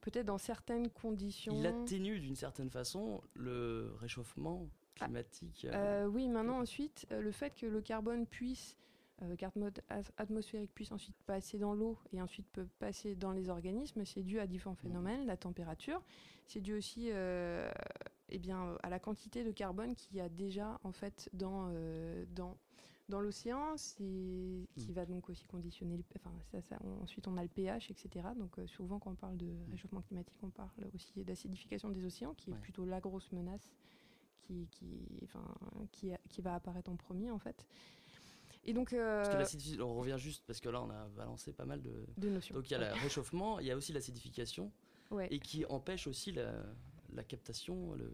peut-être 0.00 0.26
dans 0.26 0.38
certaines 0.38 0.88
conditions. 0.90 1.54
Il 1.54 1.66
atténue 1.66 2.18
d'une 2.20 2.36
certaine 2.36 2.70
façon 2.70 3.20
le 3.34 3.92
réchauffement 4.00 4.68
climatique. 4.94 5.64
euh, 5.66 6.04
Euh, 6.04 6.06
oui, 6.06 6.28
maintenant 6.28 6.60
ensuite, 6.60 7.06
euh, 7.12 7.20
le 7.20 7.30
fait 7.32 7.54
que 7.54 7.66
le 7.66 7.80
carbone 7.80 8.26
puisse, 8.26 8.76
euh, 9.20 9.36
atmosphérique 10.16 10.72
puisse 10.74 10.90
ensuite 10.92 11.16
passer 11.26 11.58
dans 11.58 11.74
l'eau 11.74 11.98
et 12.12 12.22
ensuite 12.22 12.46
peut 12.52 12.66
passer 12.78 13.14
dans 13.14 13.32
les 13.32 13.48
organismes, 13.50 14.04
c'est 14.04 14.22
dû 14.22 14.38
à 14.40 14.46
différents 14.46 14.74
phénomènes, 14.74 15.26
la 15.26 15.36
température, 15.36 16.02
c'est 16.46 16.60
dû 16.60 16.74
aussi 16.74 17.08
euh, 17.12 17.70
eh 18.30 18.38
bien, 18.38 18.76
à 18.82 18.88
la 18.88 18.98
quantité 18.98 19.44
de 19.44 19.50
carbone 19.52 19.94
qu'il 19.94 20.16
y 20.16 20.20
a 20.20 20.28
déjà 20.28 20.80
en 20.82 20.92
fait 20.92 21.28
dans, 21.34 21.68
euh, 21.72 22.24
dans, 22.34 22.56
dans 23.08 23.20
l'océan, 23.20 23.76
c'est 23.76 24.66
qui 24.76 24.92
va 24.92 25.04
donc 25.04 25.28
aussi 25.28 25.44
conditionner, 25.46 25.98
le- 25.98 26.04
enfin, 26.16 26.32
ça, 26.50 26.62
ça, 26.62 26.78
on- 26.82 27.02
ensuite 27.02 27.28
on 27.28 27.36
a 27.36 27.42
le 27.42 27.48
pH, 27.48 27.90
etc. 27.90 28.28
Donc 28.36 28.58
euh, 28.58 28.66
souvent 28.66 28.98
quand 28.98 29.10
on 29.10 29.16
parle 29.16 29.36
de 29.36 29.52
réchauffement 29.70 30.00
climatique, 30.00 30.38
on 30.42 30.50
parle 30.50 30.70
aussi 30.94 31.22
d'acidification 31.24 31.90
des 31.90 32.04
océans, 32.04 32.34
qui 32.34 32.50
est 32.50 32.54
plutôt 32.62 32.84
la 32.86 33.00
grosse 33.00 33.30
menace 33.32 33.68
qui, 34.40 34.66
qui, 34.72 34.86
enfin, 35.22 35.44
qui, 35.92 36.10
qui 36.28 36.40
va 36.42 36.54
apparaître 36.56 36.90
en 36.90 36.96
premier 36.96 37.30
en 37.30 37.38
fait. 37.38 37.64
Et 38.64 38.72
donc, 38.72 38.92
euh, 38.92 39.22
Parce 39.22 39.28
que 39.34 39.38
l'acidification, 39.38 39.90
on 39.90 39.94
revient 39.94 40.16
juste 40.18 40.44
parce 40.46 40.60
que 40.60 40.68
là 40.68 40.80
on 40.82 40.90
a 40.90 41.08
balancé 41.08 41.52
pas 41.52 41.64
mal 41.64 41.82
de, 41.82 42.06
De 42.16 42.28
notions, 42.28 42.54
Donc 42.54 42.70
il 42.70 42.72
y 42.72 42.76
a 42.76 42.80
ouais. 42.80 42.88
le 42.94 43.00
réchauffement, 43.00 43.58
il 43.58 43.66
y 43.66 43.70
a 43.70 43.76
aussi 43.76 43.92
l'acidification 43.92 44.70
Ouais. 45.10 45.28
et 45.30 45.40
qui 45.40 45.66
empêche 45.66 46.06
aussi 46.06 46.32
la, 46.32 46.54
la 47.12 47.22
captation, 47.24 47.92
le, 47.94 48.12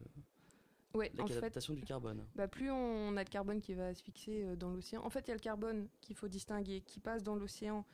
Ouais, 0.95 1.13
la 1.17 1.27
fait, 1.27 1.41
captation 1.41 1.75
du 1.75 1.83
carbone. 1.83 2.27
bah, 2.35 2.49
plus 2.49 2.71
on 2.71 3.17
a 3.19 3.23
de 3.25 3.29
carbone 3.29 3.61
qui 3.61 3.75
va 3.75 3.93
se 3.95 4.03
fixer 4.03 4.43
euh, 4.43 4.57
dans 4.57 4.71
l'océan. 4.71 5.05
En 5.05 5.11
fait, 5.11 5.21
il 5.21 5.29
y 5.29 5.31
a 5.33 5.35
le 5.35 5.41
carbone 5.41 5.87
qu'il 6.01 6.17
faut 6.17 6.29
distinguer, 6.29 6.81
qui 6.81 6.99
passe 6.99 7.23
dans 7.23 7.37
l'océan 7.37 7.85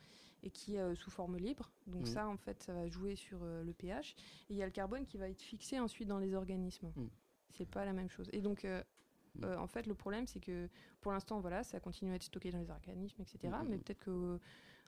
et 0.43 0.49
qui 0.49 0.75
est 0.77 0.79
euh, 0.79 0.95
sous 0.95 1.11
forme 1.11 1.37
libre. 1.37 1.69
Donc 1.87 2.01
Mhm. 2.07 2.13
ça, 2.13 2.27
en 2.27 2.37
fait, 2.37 2.63
ça 2.63 2.73
va 2.73 2.87
jouer 2.87 3.15
sur 3.17 3.39
euh, 3.43 3.63
le 3.63 3.73
pH. 3.73 4.15
Et 4.49 4.53
il 4.53 4.55
y 4.55 4.63
a 4.63 4.65
le 4.65 4.71
carbone 4.71 5.05
qui 5.05 5.17
va 5.17 5.27
être 5.29 5.41
fixé 5.41 5.77
ensuite 5.79 6.07
dans 6.07 6.19
les 6.19 6.33
organismes. 6.33 6.91
Mhm. 6.95 7.09
C'est 7.57 7.69
pas 7.69 7.83
la 7.85 7.93
même 7.93 8.09
chose. 8.09 8.29
Et 8.31 8.41
donc, 8.41 8.63
euh, 8.65 8.81
euh, 9.43 9.57
en 9.57 9.67
fait, 9.67 9.87
le 9.87 9.93
problème, 9.93 10.27
c'est 10.27 10.39
que 10.39 10.69
pour 11.01 11.11
l'instant, 11.11 11.39
voilà, 11.39 11.63
ça 11.63 11.79
continue 11.79 12.11
à 12.11 12.15
être 12.15 12.23
stocké 12.23 12.51
dans 12.51 12.59
les 12.59 12.69
organismes, 12.69 13.21
etc. 13.21 13.53
Mhm. 13.61 13.69
Mais 13.69 13.77
peut-être 13.77 13.99
que 13.99 14.39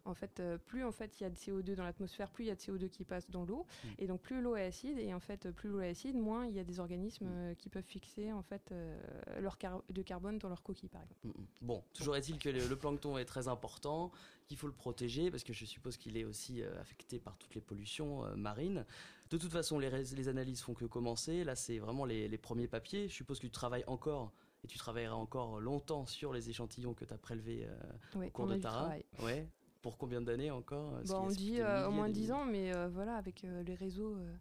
en 0.08 0.14
fait, 0.14 0.40
euh, 0.40 0.58
plus 0.58 0.84
en 0.84 0.92
fait 0.92 1.20
il 1.20 1.24
y 1.24 1.26
a 1.26 1.30
de 1.30 1.36
CO2 1.36 1.76
dans 1.76 1.84
l'atmosphère, 1.84 2.30
plus 2.30 2.46
il 2.46 2.48
y 2.48 2.52
a 2.52 2.56
de 2.56 2.60
CO2 2.62 2.88
qui 2.90 3.04
passe 3.04 3.30
dans 3.30 3.46
l'eau, 3.46 3.66
Mm. 3.84 3.88
et 4.00 4.08
donc 4.08 4.22
plus 4.22 4.42
l'eau 4.42 4.56
est 4.56 4.66
acide, 4.66 4.98
et 5.00 5.14
en 5.14 5.20
fait 5.20 5.52
plus 5.52 5.70
l'eau 5.70 5.82
est 5.82 5.90
acide, 5.90 6.16
moins 6.16 6.46
il 6.48 6.56
y 6.56 6.60
a 6.60 6.64
des 6.64 6.80
organismes 6.80 7.26
Mm. 7.26 7.32
euh, 7.34 7.54
qui 7.56 7.70
peuvent 7.70 7.84
fixer 7.84 8.32
en 8.32 8.42
fait 8.42 8.72
euh, 8.72 8.98
leur 9.42 9.58
car- 9.58 9.84
de 9.90 10.02
carbone 10.02 10.38
dans 10.40 10.50
leur 10.50 10.64
coquille, 10.64 10.90
par 10.90 11.02
exemple. 11.02 11.20
Mm, 11.28 11.32
Bon, 11.62 11.84
toujours 11.94 12.16
est-il 12.16 12.38
que 12.40 12.50
le, 12.50 12.68
le 12.68 12.76
plancton 12.76 13.18
est 13.18 13.26
très 13.26 13.48
important, 13.48 14.12
qu'il 14.48 14.58
faut 14.58 14.68
le 14.68 14.74
protéger 14.74 15.30
parce 15.30 15.44
que 15.44 15.52
je 15.54 15.66
suppose 15.66 15.98
qu'il 15.98 16.16
est 16.18 16.24
aussi 16.24 16.64
affecté 16.80 17.20
par 17.20 17.38
toutes 17.38 17.54
les 17.56 17.62
pollutions 17.62 18.24
marines. 18.38 18.86
De 19.30 19.38
toute 19.38 19.52
façon, 19.52 19.78
les, 19.78 19.90
les 19.90 20.28
analyses 20.30 20.62
font 20.62 20.74
que 20.74 20.86
commencer. 20.86 21.44
Là, 21.44 21.56
c'est 21.56 21.80
vraiment 21.80 22.06
les, 22.06 22.30
les 22.30 22.38
premiers 22.38 22.68
papiers. 22.70 23.10
Je 23.10 23.14
suppose 23.14 23.40
que 23.40 23.48
tu 23.48 23.52
travailles 23.52 23.84
encore 23.88 24.32
et 24.64 24.68
tu 24.68 24.78
travailleras 24.78 25.16
encore 25.16 25.60
longtemps 25.60 26.06
sur 26.06 26.32
les 26.32 26.50
échantillons 26.50 26.94
que 26.94 27.04
tu 27.04 27.14
as 27.14 27.18
prélevés 27.18 27.66
euh, 27.68 28.18
Ouais, 28.20 28.28
au 28.28 28.30
cours 28.32 28.48
de 28.48 28.56
Tara. 28.56 28.78
travail. 28.80 29.06
Ouais. 29.22 29.48
Pour 29.88 29.98
combien 29.98 30.20
d'années 30.22 30.52
encore 30.52 31.00
Bon, 31.06 31.14
y 31.14 31.14
a- 31.14 31.20
on 31.22 31.28
dit 31.30 31.62
euh, 31.62 31.88
au 31.88 31.92
moins 31.92 32.08
et 32.08 32.12
des 32.12 32.20
10 32.20 32.32
ans, 32.34 32.44
mais 32.44 32.76
euh, 32.76 32.90
voilà, 32.90 33.16
avec 33.16 33.46
euh, 33.46 33.64
les 33.64 33.74
réseaux 33.74 34.18
euh, 34.18 34.36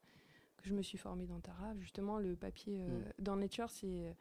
que 0.56 0.68
je 0.68 0.74
me 0.74 0.82
suis 0.82 0.98
formée 0.98 1.24
dans 1.24 1.38
Tara, 1.38 1.72
justement, 1.76 2.18
le 2.18 2.34
papier 2.34 2.82
euh, 2.82 2.98
Mm. 2.98 3.04
dans 3.20 3.36
Nature, 3.36 3.70
c'est 3.70 4.16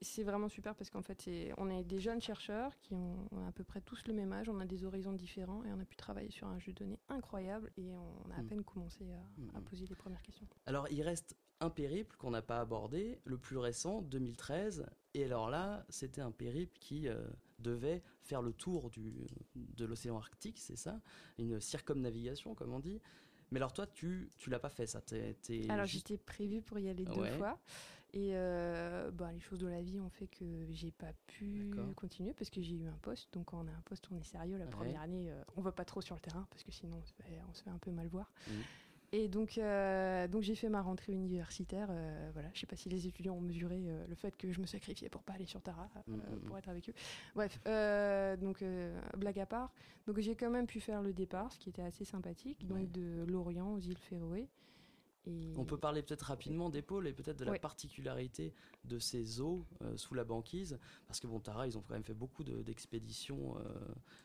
c'est 0.00 0.22
vraiment 0.22 0.48
super 0.48 0.74
parce 0.76 0.88
qu'en 0.88 1.02
fait, 1.02 1.28
on 1.58 1.68
est 1.68 1.82
des 1.84 1.98
jeunes 1.98 2.22
chercheurs 2.22 2.78
qui 2.78 2.94
ont, 2.94 3.28
à 3.46 3.52
peu 3.52 3.62
près 3.64 3.80
tous 3.82 4.06
le 4.06 4.14
même 4.14 4.32
âge, 4.32 4.48
on 4.48 4.58
a 4.60 4.64
des 4.66 4.84
horizons 4.84 5.12
différents 5.12 5.64
et 5.64 5.72
on 5.72 5.80
a 5.80 5.84
pu 5.84 5.96
travailler 5.96 6.30
sur 6.30 6.46
un 6.46 6.58
jeu 6.60 6.72
de 6.72 6.78
données 6.78 6.98
incroyable 7.10 7.70
et 7.76 7.92
on 7.94 8.30
a 8.30 8.36
à 8.38 8.42
Mm. 8.42 8.46
peine 8.46 8.62
commencé 8.64 9.04
à, 9.12 9.56
à 9.56 9.60
Mm. 9.60 9.64
poser 9.64 9.84
les 9.86 9.94
premières 9.96 10.22
questions. 10.22 10.46
Alors, 10.64 10.86
il 10.90 11.02
reste 11.02 11.36
un 11.60 11.68
périple 11.70 12.16
qu'on 12.16 12.30
n'a 12.30 12.40
pas 12.40 12.60
abordé, 12.60 13.18
le 13.24 13.36
plus 13.36 13.58
récent, 13.58 14.00
2013. 14.00 14.86
Et 15.12 15.24
alors 15.24 15.50
là, 15.50 15.84
c'était 15.90 16.22
un 16.22 16.30
périple 16.32 16.78
qui 16.78 17.08
euh, 17.08 17.20
devait 17.58 18.02
faire 18.22 18.42
le 18.42 18.52
tour 18.52 18.90
du, 18.90 19.26
de 19.54 19.84
l'océan 19.84 20.16
Arctique, 20.16 20.58
c'est 20.58 20.76
ça 20.76 21.00
Une 21.38 21.60
circumnavigation, 21.60 22.54
comme 22.54 22.72
on 22.72 22.80
dit. 22.80 23.00
Mais 23.52 23.58
alors 23.58 23.72
toi, 23.72 23.86
tu 23.86 24.32
tu 24.36 24.50
l'as 24.50 24.58
pas 24.58 24.68
fait, 24.70 24.86
ça 24.86 25.00
t'es 25.00 25.36
Alors 25.68 25.86
j'étais 25.86 26.16
prévue 26.18 26.62
pour 26.62 26.78
y 26.78 26.88
aller 26.88 27.04
deux 27.04 27.12
Ouais. 27.12 27.38
fois 27.38 27.58
Et 28.12 28.30
euh, 28.34 29.10
bah, 29.12 29.30
les 29.32 29.40
choses 29.40 29.60
de 29.60 29.68
la 29.68 29.82
vie 29.82 30.00
ont 30.00 30.10
fait 30.10 30.26
que 30.26 30.44
j'ai 30.70 30.90
pas 30.90 31.12
pu 31.28 31.72
continuer 31.94 32.34
parce 32.34 32.50
que 32.50 32.60
j'ai 32.60 32.74
eu 32.74 32.86
un 32.88 32.98
poste. 33.02 33.32
Donc 33.34 33.46
quand 33.46 33.64
on 33.64 33.68
a 33.68 33.72
un 33.72 33.82
poste, 33.82 34.08
on 34.10 34.16
est 34.16 34.22
sérieux. 34.24 34.56
La 34.58 34.64
Ouais. 34.64 34.70
première 34.72 35.00
année, 35.00 35.30
euh, 35.30 35.42
on 35.56 35.60
va 35.60 35.70
pas 35.72 35.84
trop 35.84 36.00
sur 36.00 36.14
le 36.16 36.20
terrain 36.20 36.46
parce 36.50 36.64
que 36.64 36.72
sinon 36.72 36.96
on 36.96 37.04
se 37.04 37.12
fait, 37.12 37.40
on 37.48 37.54
se 37.54 37.62
fait 37.62 37.70
un 37.70 37.78
peu 37.78 37.92
mal 37.92 38.08
voir. 38.08 38.32
Mhm. 38.48 38.62
Et 39.12 39.28
donc, 39.28 39.56
euh, 39.58 40.26
donc 40.28 40.42
j'ai 40.42 40.54
fait 40.54 40.68
ma 40.68 40.82
rentrée 40.82 41.12
universitaire. 41.12 41.88
euh, 41.90 42.30
voilà, 42.32 42.50
je 42.52 42.60
sais 42.60 42.66
pas 42.66 42.76
si 42.76 42.88
les 42.88 43.06
étudiants 43.06 43.34
ont 43.34 43.40
mesuré 43.40 43.84
euh, 43.86 44.06
le 44.08 44.14
fait 44.14 44.36
que 44.36 44.50
je 44.52 44.60
me 44.60 44.66
sacrifiais 44.66 45.08
pour 45.08 45.22
pas 45.22 45.34
aller 45.34 45.46
sur 45.46 45.62
Tara, 45.62 45.88
euh, 45.96 46.00
Mhm, 46.12 46.16
mhm. 46.18 46.40
pour 46.40 46.58
être 46.58 46.68
avec 46.68 46.88
eux. 46.88 46.94
Bref, 47.34 47.58
donc 48.40 48.64
blague 49.16 49.38
à 49.38 49.46
part. 49.46 49.72
Donc 50.06 50.18
j'ai 50.20 50.34
quand 50.36 50.50
même 50.50 50.66
pu 50.66 50.80
faire 50.80 51.02
le 51.02 51.12
départ, 51.12 51.52
ce 51.52 51.58
qui 51.58 51.68
était 51.70 51.82
assez 51.82 52.04
sympathique, 52.04 52.66
donc 52.66 52.90
de 52.92 53.24
Lorient 53.28 53.72
aux 53.74 53.80
îles 53.80 53.98
Féroé. 53.98 54.48
Et 55.28 55.54
On 55.56 55.64
peut 55.64 55.76
parler 55.78 56.02
peut-être 56.04 56.22
rapidement 56.22 56.70
des 56.70 56.82
pôles 56.82 57.08
et 57.08 57.12
peut-être 57.12 57.38
de 57.38 57.44
la 57.44 57.50
Ouais. 57.52 57.58
particularité 57.58 58.54
de 58.84 59.00
ces 59.00 59.40
eaux 59.40 59.66
euh, 59.82 59.96
sous 59.96 60.14
la 60.14 60.22
banquise, 60.22 60.78
parce 61.08 61.18
que 61.18 61.26
bon, 61.26 61.40
Tara, 61.40 61.66
ils 61.66 61.76
ont 61.76 61.82
quand 61.82 61.94
même 61.94 62.04
fait 62.04 62.14
beaucoup 62.14 62.44
de- 62.44 62.62
d'expéditions 62.62 63.56
euh, 63.58 63.62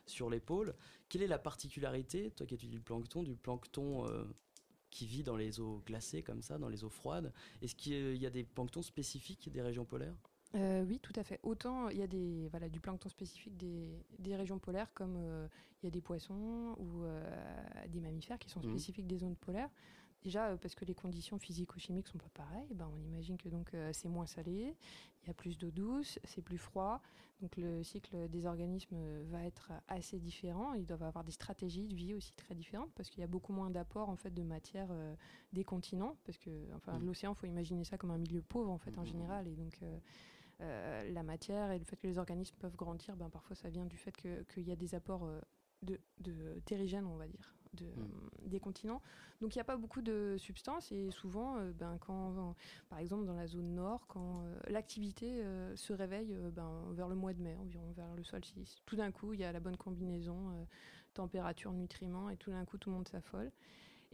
sur 0.06 0.30
les 0.30 0.38
pôles. 0.38 0.74
Quelle 1.08 1.22
est 1.22 1.26
la 1.26 1.40
particularité, 1.40 2.30
toi 2.30 2.46
qui 2.46 2.54
étudies 2.54 2.76
le 2.76 2.82
plancton, 2.82 3.24
du 3.24 3.34
plancton 3.34 4.06
euh, 4.06 4.24
qui 4.92 5.06
vit 5.06 5.24
dans 5.24 5.36
les 5.36 5.58
eaux 5.60 5.82
glacées 5.86 6.22
comme 6.22 6.42
ça, 6.42 6.58
dans 6.58 6.68
les 6.68 6.84
eaux 6.84 6.90
froides 6.90 7.32
Est-ce 7.62 7.74
qu'il 7.74 8.16
y 8.16 8.26
a 8.26 8.30
des 8.30 8.44
planctons 8.44 8.82
spécifiques 8.82 9.50
des 9.50 9.62
régions 9.62 9.84
polaires? 9.84 10.14
Euh, 10.54 10.84
oui, 10.86 11.00
tout 11.00 11.14
à 11.16 11.24
fait. 11.24 11.40
Autant 11.42 11.88
il 11.88 11.96
y 11.96 12.02
a 12.02 12.06
des, 12.06 12.46
voilà, 12.50 12.68
du 12.68 12.78
plancton 12.78 13.08
spécifique 13.08 13.56
des, 13.56 14.04
des 14.18 14.36
régions 14.36 14.58
polaires, 14.58 14.92
comme 14.92 15.16
euh, 15.16 15.48
il 15.82 15.86
y 15.86 15.88
a 15.88 15.90
des 15.90 16.02
poissons 16.02 16.74
ou 16.78 17.04
euh, 17.04 17.24
des 17.88 18.00
mammifères 18.00 18.38
qui 18.38 18.50
sont 18.50 18.60
Mhm. 18.62 18.64
spécifiques 18.70 19.06
des 19.06 19.18
zones 19.18 19.36
polaires. 19.36 19.70
Déjà 20.22 20.48
euh, 20.50 20.56
parce 20.56 20.74
que 20.74 20.84
les 20.84 20.94
conditions 20.94 21.38
physico-chimiques 21.38 22.06
sont 22.08 22.18
pas 22.18 22.28
pareilles, 22.34 22.72
ben, 22.74 22.88
on 22.94 22.98
imagine 23.02 23.36
que 23.36 23.48
donc 23.48 23.74
euh, 23.74 23.90
c'est 23.92 24.08
moins 24.08 24.26
salé, 24.26 24.76
il 25.22 25.26
y 25.26 25.30
a 25.30 25.34
plus 25.34 25.58
d'eau 25.58 25.70
douce, 25.70 26.18
c'est 26.24 26.42
plus 26.42 26.58
froid, 26.58 27.00
donc 27.40 27.56
le 27.56 27.82
cycle 27.82 28.28
des 28.28 28.46
organismes 28.46 28.94
euh, 28.94 29.24
va 29.26 29.44
être 29.44 29.72
assez 29.88 30.20
différent. 30.20 30.74
Ils 30.74 30.86
doivent 30.86 31.02
avoir 31.02 31.24
des 31.24 31.32
stratégies 31.32 31.88
de 31.88 31.94
vie 31.94 32.14
aussi 32.14 32.32
très 32.36 32.54
différentes 32.54 32.92
parce 32.94 33.10
qu'il 33.10 33.20
y 33.20 33.24
a 33.24 33.26
beaucoup 33.26 33.52
moins 33.52 33.70
d'apport 33.70 34.08
en 34.08 34.16
fait 34.16 34.30
de 34.32 34.42
matière 34.44 34.88
euh, 34.92 35.14
des 35.52 35.64
continents, 35.64 36.16
parce 36.24 36.38
que 36.38 36.50
enfin 36.76 36.98
Mhm. 36.98 37.06
l'océan, 37.06 37.34
faut 37.34 37.46
imaginer 37.46 37.82
ça 37.84 37.98
comme 37.98 38.12
un 38.12 38.18
milieu 38.18 38.42
pauvre 38.42 38.70
en 38.70 38.78
fait 38.78 38.96
en 38.98 39.02
Mhm. 39.02 39.08
général, 39.08 39.48
et 39.48 39.56
donc 39.56 39.76
euh, 39.82 39.98
euh, 40.60 41.10
la 41.10 41.24
matière 41.24 41.72
et 41.72 41.78
le 41.80 41.84
fait 41.84 41.96
que 41.96 42.06
les 42.06 42.18
organismes 42.18 42.54
peuvent 42.60 42.76
grandir, 42.76 43.16
ben, 43.16 43.28
parfois 43.28 43.56
ça 43.56 43.68
vient 43.70 43.86
du 43.86 43.96
fait 43.96 44.16
que- 44.16 44.44
qu'il 44.44 44.68
y 44.68 44.70
a 44.70 44.76
des 44.76 44.94
apports 44.94 45.28
de, 45.82 45.98
de 46.20 46.60
terrigènes, 46.64 47.06
on 47.06 47.16
va 47.16 47.26
dire, 47.26 47.56
de, 47.74 47.86
des 48.46 48.60
continents. 48.60 49.02
Donc 49.40 49.54
il 49.54 49.58
n'y 49.58 49.62
a 49.62 49.64
pas 49.64 49.76
beaucoup 49.76 50.02
de 50.02 50.36
substances 50.38 50.92
et 50.92 51.10
souvent, 51.10 51.56
euh, 51.56 51.72
ben, 51.72 51.98
quand, 51.98 52.54
par 52.88 52.98
exemple 52.98 53.24
dans 53.24 53.34
la 53.34 53.46
zone 53.46 53.74
nord, 53.74 54.06
quand 54.08 54.42
euh, 54.44 54.60
l'activité 54.68 55.42
euh, 55.42 55.74
se 55.76 55.92
réveille 55.92 56.34
euh, 56.34 56.50
ben, 56.50 56.84
vers 56.92 57.08
le 57.08 57.14
mois 57.14 57.32
de 57.32 57.40
mai 57.40 57.56
environ, 57.56 57.92
vers 57.92 58.14
le 58.14 58.24
solstice, 58.24 58.76
tout 58.86 58.96
d'un 58.96 59.10
coup 59.10 59.32
il 59.32 59.40
y 59.40 59.44
a 59.44 59.52
la 59.52 59.60
bonne 59.60 59.76
combinaison 59.76 60.50
euh, 60.50 60.64
température, 61.14 61.72
nutriments 61.72 62.30
et 62.30 62.36
tout 62.36 62.50
d'un 62.50 62.64
coup 62.64 62.78
tout 62.78 62.90
le 62.90 62.96
monde 62.96 63.08
s'affole. 63.08 63.50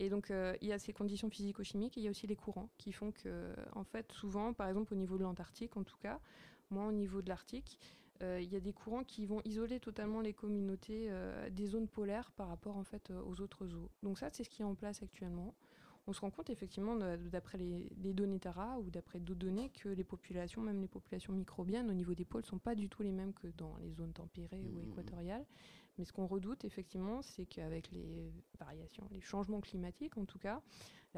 Et 0.01 0.11
donc, 0.11 0.31
euh, 0.31 0.57
il 0.61 0.69
y 0.69 0.73
a 0.73 0.79
ces 0.79 0.93
conditions 0.93 1.29
physico-chimiques 1.29 1.99
et 1.99 2.01
il 2.01 2.05
y 2.05 2.07
a 2.07 2.11
aussi 2.11 2.29
les 2.29 2.37
courants 2.37 2.71
qui 2.79 2.93
font 2.93 3.11
que, 3.11 3.53
en 3.75 3.83
fait, 3.83 4.13
souvent, 4.13 4.53
par 4.53 4.69
exemple, 4.69 4.95
au 4.95 4.97
niveau 4.97 5.19
de 5.19 5.25
l'Antarctique, 5.25 5.77
en 5.77 5.83
tout 5.83 5.97
cas, 5.99 6.21
moi, 6.71 6.87
au 6.87 6.93
niveau 6.93 7.21
de 7.21 7.29
l'Arctique, 7.29 7.81
euh, 7.81 8.08
il 8.21 8.53
y 8.53 8.57
a 8.57 8.61
des 8.61 8.73
courants 8.73 9.05
qui 9.05 9.27
vont 9.27 9.41
isoler 9.45 9.81
totalement 9.81 10.21
les 10.21 10.33
communautés 10.33 11.09
euh, 11.11 11.51
des 11.51 11.67
zones 11.67 11.89
polaires 11.89 12.31
par 12.33 12.49
rapport, 12.49 12.77
en 12.77 12.85
fait, 12.85 13.11
euh, 13.11 13.21
aux 13.23 13.41
autres 13.41 13.73
eaux. 13.75 13.91
Donc 14.03 14.19
ça, 14.19 14.29
c'est 14.33 14.45
ce 14.45 14.51
qui 14.51 14.63
est 14.63 14.65
en 14.65 14.75
place 14.75 15.03
actuellement. 15.03 15.55
On 16.07 16.13
se 16.15 16.23
rend 16.23 16.31
compte, 16.31 16.49
effectivement, 16.49 16.97
d'après 16.97 17.59
les, 17.59 17.93
les 17.99 18.15
données 18.15 18.39
Tara 18.39 18.79
ou 18.79 18.89
d'après 18.89 19.21
d'autres 19.21 19.41
données, 19.41 19.69
que 19.69 19.91
les 19.91 20.05
populations, 20.05 20.63
même 20.63 20.81
les 20.81 20.89
populations 20.89 21.35
microbiennes, 21.35 21.91
au 21.91 21.93
niveau 21.93 22.15
des 22.15 22.25
pôles, 22.25 22.47
sont 22.47 22.59
pas 22.59 22.75
du 22.75 22.89
tout 22.89 23.03
les 23.03 23.13
mêmes 23.13 23.35
que 23.35 23.49
dans 23.59 23.77
les 23.77 23.93
zones 23.93 24.15
tempérées 24.15 24.65
ou 24.73 24.81
équatoriales. 24.81 25.45
Mais 25.99 26.07
ce 26.07 26.13
qu'on 26.13 26.27
redoute, 26.27 26.65
effectivement, 26.65 27.21
c'est 27.21 27.45
qu'avec 27.45 27.91
les 27.91 28.33
variations, 28.59 29.07
les 29.11 29.21
changements 29.21 29.61
climatiques, 29.61 30.17
en 30.17 30.25
tout 30.25 30.39
cas, 30.39 30.63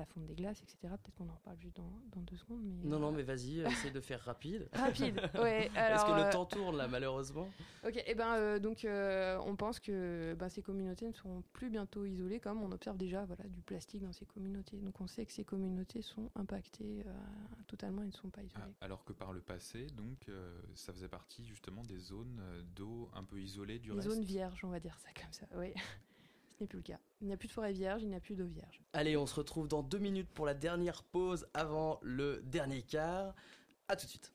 la 0.01 0.07
fonte 0.07 0.27
des 0.27 0.35
glaces, 0.35 0.63
etc., 0.63 0.79
peut-être 0.83 1.15
qu'on 1.17 1.29
en 1.29 1.35
reparle 1.35 1.59
juste 1.61 1.77
dans, 1.77 1.93
dans 2.15 2.21
deux 2.23 2.37
secondes. 2.37 2.61
Mais, 2.63 2.89
Non, 2.89 2.97
euh, 2.97 3.01
non, 3.01 3.13
mais 3.13 3.23
vas-y, 3.23 3.61
essaye 3.61 3.93
de 3.93 4.01
faire 4.01 4.21
rapide. 4.21 4.69
Rapide, 4.73 5.21
ouais, 5.35 5.71
Parce 5.75 6.05
que 6.05 6.11
le 6.13 6.27
euh, 6.27 6.31
temps 6.33 6.47
tourne 6.47 6.77
là, 6.77 6.89
malheureusement. 6.89 7.49
Ok, 7.87 8.03
et 8.07 8.15
ben 8.15 8.35
euh, 8.35 8.59
donc 8.59 8.85
euh, 8.85 9.39
on 9.47 9.57
pense 9.57 9.79
que 9.81 10.35
ben, 10.39 10.49
ces 10.49 10.63
communautés 10.63 11.07
ne 11.07 11.13
seront 11.13 11.43
plus 11.53 11.71
bientôt 11.71 12.05
isolées, 12.05 12.41
comme 12.41 12.63
on 12.63 12.73
observe 12.73 12.97
déjà 12.97 13.25
voilà 13.25 13.45
du 13.45 13.63
plastique 13.63 14.03
dans 14.03 14.13
ces 14.13 14.27
communautés. 14.27 14.77
Donc 14.79 15.01
on 15.01 15.07
sait 15.07 15.25
que 15.27 15.33
ces 15.33 15.45
communautés 15.45 16.03
sont 16.03 16.31
impactées 16.35 17.05
euh, 17.07 17.13
totalement 17.67 18.03
et 18.03 18.07
ne 18.07 18.13
sont 18.13 18.31
pas 18.31 18.43
isolées. 18.43 18.65
Ah, 18.81 18.85
alors 18.87 19.05
que 19.05 19.13
par 19.13 19.33
le 19.33 19.41
passé, 19.41 19.87
donc, 19.97 20.29
euh, 20.29 20.61
ça 20.75 20.93
faisait 20.93 21.09
partie 21.09 21.45
justement 21.45 21.83
des 21.85 21.99
zones 21.99 22.41
euh, 22.41 22.63
d'eau 22.75 23.11
un 23.15 23.25
peu 23.25 23.41
isolées 23.41 23.79
du 23.79 23.91
Les 23.91 23.97
reste. 23.97 24.09
zones 24.09 24.25
vierges, 24.25 24.65
on 24.65 24.69
va 24.71 24.81
dire 24.81 24.97
ça 24.99 25.09
comme 25.21 25.33
ça. 25.33 25.47
Oui, 25.57 25.73
n'est 26.61 26.67
plus 26.67 26.79
le 26.79 26.83
cas. 26.83 26.99
Il 27.21 27.27
n'y 27.27 27.33
a 27.33 27.37
plus 27.37 27.49
de 27.49 27.53
forêt 27.53 27.73
vierge, 27.73 28.03
il 28.03 28.09
n'y 28.09 28.15
a 28.15 28.21
plus 28.21 28.37
d'eau 28.37 28.47
vierge. 28.47 28.81
Allez, 28.93 29.17
on 29.17 29.27
se 29.27 29.35
retrouve 29.35 29.69
dans 29.69 29.83
deux 29.83 29.99
minutes 29.99 30.29
pour 30.33 30.47
la 30.47 30.55
dernière 30.55 31.03
pause 31.03 31.47
avant 31.55 31.99
le 32.03 32.43
dernier 32.45 32.83
quart. 32.83 33.35
À 33.89 33.97
tout 33.97 34.07
de 34.07 34.11
suite. 34.11 34.33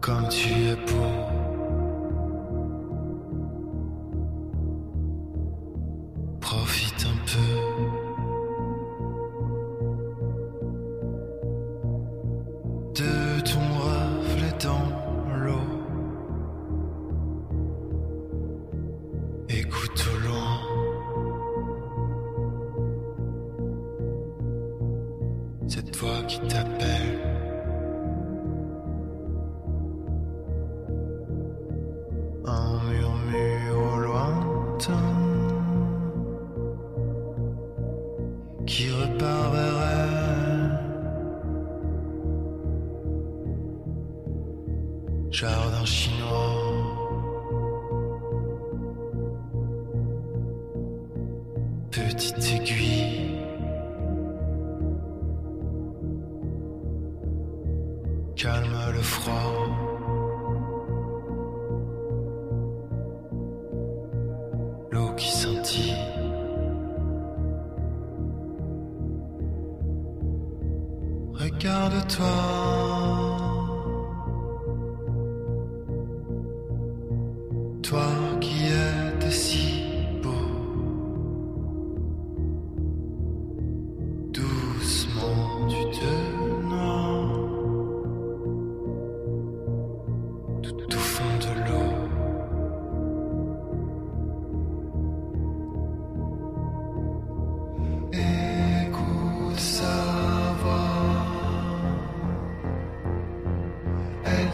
Comme 0.00 0.28
tu 0.30 0.48
es 0.48 0.76
beau. 0.76 1.09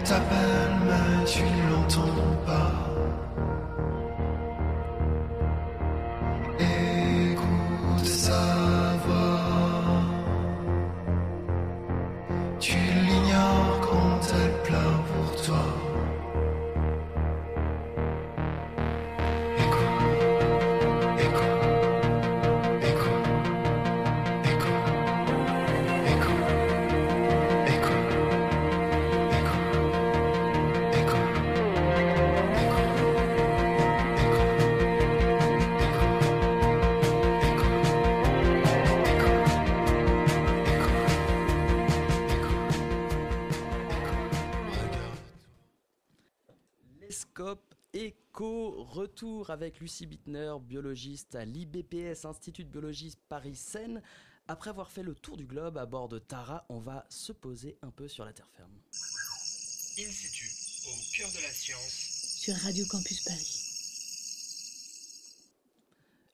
t'appelle, 0.08 0.76
mais 0.86 1.24
tu 1.24 1.42
ne 1.42 1.70
l'entends 1.70 2.36
pas. 2.46 2.95
Retour 49.16 49.48
avec 49.48 49.80
Lucie 49.80 50.04
Bittner, 50.04 50.52
biologiste 50.60 51.36
à 51.36 51.46
l'IBPS, 51.46 52.26
Institut 52.26 52.64
de 52.64 52.68
biologie 52.68 53.14
Paris-Seine. 53.30 54.02
Après 54.46 54.68
avoir 54.68 54.90
fait 54.90 55.02
le 55.02 55.14
tour 55.14 55.38
du 55.38 55.46
globe 55.46 55.78
à 55.78 55.86
bord 55.86 56.10
de 56.10 56.18
Tara, 56.18 56.66
on 56.68 56.80
va 56.80 57.06
se 57.08 57.32
poser 57.32 57.78
un 57.80 57.90
peu 57.90 58.08
sur 58.08 58.26
la 58.26 58.34
terre 58.34 58.50
ferme. 58.54 58.76
In 59.98 60.12
situ, 60.12 60.50
au 60.86 61.16
cœur 61.16 61.30
de 61.32 61.40
la 61.40 61.50
science. 61.50 62.42
Sur 62.42 62.56
Radio 62.56 62.84
Campus 62.90 63.22
Paris. 63.22 63.65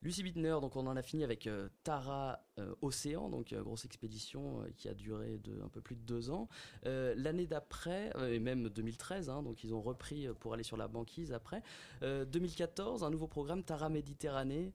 Lucie 0.03 0.24
Bittner, 0.24 0.57
donc 0.61 0.74
on 0.74 0.88
en 0.88 0.96
a 0.96 1.03
fini 1.03 1.22
avec 1.22 1.46
euh, 1.46 1.68
Tara 1.84 2.40
euh, 2.59 2.74
Océan, 2.82 3.28
donc 3.28 3.53
euh, 3.53 3.62
grosse 3.62 3.84
expédition 3.84 4.64
qui 4.76 4.88
a 4.88 4.94
duré 4.94 5.38
de, 5.38 5.62
un 5.62 5.68
peu 5.68 5.80
plus 5.80 5.94
de 5.94 6.00
deux 6.00 6.30
ans. 6.30 6.48
L'année 6.84 7.46
d'après, 7.46 8.12
et 8.28 8.40
même 8.40 8.68
2013, 8.68 9.30
hein, 9.30 9.42
donc 9.42 9.62
ils 9.62 9.72
ont 9.72 9.80
repris 9.80 10.26
pour 10.40 10.55
aller 10.55 10.64
sur 10.64 10.76
la 10.76 10.88
banquise 10.88 11.32
après. 11.32 11.62
Euh, 12.03 12.24
2014, 12.24 13.05
un 13.05 13.11
nouveau 13.11 13.28
programme 13.28 13.62
Tara 13.62 13.88
Méditerranée. 13.88 14.72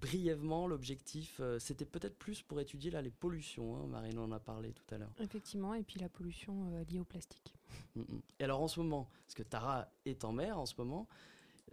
Brièvement, 0.00 0.68
l'objectif, 0.68 1.40
c'était 1.58 1.86
peut-être 1.86 2.18
plus 2.18 2.42
pour 2.42 2.60
étudier 2.60 2.90
là 2.90 3.00
les 3.00 3.10
pollutions. 3.10 3.76
Hein, 3.76 3.86
Marine 3.86 4.18
en 4.18 4.30
a 4.30 4.38
parlé 4.38 4.72
tout 4.72 4.94
à 4.94 4.98
l'heure. 4.98 5.12
Effectivement, 5.20 5.72
et 5.72 5.82
puis 5.82 5.98
la 5.98 6.10
pollution 6.10 6.84
liée 6.86 6.98
au 6.98 7.04
plastique. 7.04 7.54
Mm, 7.94 8.00
mm. 8.00 8.22
Et 8.40 8.44
alors 8.44 8.60
en 8.60 8.68
ce 8.68 8.78
moment, 8.80 9.08
parce 9.24 9.34
que 9.34 9.42
Tara 9.42 9.88
est 10.04 10.24
en 10.24 10.32
mer 10.32 10.58
en 10.58 10.66
ce 10.66 10.74
moment, 10.76 11.08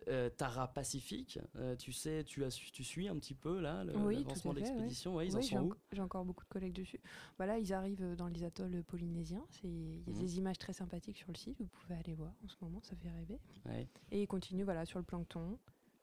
euh, 0.07 0.29
Tara 0.29 0.67
Pacifique, 0.73 1.39
euh, 1.55 1.75
tu 1.75 1.91
sais, 1.91 2.23
tu, 2.23 2.43
as, 2.43 2.49
tu 2.49 2.83
suis 2.83 3.07
un 3.07 3.15
petit 3.17 3.33
peu 3.33 3.59
là 3.59 3.83
le- 3.83 3.95
oui, 3.97 4.15
l'avancement 4.17 4.53
de 4.53 4.59
fait, 4.59 4.65
ouais. 4.65 4.69
l'expédition. 4.71 5.15
Ouais, 5.15 5.27
ils 5.27 5.31
Oui, 5.31 5.37
en 5.37 5.41
j'ai 5.41 5.55
sont 5.55 5.61
où 5.63 5.69
enc- 5.71 5.77
J'ai 5.91 6.01
encore 6.01 6.25
beaucoup 6.25 6.43
de 6.43 6.49
collègues 6.49 6.73
dessus. 6.73 6.99
Bah 7.39 7.45
là, 7.45 7.57
ils 7.57 7.73
arrivent 7.73 8.15
dans 8.15 8.27
les 8.27 8.43
atolls 8.43 8.83
polynésiens. 8.83 9.43
Il 9.63 9.99
y 10.07 10.09
a 10.09 10.13
Mhm. 10.13 10.19
des 10.19 10.37
images 10.37 10.57
très 10.57 10.73
sympathiques 10.73 11.17
sur 11.17 11.29
le 11.29 11.35
site. 11.37 11.59
Vous 11.59 11.67
pouvez 11.67 11.95
aller 11.95 12.13
voir 12.13 12.33
en 12.43 12.47
ce 12.47 12.55
moment, 12.61 12.81
ça 12.83 12.95
fait 12.95 13.09
rêver. 13.09 13.39
Ouais. 13.65 13.87
Et 14.11 14.21
ils 14.23 14.27
continuent 14.27 14.63
voilà, 14.63 14.85
sur 14.85 14.99
le 14.99 15.05
plancton. 15.05 15.57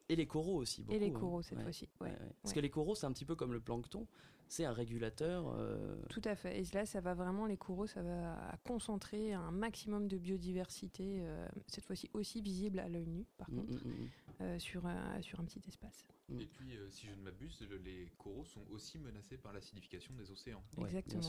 Et 0.08 0.16
les 0.16 0.26
coraux 0.26 0.56
aussi. 0.56 0.84
Et 0.90 0.98
les 0.98 1.06
beaucoup, 1.10 1.16
hein. 1.16 1.20
coraux 1.20 1.42
cette 1.42 1.58
Ouais, 1.58 1.64
fois-ci. 1.64 1.88
ouais. 2.00 2.08
ouais, 2.10 2.12
ouais. 2.18 2.32
Parce 2.42 2.52
que 2.54 2.60
les 2.60 2.70
coraux, 2.70 2.94
c'est 2.94 3.06
un 3.06 3.12
petit 3.12 3.24
peu 3.24 3.34
comme 3.36 3.52
le 3.52 3.60
plancton. 3.60 4.06
C'est 4.48 4.66
un 4.66 4.72
régulateur. 4.72 5.48
euh, 5.56 5.96
Tout 6.10 6.20
à 6.26 6.34
fait. 6.36 6.60
Et 6.60 6.64
là, 6.74 6.84
ça 6.84 7.00
va 7.00 7.14
vraiment, 7.14 7.46
les 7.46 7.56
coraux, 7.56 7.86
ça 7.86 8.02
va 8.02 8.54
concentrer 8.66 9.32
un 9.32 9.50
maximum 9.50 10.08
de 10.08 10.18
biodiversité, 10.18 11.20
euh, 11.22 11.48
cette 11.68 11.84
fois-ci 11.84 12.10
aussi 12.12 12.42
visible 12.42 12.78
à 12.80 12.88
l'œil 12.88 13.06
nu, 13.06 13.24
par 13.38 13.48
Mm, 13.50 13.56
contre, 13.56 13.86
mm, 13.86 13.90
mm. 13.90 14.08
euh, 14.42 14.58
sur, 14.58 14.84
un- 14.84 15.22
sur 15.22 15.40
un 15.40 15.44
petit 15.44 15.62
espace. 15.66 16.06
Et 16.38 16.46
puis, 16.46 16.76
euh, 16.76 16.90
si 16.90 17.06
je 17.06 17.14
ne 17.14 17.22
m'abuse, 17.22 17.66
le- 17.70 17.78
les 17.78 18.10
coraux 18.18 18.44
sont 18.44 18.60
aussi 18.70 18.98
menacés 18.98 19.38
par 19.38 19.54
l'acidification 19.54 20.12
des 20.16 20.30
océans. 20.30 20.62
Exactement. 20.76 21.22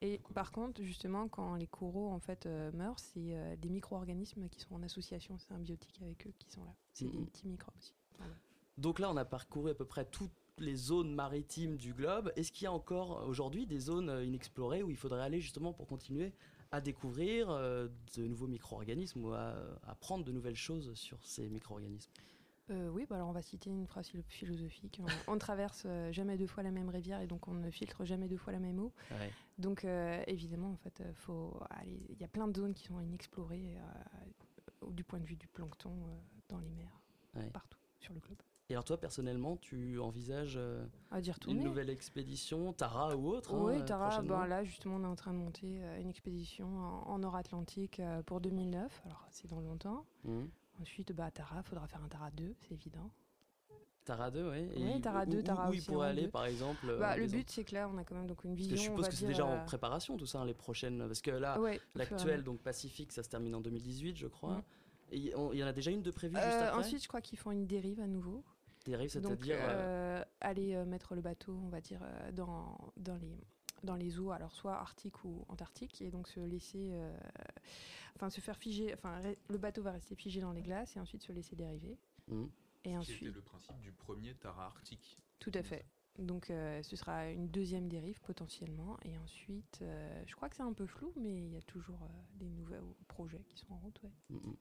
Et 0.00 0.18
par 0.32 0.50
contre, 0.50 0.82
justement, 0.82 1.28
quand 1.28 1.54
les 1.56 1.66
coraux 1.66 2.08
en 2.08 2.20
fait 2.20 2.46
euh, 2.46 2.72
meurent, 2.72 2.98
c'est 2.98 3.34
euh, 3.36 3.54
des 3.56 3.68
micro-organismes 3.68 4.48
qui 4.48 4.60
sont 4.60 4.74
en 4.76 4.82
association 4.82 5.38
symbiotique 5.38 6.00
avec 6.00 6.26
eux 6.26 6.32
qui 6.38 6.50
sont 6.50 6.64
là. 6.64 6.74
C'est 6.94 7.04
des 7.06 7.24
petits 7.26 7.48
microbes 7.48 7.74
aussi. 7.76 7.94
Donc 8.78 8.98
là, 8.98 9.10
on 9.10 9.16
a 9.16 9.24
parcouru 9.24 9.70
à 9.70 9.74
peu 9.74 9.84
près 9.84 10.04
toutes 10.04 10.32
les 10.58 10.76
zones 10.76 11.14
maritimes 11.14 11.76
du 11.76 11.92
globe. 11.92 12.32
Est-ce 12.36 12.52
qu'il 12.52 12.64
y 12.64 12.66
a 12.66 12.72
encore 12.72 13.26
aujourd'hui 13.26 13.66
des 13.66 13.78
zones 13.78 14.08
euh, 14.10 14.24
inexplorées 14.24 14.82
où 14.82 14.90
il 14.90 14.96
faudrait 14.96 15.22
aller 15.22 15.40
justement 15.40 15.72
pour 15.72 15.86
continuer 15.86 16.32
à 16.70 16.80
découvrir 16.80 17.50
euh, 17.50 17.88
de 18.16 18.26
nouveaux 18.26 18.46
micro-organismes 18.46 19.24
ou 19.24 19.32
à 19.32 19.54
apprendre 19.86 20.24
de 20.24 20.32
nouvelles 20.32 20.56
choses 20.56 20.94
sur 20.94 21.24
ces 21.26 21.48
micro-organismes? 21.48 22.10
Euh, 22.70 22.88
oui, 22.90 23.06
bah 23.08 23.16
alors 23.16 23.28
on 23.28 23.32
va 23.32 23.42
citer 23.42 23.70
une 23.70 23.86
phrase 23.86 24.08
philo- 24.08 24.22
philosophique. 24.28 25.02
On, 25.26 25.34
ne 25.34 25.38
traverse 25.38 25.86
jamais 26.12 26.38
deux 26.38 26.46
fois 26.46 26.62
la 26.62 26.70
même 26.70 26.88
rivière 26.88 27.20
et 27.20 27.26
donc 27.26 27.48
on 27.48 27.54
ne 27.54 27.70
filtre 27.70 28.04
jamais 28.04 28.28
deux 28.28 28.36
fois 28.38 28.52
la 28.52 28.60
même 28.60 28.78
eau. 28.78 28.92
Ouais. 29.10 29.30
Donc 29.58 29.84
euh, 29.84 30.22
évidemment, 30.28 30.70
en 30.70 30.76
fait, 30.76 31.02
faut. 31.14 31.60
Il 31.84 32.18
y 32.20 32.24
a 32.24 32.28
plein 32.28 32.46
de 32.46 32.56
zones 32.56 32.72
qui 32.72 32.84
sont 32.84 33.00
inexplorées 33.00 33.76
du 34.90 35.02
point 35.02 35.18
de 35.18 35.26
vue 35.26 35.36
du 35.36 35.48
plancton 35.48 35.92
dans 36.48 36.58
les 36.58 36.70
mers, 36.70 37.00
Ouais. 37.34 37.50
partout 37.50 37.78
sur 38.02 38.12
le 38.14 38.20
globe. 38.20 38.38
Et 38.68 38.74
alors 38.74 38.84
toi, 38.84 38.96
personnellement, 38.98 39.56
tu 39.56 39.98
envisages 39.98 40.54
euh, 40.56 40.84
une 41.46 41.62
nouvelle 41.62 41.90
expédition, 41.90 42.72
Tara 42.72 43.16
ou 43.16 43.28
autre 43.28 43.54
hein, 43.54 43.60
Oui, 43.60 43.84
Tara, 43.84 44.22
ben 44.22 44.46
là 44.46 44.64
justement 44.64 44.96
on 44.96 45.02
est 45.04 45.06
en 45.06 45.16
train 45.16 45.32
de 45.32 45.38
monter 45.38 45.82
euh, 45.82 46.00
une 46.00 46.08
expédition 46.08 46.66
en, 46.78 47.08
en 47.08 47.18
Nord-Atlantique 47.18 48.00
euh, 48.00 48.22
pour 48.22 48.40
2009, 48.40 49.02
alors 49.04 49.26
c'est 49.30 49.48
dans 49.48 49.60
longtemps. 49.60 50.06
Mhm. 50.24 50.48
Ensuite, 50.80 51.12
bah, 51.12 51.30
Tara, 51.30 51.62
faudra 51.62 51.86
faire 51.86 52.02
un 52.02 52.08
Tara 52.08 52.30
2, 52.30 52.54
c'est 52.60 52.72
évident. 52.72 53.10
Tara 54.04 54.30
2, 54.30 54.50
oui. 54.50 54.68
Oui, 54.76 55.00
Tara 55.00 55.26
2, 55.26 55.42
Tara 55.42 55.70
Où 55.70 55.74
il 55.74 55.82
pourrait 55.84 56.08
aller, 56.08 56.22
2. 56.22 56.30
par 56.30 56.46
exemple 56.46 56.96
Bah, 56.98 57.16
le 57.16 57.26
but 57.26 57.48
c'est 57.50 57.62
que 57.64 57.74
là 57.74 57.88
on 57.92 57.98
a 57.98 58.04
quand 58.04 58.14
même 58.16 58.26
donc 58.26 58.42
une 58.44 58.56
Parce 58.56 58.66
vision. 58.66 58.74
que 58.76 58.80
je 58.80 58.86
suppose 58.88 59.08
que 59.08 59.14
c'est 59.14 59.26
déjà 59.26 59.46
euh, 59.46 59.62
en 59.62 59.64
préparation 59.64 60.16
tout 60.16 60.26
ça, 60.26 60.40
hein, 60.40 60.44
les 60.46 60.54
prochaines. 60.54 60.98
Parce 61.06 61.20
que 61.20 61.30
là, 61.30 61.60
Ouais, 61.60 61.80
l'actuel, 61.94 62.42
donc 62.42 62.60
Pacifique, 62.62 63.12
ça 63.12 63.22
se 63.22 63.28
termine 63.28 63.54
en 63.54 63.60
2018, 63.60 64.16
je 64.16 64.26
crois. 64.28 64.64
Il 65.12 65.24
y 65.58 65.62
en 65.64 65.66
a 65.66 65.72
déjà 65.72 65.90
une 65.90 66.02
de 66.02 66.10
prévue 66.10 66.34
juste 66.36 66.46
Euh, 66.62 66.68
après 66.68 66.80
ensuite, 66.80 67.02
je 67.02 67.08
crois 67.08 67.20
qu'ils 67.20 67.38
font 67.38 67.50
une 67.50 67.66
dérive 67.66 68.00
à 68.00 68.06
nouveau. 68.06 68.44
Dérive, 68.84 69.12
Donc, 69.20 69.44
c'est-à-dire. 69.44 69.56
euh, 69.60 70.20
euh, 70.20 70.24
aller 70.40 70.74
euh, 70.74 70.84
mettre 70.84 71.14
le 71.14 71.20
bateau, 71.20 71.52
on 71.64 71.68
va 71.68 71.80
dire, 71.80 72.00
euh, 72.02 72.32
dans, 72.32 72.92
dans, 72.96 73.16
les, 73.16 73.38
dans 73.84 73.94
les 73.94 74.18
eaux, 74.18 74.32
alors 74.32 74.52
soit 74.54 74.74
arctique 74.74 75.22
ou 75.24 75.44
antarctique, 75.48 76.02
et 76.02 76.10
donc 76.10 76.28
se 76.28 76.40
laisser. 76.40 76.90
euh, 76.92 77.16
Enfin, 78.16 78.28
se 78.30 78.40
faire 78.40 78.56
figer. 78.56 78.92
Enfin, 78.94 79.20
re- 79.22 79.36
le 79.48 79.58
bateau 79.58 79.82
va 79.82 79.92
rester 79.92 80.14
figé 80.14 80.40
dans 80.40 80.52
les 80.52 80.62
glaces 80.62 80.96
et 80.96 81.00
ensuite 81.00 81.22
se 81.22 81.32
laisser 81.32 81.56
dériver. 81.56 81.98
Mhm. 82.28 82.50
Et 82.84 82.96
ensuite. 82.96 83.22
était 83.22 83.30
le 83.34 83.40
principe 83.42 83.78
du 83.80 83.92
premier 83.92 84.34
Tara 84.34 84.66
arctique. 84.66 85.18
Tout 85.38 85.52
à 85.54 85.62
fait. 85.62 85.84
Donc 86.18 86.50
euh, 86.50 86.82
ce 86.82 86.94
sera 86.94 87.30
une 87.30 87.48
deuxième 87.48 87.88
dérive 87.88 88.20
potentiellement. 88.20 88.98
Et 89.04 89.16
ensuite, 89.18 89.78
euh, 89.82 90.22
je 90.26 90.34
crois 90.36 90.48
que 90.50 90.56
c'est 90.56 90.62
un 90.62 90.72
peu 90.74 90.86
flou, 90.86 91.12
mais 91.16 91.34
il 91.34 91.52
y 91.52 91.56
a 91.56 91.62
toujours 91.62 92.02
euh, 92.02 92.22
des 92.38 92.50
nouveaux 92.50 92.96
projets 93.08 93.42
qui 93.48 93.56
sont 93.56 93.72
en 93.72 93.78
route. 93.78 94.00
ouais. 94.02 94.10
Mhm. 94.30 94.56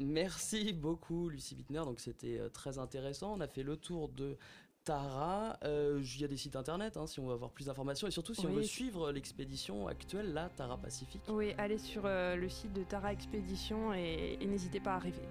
Merci 0.00 0.72
beaucoup, 0.72 1.28
Lucie 1.28 1.54
Bittner. 1.54 1.82
Donc, 1.84 2.00
c'était 2.00 2.38
euh, 2.38 2.48
très 2.48 2.78
intéressant. 2.78 3.34
On 3.36 3.40
a 3.40 3.46
fait 3.46 3.62
le 3.62 3.76
tour 3.76 4.08
de 4.08 4.36
Tara. 4.84 5.56
Euh, 5.64 6.02
Il 6.02 6.20
y 6.20 6.24
a 6.24 6.28
des 6.28 6.36
sites 6.36 6.56
internet 6.56 6.96
hein, 6.96 7.06
si 7.06 7.20
on 7.20 7.26
veut 7.26 7.32
avoir 7.32 7.50
plus 7.50 7.66
d'informations 7.66 8.06
et 8.06 8.10
surtout 8.10 8.34
si 8.34 8.46
on 8.46 8.52
veut 8.52 8.62
suivre 8.64 9.12
l'expédition 9.12 9.86
actuelle, 9.86 10.32
là, 10.32 10.50
Tara 10.56 10.76
Pacifique. 10.76 11.22
Oui, 11.28 11.54
allez 11.58 11.78
sur 11.78 12.02
euh, 12.04 12.36
le 12.36 12.48
site 12.48 12.72
de 12.72 12.82
Tara 12.82 13.12
Expédition 13.12 13.94
et, 13.94 14.36
et 14.40 14.46
n'hésitez 14.46 14.80
pas 14.80 14.94
à 14.94 14.98
rêver. 14.98 15.22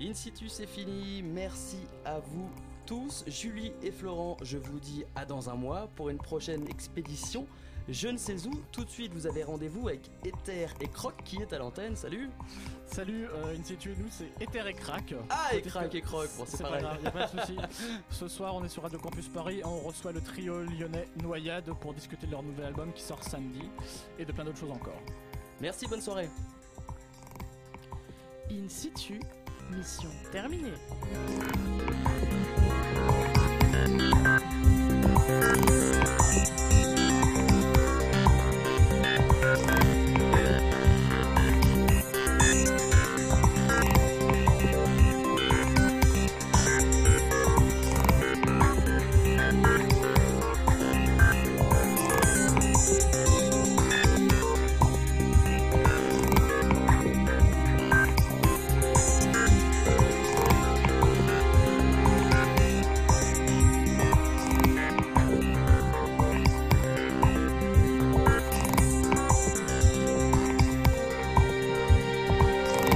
In 0.00 0.14
situ, 0.14 0.48
c'est 0.48 0.66
fini. 0.66 1.22
Merci 1.22 1.78
à 2.04 2.18
vous 2.18 2.50
tous. 2.86 3.24
Julie 3.26 3.72
et 3.82 3.90
Florent, 3.90 4.36
je 4.42 4.58
vous 4.58 4.78
dis 4.80 5.04
à 5.14 5.24
dans 5.26 5.50
un 5.50 5.54
mois 5.54 5.88
pour 5.96 6.08
une 6.08 6.18
prochaine 6.18 6.68
expédition 6.68 7.46
je 7.88 8.08
ne 8.08 8.16
sais 8.16 8.46
où. 8.46 8.50
Tout 8.72 8.84
de 8.84 8.90
suite, 8.90 9.12
vous 9.12 9.26
avez 9.26 9.44
rendez-vous 9.44 9.88
avec 9.88 10.10
Ether 10.24 10.66
et 10.80 10.88
Croc 10.88 11.14
qui 11.24 11.36
est 11.40 11.52
à 11.52 11.58
l'antenne. 11.58 11.96
Salut 11.96 12.30
Salut, 12.86 13.26
euh, 13.26 13.56
nous, 13.56 14.08
c'est 14.10 14.30
Ether 14.40 14.68
et 14.68 14.74
Crac. 14.74 15.14
Ah, 15.28 15.50
et 15.52 15.58
et 15.58 16.00
Croc, 16.00 16.28
c'est. 16.46 16.62
Pas 16.62 16.80
grave, 16.80 17.12
pas 17.12 17.26
de 17.26 17.40
souci. 17.40 17.56
Ce 18.10 18.28
soir, 18.28 18.54
on 18.54 18.64
est 18.64 18.68
sur 18.68 18.82
Radio 18.82 18.98
Campus 18.98 19.28
Paris, 19.28 19.60
on 19.64 19.78
reçoit 19.80 20.12
le 20.12 20.20
trio 20.20 20.62
lyonnais 20.62 21.08
Noyade 21.22 21.72
pour 21.80 21.94
discuter 21.94 22.26
de 22.26 22.32
leur 22.32 22.42
nouvel 22.42 22.66
album 22.66 22.92
qui 22.92 23.02
sort 23.02 23.22
samedi 23.22 23.62
et 24.18 24.24
de 24.24 24.32
plein 24.32 24.44
d'autres 24.44 24.58
choses 24.58 24.70
encore. 24.70 25.00
Merci, 25.60 25.86
bonne 25.86 26.00
soirée. 26.00 26.28
In 28.50 28.68
situ, 28.68 29.20
mission 29.70 30.10
terminée. 30.30 30.72